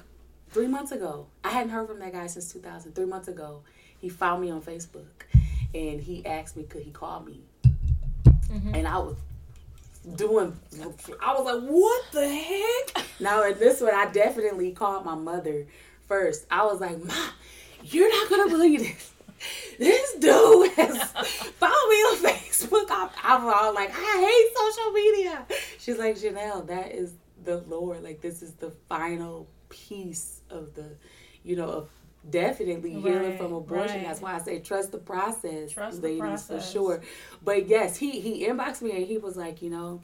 three 0.49 0.67
months 0.67 0.91
ago, 0.91 1.27
I 1.43 1.49
hadn't 1.49 1.69
heard 1.69 1.87
from 1.87 1.99
that 1.99 2.13
guy 2.13 2.27
since 2.27 2.51
2000. 2.51 2.93
Three 2.93 3.05
months 3.05 3.27
ago, 3.27 3.61
he 3.99 4.09
found 4.09 4.41
me 4.41 4.49
on 4.49 4.61
Facebook 4.61 5.25
and 5.73 6.01
he 6.01 6.25
asked 6.25 6.57
me, 6.57 6.63
could 6.63 6.83
he 6.83 6.91
call 6.91 7.21
me? 7.21 7.41
Mm-hmm. 7.65 8.75
And 8.75 8.87
I 8.87 8.97
was 8.97 9.15
doing, 10.15 10.57
I 11.21 11.33
was 11.33 11.45
like, 11.45 11.69
what 11.69 12.05
the 12.11 12.27
heck? 12.27 13.05
now, 13.19 13.43
in 13.43 13.57
this 13.59 13.81
one, 13.81 13.93
I 13.93 14.11
definitely 14.11 14.71
called 14.71 15.05
my 15.05 15.15
mother 15.15 15.67
first. 16.07 16.45
I 16.49 16.65
was 16.65 16.81
like, 16.81 17.03
Mom, 17.03 17.29
you're 17.83 18.09
not 18.09 18.29
to 18.49 18.49
believe 18.49 18.79
this. 18.81 19.11
This 19.77 20.15
dude 20.15 20.71
has 20.73 21.11
found 21.11 21.89
me 21.89 21.95
on 21.95 22.17
Facebook. 22.17 22.87
I'm, 22.89 23.09
I'm 23.23 23.45
all 23.45 23.73
like, 23.73 23.91
I 23.93 24.19
hate 24.19 24.51
social 24.57 24.91
media. 24.91 25.45
She's 25.77 25.97
like, 25.97 26.17
Janelle, 26.17 26.67
that 26.67 26.91
is 26.91 27.13
the 27.45 27.57
Lord. 27.59 28.03
Like, 28.03 28.21
this 28.21 28.41
is 28.41 28.53
the 28.53 28.71
final 28.89 29.47
piece 29.69 30.41
of 30.49 30.75
the, 30.75 30.97
you 31.43 31.55
know, 31.55 31.69
of 31.69 31.89
definitely 32.27 32.95
right, 32.95 33.03
healing 33.03 33.37
from 33.37 33.53
abortion. 33.53 33.97
Right. 33.97 34.05
That's 34.05 34.21
why 34.21 34.35
I 34.35 34.39
say 34.39 34.59
trust 34.59 34.91
the 34.91 34.97
process, 34.97 35.71
trust 35.71 36.01
ladies, 36.01 36.19
the 36.19 36.23
process. 36.23 36.65
for 36.65 36.71
sure. 36.71 37.01
But 37.43 37.67
yes, 37.67 37.97
he 37.97 38.19
he 38.19 38.47
inboxed 38.47 38.81
me 38.81 38.91
and 38.91 39.05
he 39.05 39.17
was 39.17 39.35
like, 39.35 39.61
you 39.61 39.69
know, 39.69 40.01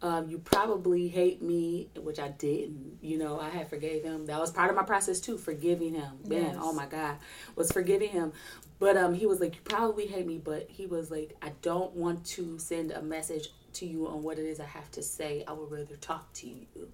um, 0.00 0.28
you 0.28 0.38
probably 0.38 1.08
hate 1.08 1.42
me, 1.42 1.88
which 1.96 2.18
I 2.18 2.28
didn't. 2.28 2.98
You 3.02 3.18
know, 3.18 3.40
I 3.40 3.48
had 3.48 3.68
forgave 3.68 4.04
him. 4.04 4.26
That 4.26 4.40
was 4.40 4.50
part 4.50 4.70
of 4.70 4.76
my 4.76 4.84
process 4.84 5.20
too, 5.20 5.36
forgiving 5.36 5.94
him. 5.94 6.18
Man, 6.26 6.42
yes. 6.42 6.56
oh 6.58 6.72
my 6.72 6.86
God, 6.86 7.16
was 7.56 7.72
forgiving 7.72 8.10
him. 8.10 8.32
But 8.78 8.96
um, 8.96 9.12
he 9.12 9.26
was 9.26 9.40
like, 9.40 9.56
you 9.56 9.60
probably 9.64 10.06
hate 10.06 10.26
me, 10.26 10.38
but 10.38 10.68
he 10.70 10.86
was 10.86 11.10
like, 11.10 11.36
I 11.42 11.50
don't 11.62 11.94
want 11.94 12.24
to 12.26 12.60
send 12.60 12.92
a 12.92 13.02
message 13.02 13.48
to 13.74 13.86
you 13.86 14.06
on 14.06 14.22
what 14.22 14.38
it 14.38 14.46
is 14.46 14.60
I 14.60 14.66
have 14.66 14.90
to 14.92 15.02
say. 15.02 15.44
I 15.46 15.52
would 15.52 15.70
rather 15.70 15.96
talk 15.96 16.32
to 16.34 16.48
you. 16.48 16.88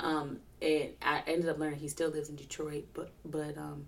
Um, 0.00 0.40
and 0.60 0.90
I 1.00 1.22
ended 1.26 1.48
up 1.48 1.58
learning 1.58 1.78
he 1.78 1.88
still 1.88 2.10
lives 2.10 2.28
in 2.28 2.36
Detroit, 2.36 2.86
but 2.92 3.10
but 3.24 3.56
um, 3.56 3.86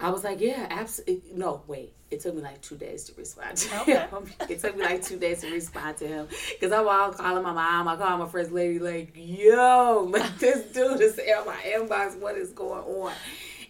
I 0.00 0.10
was 0.10 0.24
like, 0.24 0.40
yeah, 0.40 0.66
absolutely. 0.70 1.32
No, 1.34 1.62
wait. 1.66 1.92
It 2.10 2.20
took 2.20 2.34
me 2.34 2.42
like 2.42 2.60
two 2.62 2.76
days 2.76 3.04
to 3.04 3.14
respond 3.14 3.56
to 3.58 3.80
okay. 3.82 3.92
him. 3.92 4.24
it 4.48 4.60
took 4.60 4.76
me 4.76 4.82
like 4.82 5.04
two 5.04 5.18
days 5.18 5.42
to 5.42 5.50
respond 5.50 5.98
to 5.98 6.08
him 6.08 6.28
because 6.58 6.72
I'm 6.72 6.88
all 6.88 7.12
calling 7.12 7.42
my 7.42 7.52
mom. 7.52 7.86
I 7.86 7.96
call 7.96 8.18
my 8.18 8.26
first 8.26 8.50
lady 8.50 8.78
like, 8.78 9.12
yo, 9.14 10.08
like 10.10 10.38
this 10.38 10.72
dude 10.72 11.00
is 11.00 11.18
in 11.18 11.46
my 11.46 11.56
inbox. 11.66 12.18
What 12.18 12.36
is 12.36 12.50
going 12.50 12.82
on? 12.82 13.12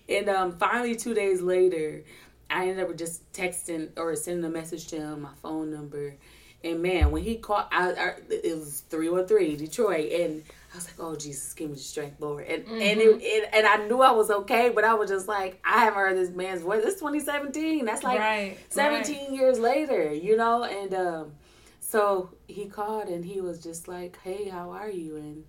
And 0.09 0.29
um, 0.29 0.53
finally, 0.53 0.97
two 0.97 1.13
days 1.13 1.43
later, 1.43 2.03
I 2.49 2.69
ended 2.69 2.89
up 2.89 2.97
just 2.97 3.31
texting 3.33 3.91
or 3.97 4.15
sending 4.17 4.45
a 4.45 4.49
message 4.49 4.87
to 4.89 4.97
him, 4.97 5.23
my 5.23 5.35
phone 5.43 5.71
number. 5.71 6.17
And 6.63 6.83
man, 6.83 7.11
when 7.11 7.23
he 7.23 7.37
called, 7.37 7.65
I, 7.73 7.93
I 7.93 8.15
it 8.29 8.59
was 8.59 8.83
three 8.91 9.09
one 9.09 9.27
three 9.27 9.57
Detroit, 9.57 10.13
and 10.13 10.43
I 10.73 10.77
was 10.77 10.87
like, 10.87 10.97
oh 10.99 11.17
Jesus, 11.17 11.53
give 11.55 11.69
me 11.71 11.75
the 11.75 11.81
strength, 11.81 12.21
Lord. 12.21 12.47
And 12.47 12.65
mm-hmm. 12.65 12.75
and 12.75 13.01
it, 13.01 13.23
it, 13.23 13.49
and 13.53 13.67
I 13.67 13.89
knew 13.89 14.01
I 14.03 14.13
was 14.13 14.31
okay, 14.31 14.71
but 14.73 14.85
I 14.85 14.95
was 14.95 15.11
just 15.11 15.27
like, 15.27 15.59
I 15.65 15.85
haven't 15.85 15.99
heard 15.99 16.17
this 16.17 16.31
man's 16.31 16.63
voice. 16.63 16.85
This 16.85 16.95
2017. 16.95 17.85
That's 17.85 18.05
like 18.05 18.21
right, 18.21 18.59
17 18.69 19.17
right. 19.17 19.33
years 19.33 19.59
later, 19.59 20.13
you 20.13 20.37
know. 20.37 20.65
And 20.65 20.95
um, 20.95 21.33
so 21.81 22.35
he 22.47 22.67
called 22.67 23.09
and 23.09 23.25
he 23.25 23.41
was 23.41 23.63
just 23.63 23.89
like, 23.89 24.19
hey, 24.23 24.49
how 24.49 24.71
are 24.71 24.91
you? 24.91 25.17
And 25.17 25.45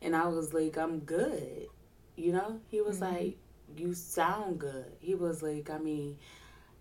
and 0.00 0.16
I 0.16 0.28
was 0.28 0.52
like, 0.54 0.76
I'm 0.76 1.00
good. 1.00 1.68
You 2.16 2.32
know. 2.32 2.58
He 2.68 2.80
was 2.80 3.00
mm-hmm. 3.00 3.14
like, 3.14 3.36
you 3.76 3.94
sound 3.94 4.58
good. 4.58 4.92
He 4.98 5.14
was 5.14 5.42
like, 5.42 5.70
I 5.70 5.78
mean, 5.78 6.16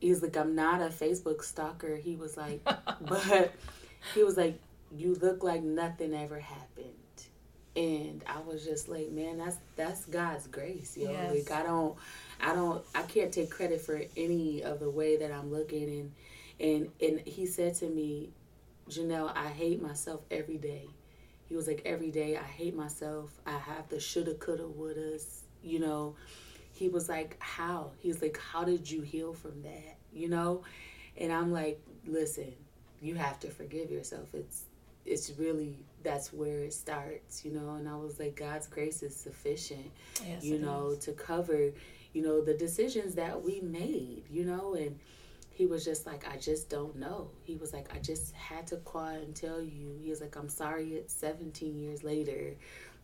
he's 0.04 0.22
like, 0.22 0.38
I'm 0.38 0.56
not 0.56 0.82
a 0.82 0.88
Facebook 0.88 1.44
stalker. 1.44 1.96
He 1.96 2.16
was 2.16 2.38
like, 2.38 2.64
but 3.02 3.52
he 4.14 4.24
was 4.24 4.38
like, 4.38 4.60
you 4.96 5.16
look 5.16 5.44
like 5.44 5.64
nothing 5.64 6.14
ever 6.14 6.40
happened 6.40 6.94
and 7.76 8.24
I 8.28 8.40
was 8.42 8.64
just 8.64 8.88
like, 8.88 9.12
man, 9.12 9.38
that's 9.38 9.58
that's 9.76 10.06
God's 10.06 10.48
grace, 10.48 10.96
yo. 10.96 11.12
Yes. 11.12 11.34
Like 11.34 11.52
I 11.52 11.64
don't, 11.64 11.96
I 12.40 12.54
don't, 12.54 12.84
I 12.94 13.02
can't 13.04 13.32
take 13.32 13.50
credit 13.50 13.82
for 13.82 14.02
any 14.16 14.64
of 14.64 14.80
the 14.80 14.90
way 14.90 15.18
that 15.18 15.32
I'm 15.32 15.52
looking, 15.52 15.90
and 15.90 16.12
and 16.60 16.92
and 17.02 17.28
he 17.28 17.46
said 17.46 17.76
to 17.76 17.88
me, 17.88 18.30
Janelle, 18.90 19.36
I 19.36 19.48
hate 19.48 19.82
myself 19.82 20.22
every 20.30 20.58
day. 20.58 20.88
He 21.50 21.56
was 21.56 21.68
like, 21.68 21.82
every 21.86 22.12
day 22.12 22.38
I 22.38 22.44
hate 22.44 22.76
myself. 22.76 23.32
I 23.46 23.58
have 23.58 23.90
the 23.90 24.00
shoulda, 24.00 24.36
coulda, 24.36 24.64
wouldas, 24.64 25.42
you 25.64 25.80
know. 25.80 26.16
He 26.84 26.90
was 26.90 27.08
like, 27.08 27.38
how? 27.40 27.92
He 27.98 28.10
was 28.10 28.22
like, 28.22 28.38
how 28.38 28.66
did 28.66 28.92
you 28.92 29.04
heal 29.04 29.32
from 29.32 29.62
that, 29.62 29.96
you 30.12 30.28
know? 30.28 30.64
And 31.16 31.32
I'm 31.32 31.50
like, 31.50 31.80
listen, 32.06 32.52
you 33.02 33.16
have 33.16 33.40
to 33.40 33.48
forgive 33.48 33.90
yourself. 33.90 34.28
It's 34.34 34.66
it's 35.06 35.32
really 35.40 35.78
that's 36.04 36.34
where 36.34 36.60
it 36.60 36.74
starts, 36.74 37.46
you 37.46 37.54
know. 37.54 37.76
And 37.76 37.88
I 37.88 37.96
was 37.96 38.20
like, 38.20 38.36
God's 38.36 38.68
grace 38.68 39.02
is 39.02 39.16
sufficient, 39.16 39.92
yes, 40.28 40.44
you 40.44 40.60
know, 40.60 40.90
is. 40.90 41.06
to 41.06 41.14
cover, 41.14 41.72
you 42.12 42.22
know, 42.22 42.42
the 42.42 42.54
decisions 42.54 43.16
that 43.16 43.42
we 43.42 43.62
made, 43.62 44.24
you 44.30 44.44
know. 44.44 44.74
And 44.74 45.00
he 45.52 45.66
was 45.66 45.86
just 45.86 46.06
like, 46.06 46.28
I 46.30 46.36
just 46.36 46.70
don't 46.70 46.98
know. 46.98 47.30
He 47.46 47.56
was 47.56 47.72
like, 47.72 47.96
I 47.96 48.00
just 48.00 48.34
had 48.34 48.68
to 48.68 48.76
call 48.76 49.06
and 49.06 49.34
tell 49.34 49.62
you. 49.62 49.98
He 50.04 50.10
was 50.10 50.20
like, 50.20 50.36
I'm 50.36 50.50
sorry 50.50 50.96
it's 50.96 51.14
17 51.14 51.80
years 51.80 52.04
later, 52.04 52.56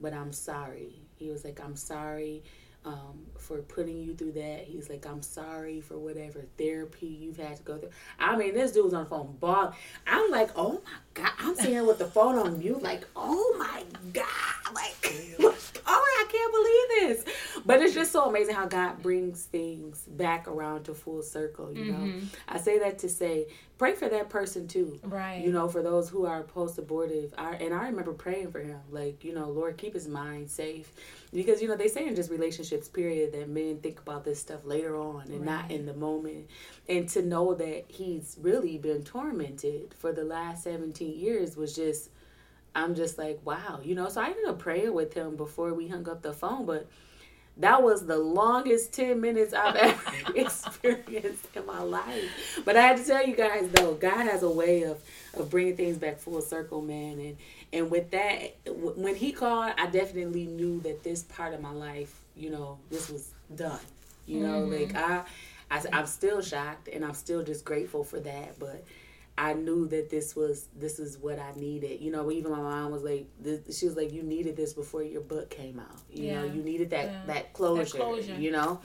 but 0.01 0.13
I'm 0.13 0.33
sorry. 0.33 0.95
He 1.15 1.29
was 1.29 1.45
like, 1.45 1.61
I'm 1.63 1.77
sorry 1.77 2.43
um, 2.85 3.25
for 3.37 3.57
putting 3.59 3.99
you 3.99 4.15
through 4.15 4.33
that. 4.33 4.65
He's 4.65 4.89
like, 4.89 5.05
I'm 5.05 5.21
sorry 5.21 5.81
for 5.81 5.97
whatever 5.97 6.45
therapy 6.57 7.07
you've 7.07 7.37
had 7.37 7.57
to 7.57 7.63
go 7.63 7.77
through. 7.77 7.89
I 8.17 8.35
mean, 8.37 8.53
this 8.53 8.71
dude's 8.71 8.93
on 8.93 9.03
the 9.03 9.09
phone 9.09 9.35
ball. 9.39 9.73
I'm 10.07 10.31
like, 10.31 10.51
oh 10.55 10.81
my 10.83 10.99
God. 11.21 11.31
I'm 11.39 11.55
sitting 11.55 11.71
here 11.71 11.83
with 11.83 11.99
the 11.99 12.05
phone 12.05 12.37
on 12.37 12.59
mute, 12.59 12.81
like, 12.81 13.05
oh 13.15 13.55
my 13.57 13.83
God. 14.13 14.25
Like, 14.73 14.95
oh, 15.39 15.53
I 15.87 16.25
can't 16.31 16.51
believe 16.53 17.25
this. 17.25 17.35
But 17.65 17.81
it's 17.81 17.93
just 17.93 18.11
so 18.11 18.29
amazing 18.29 18.55
how 18.55 18.67
God 18.67 19.01
brings 19.01 19.43
things 19.43 20.01
back 20.07 20.47
around 20.47 20.83
to 20.85 20.93
full 20.93 21.23
circle, 21.23 21.73
you 21.73 21.91
mm-hmm. 21.91 22.19
know. 22.19 22.21
I 22.47 22.57
say 22.59 22.79
that 22.79 22.99
to 22.99 23.09
say, 23.09 23.47
pray 23.77 23.95
for 23.95 24.07
that 24.09 24.29
person 24.29 24.67
too. 24.67 24.99
Right. 25.03 25.43
You 25.43 25.51
know, 25.51 25.67
for 25.67 25.81
those 25.81 26.09
who 26.09 26.25
are 26.25 26.43
post 26.43 26.77
abortive. 26.77 27.33
I 27.37 27.55
and 27.55 27.73
I 27.73 27.87
remember 27.87 28.13
praying 28.13 28.51
for 28.51 28.59
him, 28.59 28.79
like, 28.91 29.23
you 29.23 29.33
know, 29.33 29.49
Lord, 29.49 29.77
keep 29.77 29.93
his 29.93 30.07
mind 30.07 30.49
safe 30.49 30.91
because 31.33 31.61
you 31.61 31.67
know 31.67 31.75
they 31.75 31.87
say 31.87 32.07
in 32.07 32.15
just 32.15 32.31
relationships 32.31 32.87
period 32.87 33.31
that 33.33 33.49
men 33.49 33.77
think 33.79 33.99
about 33.99 34.23
this 34.23 34.39
stuff 34.39 34.65
later 34.65 34.95
on 34.97 35.23
and 35.27 35.41
right. 35.41 35.45
not 35.45 35.71
in 35.71 35.85
the 35.85 35.93
moment 35.93 36.47
and 36.87 37.07
to 37.07 37.21
know 37.21 37.53
that 37.53 37.85
he's 37.87 38.37
really 38.41 38.77
been 38.77 39.03
tormented 39.03 39.93
for 39.99 40.11
the 40.11 40.23
last 40.23 40.63
17 41.09 41.19
years 41.19 41.55
was 41.55 41.75
just 41.75 42.09
i'm 42.75 42.95
just 42.95 43.17
like 43.17 43.39
wow 43.45 43.79
you 43.83 43.95
know 43.95 44.09
so 44.09 44.21
i 44.21 44.27
ended 44.27 44.45
up 44.47 44.59
praying 44.59 44.93
with 44.93 45.13
him 45.13 45.35
before 45.35 45.73
we 45.73 45.87
hung 45.87 46.07
up 46.09 46.21
the 46.21 46.33
phone 46.33 46.65
but 46.65 46.87
that 47.59 47.83
was 47.83 48.05
the 48.05 48.17
longest 48.17 48.93
10 48.93 49.19
minutes 49.19 49.53
I've 49.53 49.75
ever 49.75 50.11
experienced 50.35 51.45
in 51.53 51.65
my 51.65 51.81
life. 51.81 52.61
But 52.63 52.77
I 52.77 52.81
had 52.81 52.97
to 52.97 53.03
tell 53.03 53.27
you 53.27 53.35
guys 53.35 53.69
though, 53.71 53.95
God 53.95 54.27
has 54.27 54.43
a 54.43 54.49
way 54.49 54.83
of 54.83 55.01
of 55.33 55.49
bringing 55.49 55.75
things 55.75 55.97
back 55.97 56.19
full 56.19 56.41
circle, 56.41 56.81
man. 56.81 57.19
And 57.19 57.37
and 57.73 57.91
with 57.91 58.11
that, 58.11 58.55
when 58.65 59.13
he 59.15 59.33
called, 59.33 59.73
I 59.77 59.87
definitely 59.87 60.45
knew 60.45 60.79
that 60.81 61.03
this 61.03 61.23
part 61.23 61.53
of 61.53 61.61
my 61.61 61.71
life, 61.71 62.17
you 62.35 62.49
know, 62.49 62.79
this 62.89 63.09
was 63.09 63.33
done. 63.53 63.79
You 64.25 64.39
know, 64.41 64.61
mm-hmm. 64.61 64.93
like 64.93 64.95
I, 64.95 65.23
I, 65.69 65.83
I'm 65.91 66.05
still 66.05 66.41
shocked 66.41 66.87
and 66.87 67.03
I'm 67.03 67.13
still 67.13 67.43
just 67.43 67.65
grateful 67.65 68.03
for 68.03 68.19
that. 68.21 68.57
But 68.57 68.85
I 69.39 69.53
knew 69.53 69.87
that 69.87 70.09
this 70.09 70.35
was 70.35 70.67
this 70.75 70.99
is 70.99 71.17
what 71.17 71.39
I 71.39 71.53
needed. 71.55 72.01
You 72.01 72.11
know, 72.11 72.29
even 72.29 72.51
my 72.51 72.59
mom 72.59 72.91
was 72.91 73.03
like, 73.03 73.27
this, 73.39 73.79
she 73.79 73.85
was 73.85 73.95
like, 73.95 74.11
you 74.11 74.21
needed 74.21 74.57
this 74.57 74.73
before 74.73 75.01
your 75.01 75.21
book 75.21 75.49
came 75.49 75.79
out. 75.79 75.97
You 76.11 76.25
yeah. 76.25 76.41
know, 76.41 76.43
you 76.43 76.61
needed 76.61 76.89
that 76.89 77.05
yeah. 77.05 77.21
that, 77.27 77.53
closure, 77.53 77.83
that 77.83 78.03
closure. 78.03 78.35
You 78.35 78.51
know. 78.51 78.81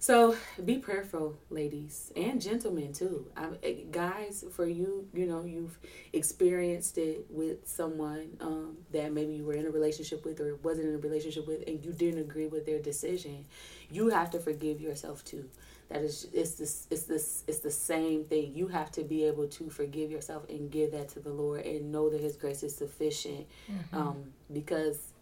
So 0.00 0.34
be 0.64 0.78
prayerful, 0.78 1.36
ladies 1.50 2.10
and 2.16 2.40
gentlemen 2.40 2.94
too. 2.94 3.26
I, 3.36 3.48
eh, 3.62 3.74
guys, 3.92 4.44
for 4.50 4.66
you, 4.66 5.06
you 5.12 5.26
know, 5.26 5.44
you've 5.44 5.78
experienced 6.12 6.96
it 6.98 7.26
with 7.28 7.68
someone 7.68 8.30
um, 8.40 8.78
that 8.92 9.12
maybe 9.12 9.34
you 9.34 9.44
were 9.44 9.52
in 9.52 9.66
a 9.66 9.70
relationship 9.70 10.24
with 10.24 10.40
or 10.40 10.56
wasn't 10.64 10.88
in 10.88 10.94
a 10.94 10.98
relationship 10.98 11.46
with, 11.46 11.62
and 11.68 11.84
you 11.84 11.92
didn't 11.92 12.18
agree 12.18 12.46
with 12.46 12.64
their 12.66 12.80
decision. 12.80 13.44
You 13.90 14.08
have 14.08 14.30
to 14.30 14.40
forgive 14.40 14.80
yourself 14.80 15.22
too. 15.22 15.48
That 15.90 16.02
is, 16.02 16.28
it's 16.32 16.52
this, 16.52 16.86
it's 16.90 17.02
this, 17.02 17.44
it's 17.48 17.58
the 17.58 17.70
same 17.70 18.24
thing. 18.24 18.52
You 18.54 18.68
have 18.68 18.92
to 18.92 19.02
be 19.02 19.24
able 19.24 19.48
to 19.48 19.68
forgive 19.68 20.10
yourself 20.10 20.48
and 20.48 20.70
give 20.70 20.92
that 20.92 21.08
to 21.10 21.20
the 21.20 21.30
Lord 21.30 21.66
and 21.66 21.90
know 21.90 22.08
that 22.10 22.20
His 22.20 22.36
grace 22.36 22.62
is 22.62 22.74
sufficient, 22.74 23.46
mm-hmm. 23.70 23.96
um, 23.96 24.24
because 24.52 25.12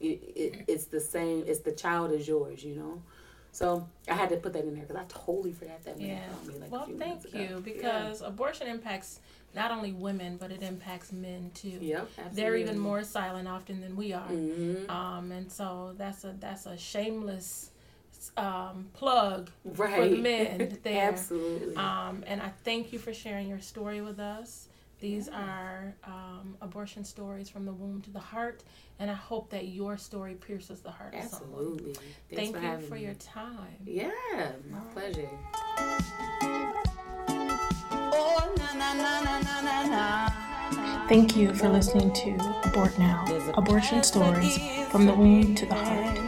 it, 0.00 0.20
it, 0.34 0.64
it's 0.66 0.86
the 0.86 1.00
same. 1.00 1.44
It's 1.46 1.60
the 1.60 1.72
child 1.72 2.10
is 2.10 2.26
yours, 2.26 2.64
you 2.64 2.74
know. 2.74 3.02
So 3.52 3.88
I 4.06 4.12
had 4.12 4.28
to 4.28 4.36
put 4.36 4.52
that 4.52 4.64
in 4.64 4.74
there 4.74 4.84
because 4.84 4.96
I 4.96 5.04
totally 5.08 5.52
forgot 5.52 5.82
that. 5.84 5.98
Yeah. 5.98 6.20
Like 6.60 6.70
well, 6.70 6.88
thank 6.98 7.32
you 7.32 7.62
because 7.64 8.20
yeah. 8.20 8.28
abortion 8.28 8.66
impacts 8.66 9.20
not 9.54 9.70
only 9.70 9.92
women 9.92 10.36
but 10.36 10.50
it 10.50 10.62
impacts 10.62 11.10
men 11.10 11.50
too. 11.54 11.78
Yep. 11.80 12.10
Absolutely. 12.18 12.36
They're 12.36 12.56
even 12.56 12.78
more 12.78 13.02
silent 13.02 13.48
often 13.48 13.80
than 13.80 13.96
we 13.96 14.12
are. 14.12 14.28
Mm-hmm. 14.28 14.90
Um, 14.90 15.32
and 15.32 15.50
so 15.50 15.94
that's 15.96 16.24
a 16.24 16.34
that's 16.38 16.66
a 16.66 16.76
shameless 16.76 17.70
um, 18.36 18.88
plug 18.92 19.50
right. 19.64 19.94
for 19.94 20.08
the 20.08 20.16
men 20.16 20.78
there. 20.82 21.08
Absolutely. 21.08 21.76
Um, 21.76 22.24
and 22.26 22.40
I 22.40 22.50
thank 22.64 22.92
you 22.92 22.98
for 22.98 23.12
sharing 23.12 23.48
your 23.48 23.60
story 23.60 24.00
with 24.00 24.18
us. 24.18 24.68
These 24.98 25.28
yeah. 25.30 25.40
are 25.40 25.94
um, 26.04 26.56
abortion 26.62 27.04
stories 27.04 27.50
from 27.50 27.66
the 27.66 27.72
womb 27.72 28.00
to 28.02 28.10
the 28.10 28.18
heart, 28.18 28.64
and 28.98 29.10
I 29.10 29.14
hope 29.14 29.50
that 29.50 29.68
your 29.68 29.98
story 29.98 30.34
pierces 30.34 30.80
the 30.80 30.90
heart 30.90 31.14
Absolutely. 31.14 31.90
of 31.90 31.96
someone. 31.96 32.04
Thanks 32.34 32.52
Thank 32.52 32.56
for 32.56 32.62
you 32.62 32.88
for 32.88 32.94
me. 32.94 33.04
your 33.04 33.14
time. 33.14 33.76
Yeah, 33.84 34.10
my 34.70 34.78
All 34.78 34.84
pleasure. 34.94 35.28
Thank 41.08 41.36
you 41.36 41.54
for 41.54 41.68
listening 41.68 42.12
to 42.12 42.60
Abort 42.64 42.98
Now 42.98 43.24
Abortion 43.54 44.02
Stories 44.02 44.58
from 44.90 45.06
the 45.06 45.14
Womb 45.14 45.54
to 45.54 45.66
the 45.66 45.74
Heart. 45.74 46.25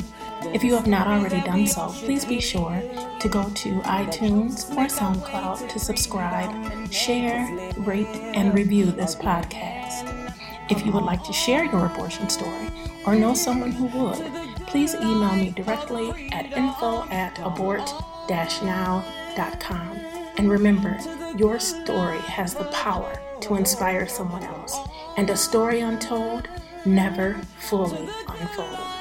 If 0.54 0.64
you 0.64 0.74
have 0.74 0.86
not 0.86 1.06
already 1.06 1.42
done 1.42 1.66
so, 1.66 1.88
please 1.88 2.24
be 2.24 2.40
sure 2.40 2.80
to 3.20 3.28
go 3.28 3.50
to 3.50 3.80
iTunes 3.80 4.70
or 4.70 4.86
SoundCloud 4.86 5.68
to 5.68 5.78
subscribe, 5.78 6.90
share, 6.90 7.46
rate, 7.78 8.06
and 8.06 8.54
review 8.54 8.86
this 8.86 9.14
podcast. 9.14 10.32
If 10.70 10.86
you 10.86 10.92
would 10.92 11.04
like 11.04 11.22
to 11.24 11.32
share 11.32 11.64
your 11.64 11.86
abortion 11.86 12.30
story 12.30 12.70
or 13.04 13.14
know 13.14 13.34
someone 13.34 13.72
who 13.72 13.84
would, 13.86 14.24
please 14.66 14.94
email 14.94 15.36
me 15.36 15.50
directly 15.50 16.30
at 16.32 16.56
info 16.56 17.06
at 17.10 17.38
abort-now.com. 17.38 19.90
And 20.38 20.50
remember, 20.50 20.98
your 21.36 21.60
story 21.60 22.20
has 22.20 22.54
the 22.54 22.64
power 22.64 23.20
to 23.42 23.56
inspire 23.56 24.08
someone 24.08 24.44
else, 24.44 24.78
and 25.16 25.28
a 25.30 25.36
story 25.36 25.80
untold 25.80 26.48
never 26.86 27.40
fully 27.58 28.08
unfolds. 28.28 28.97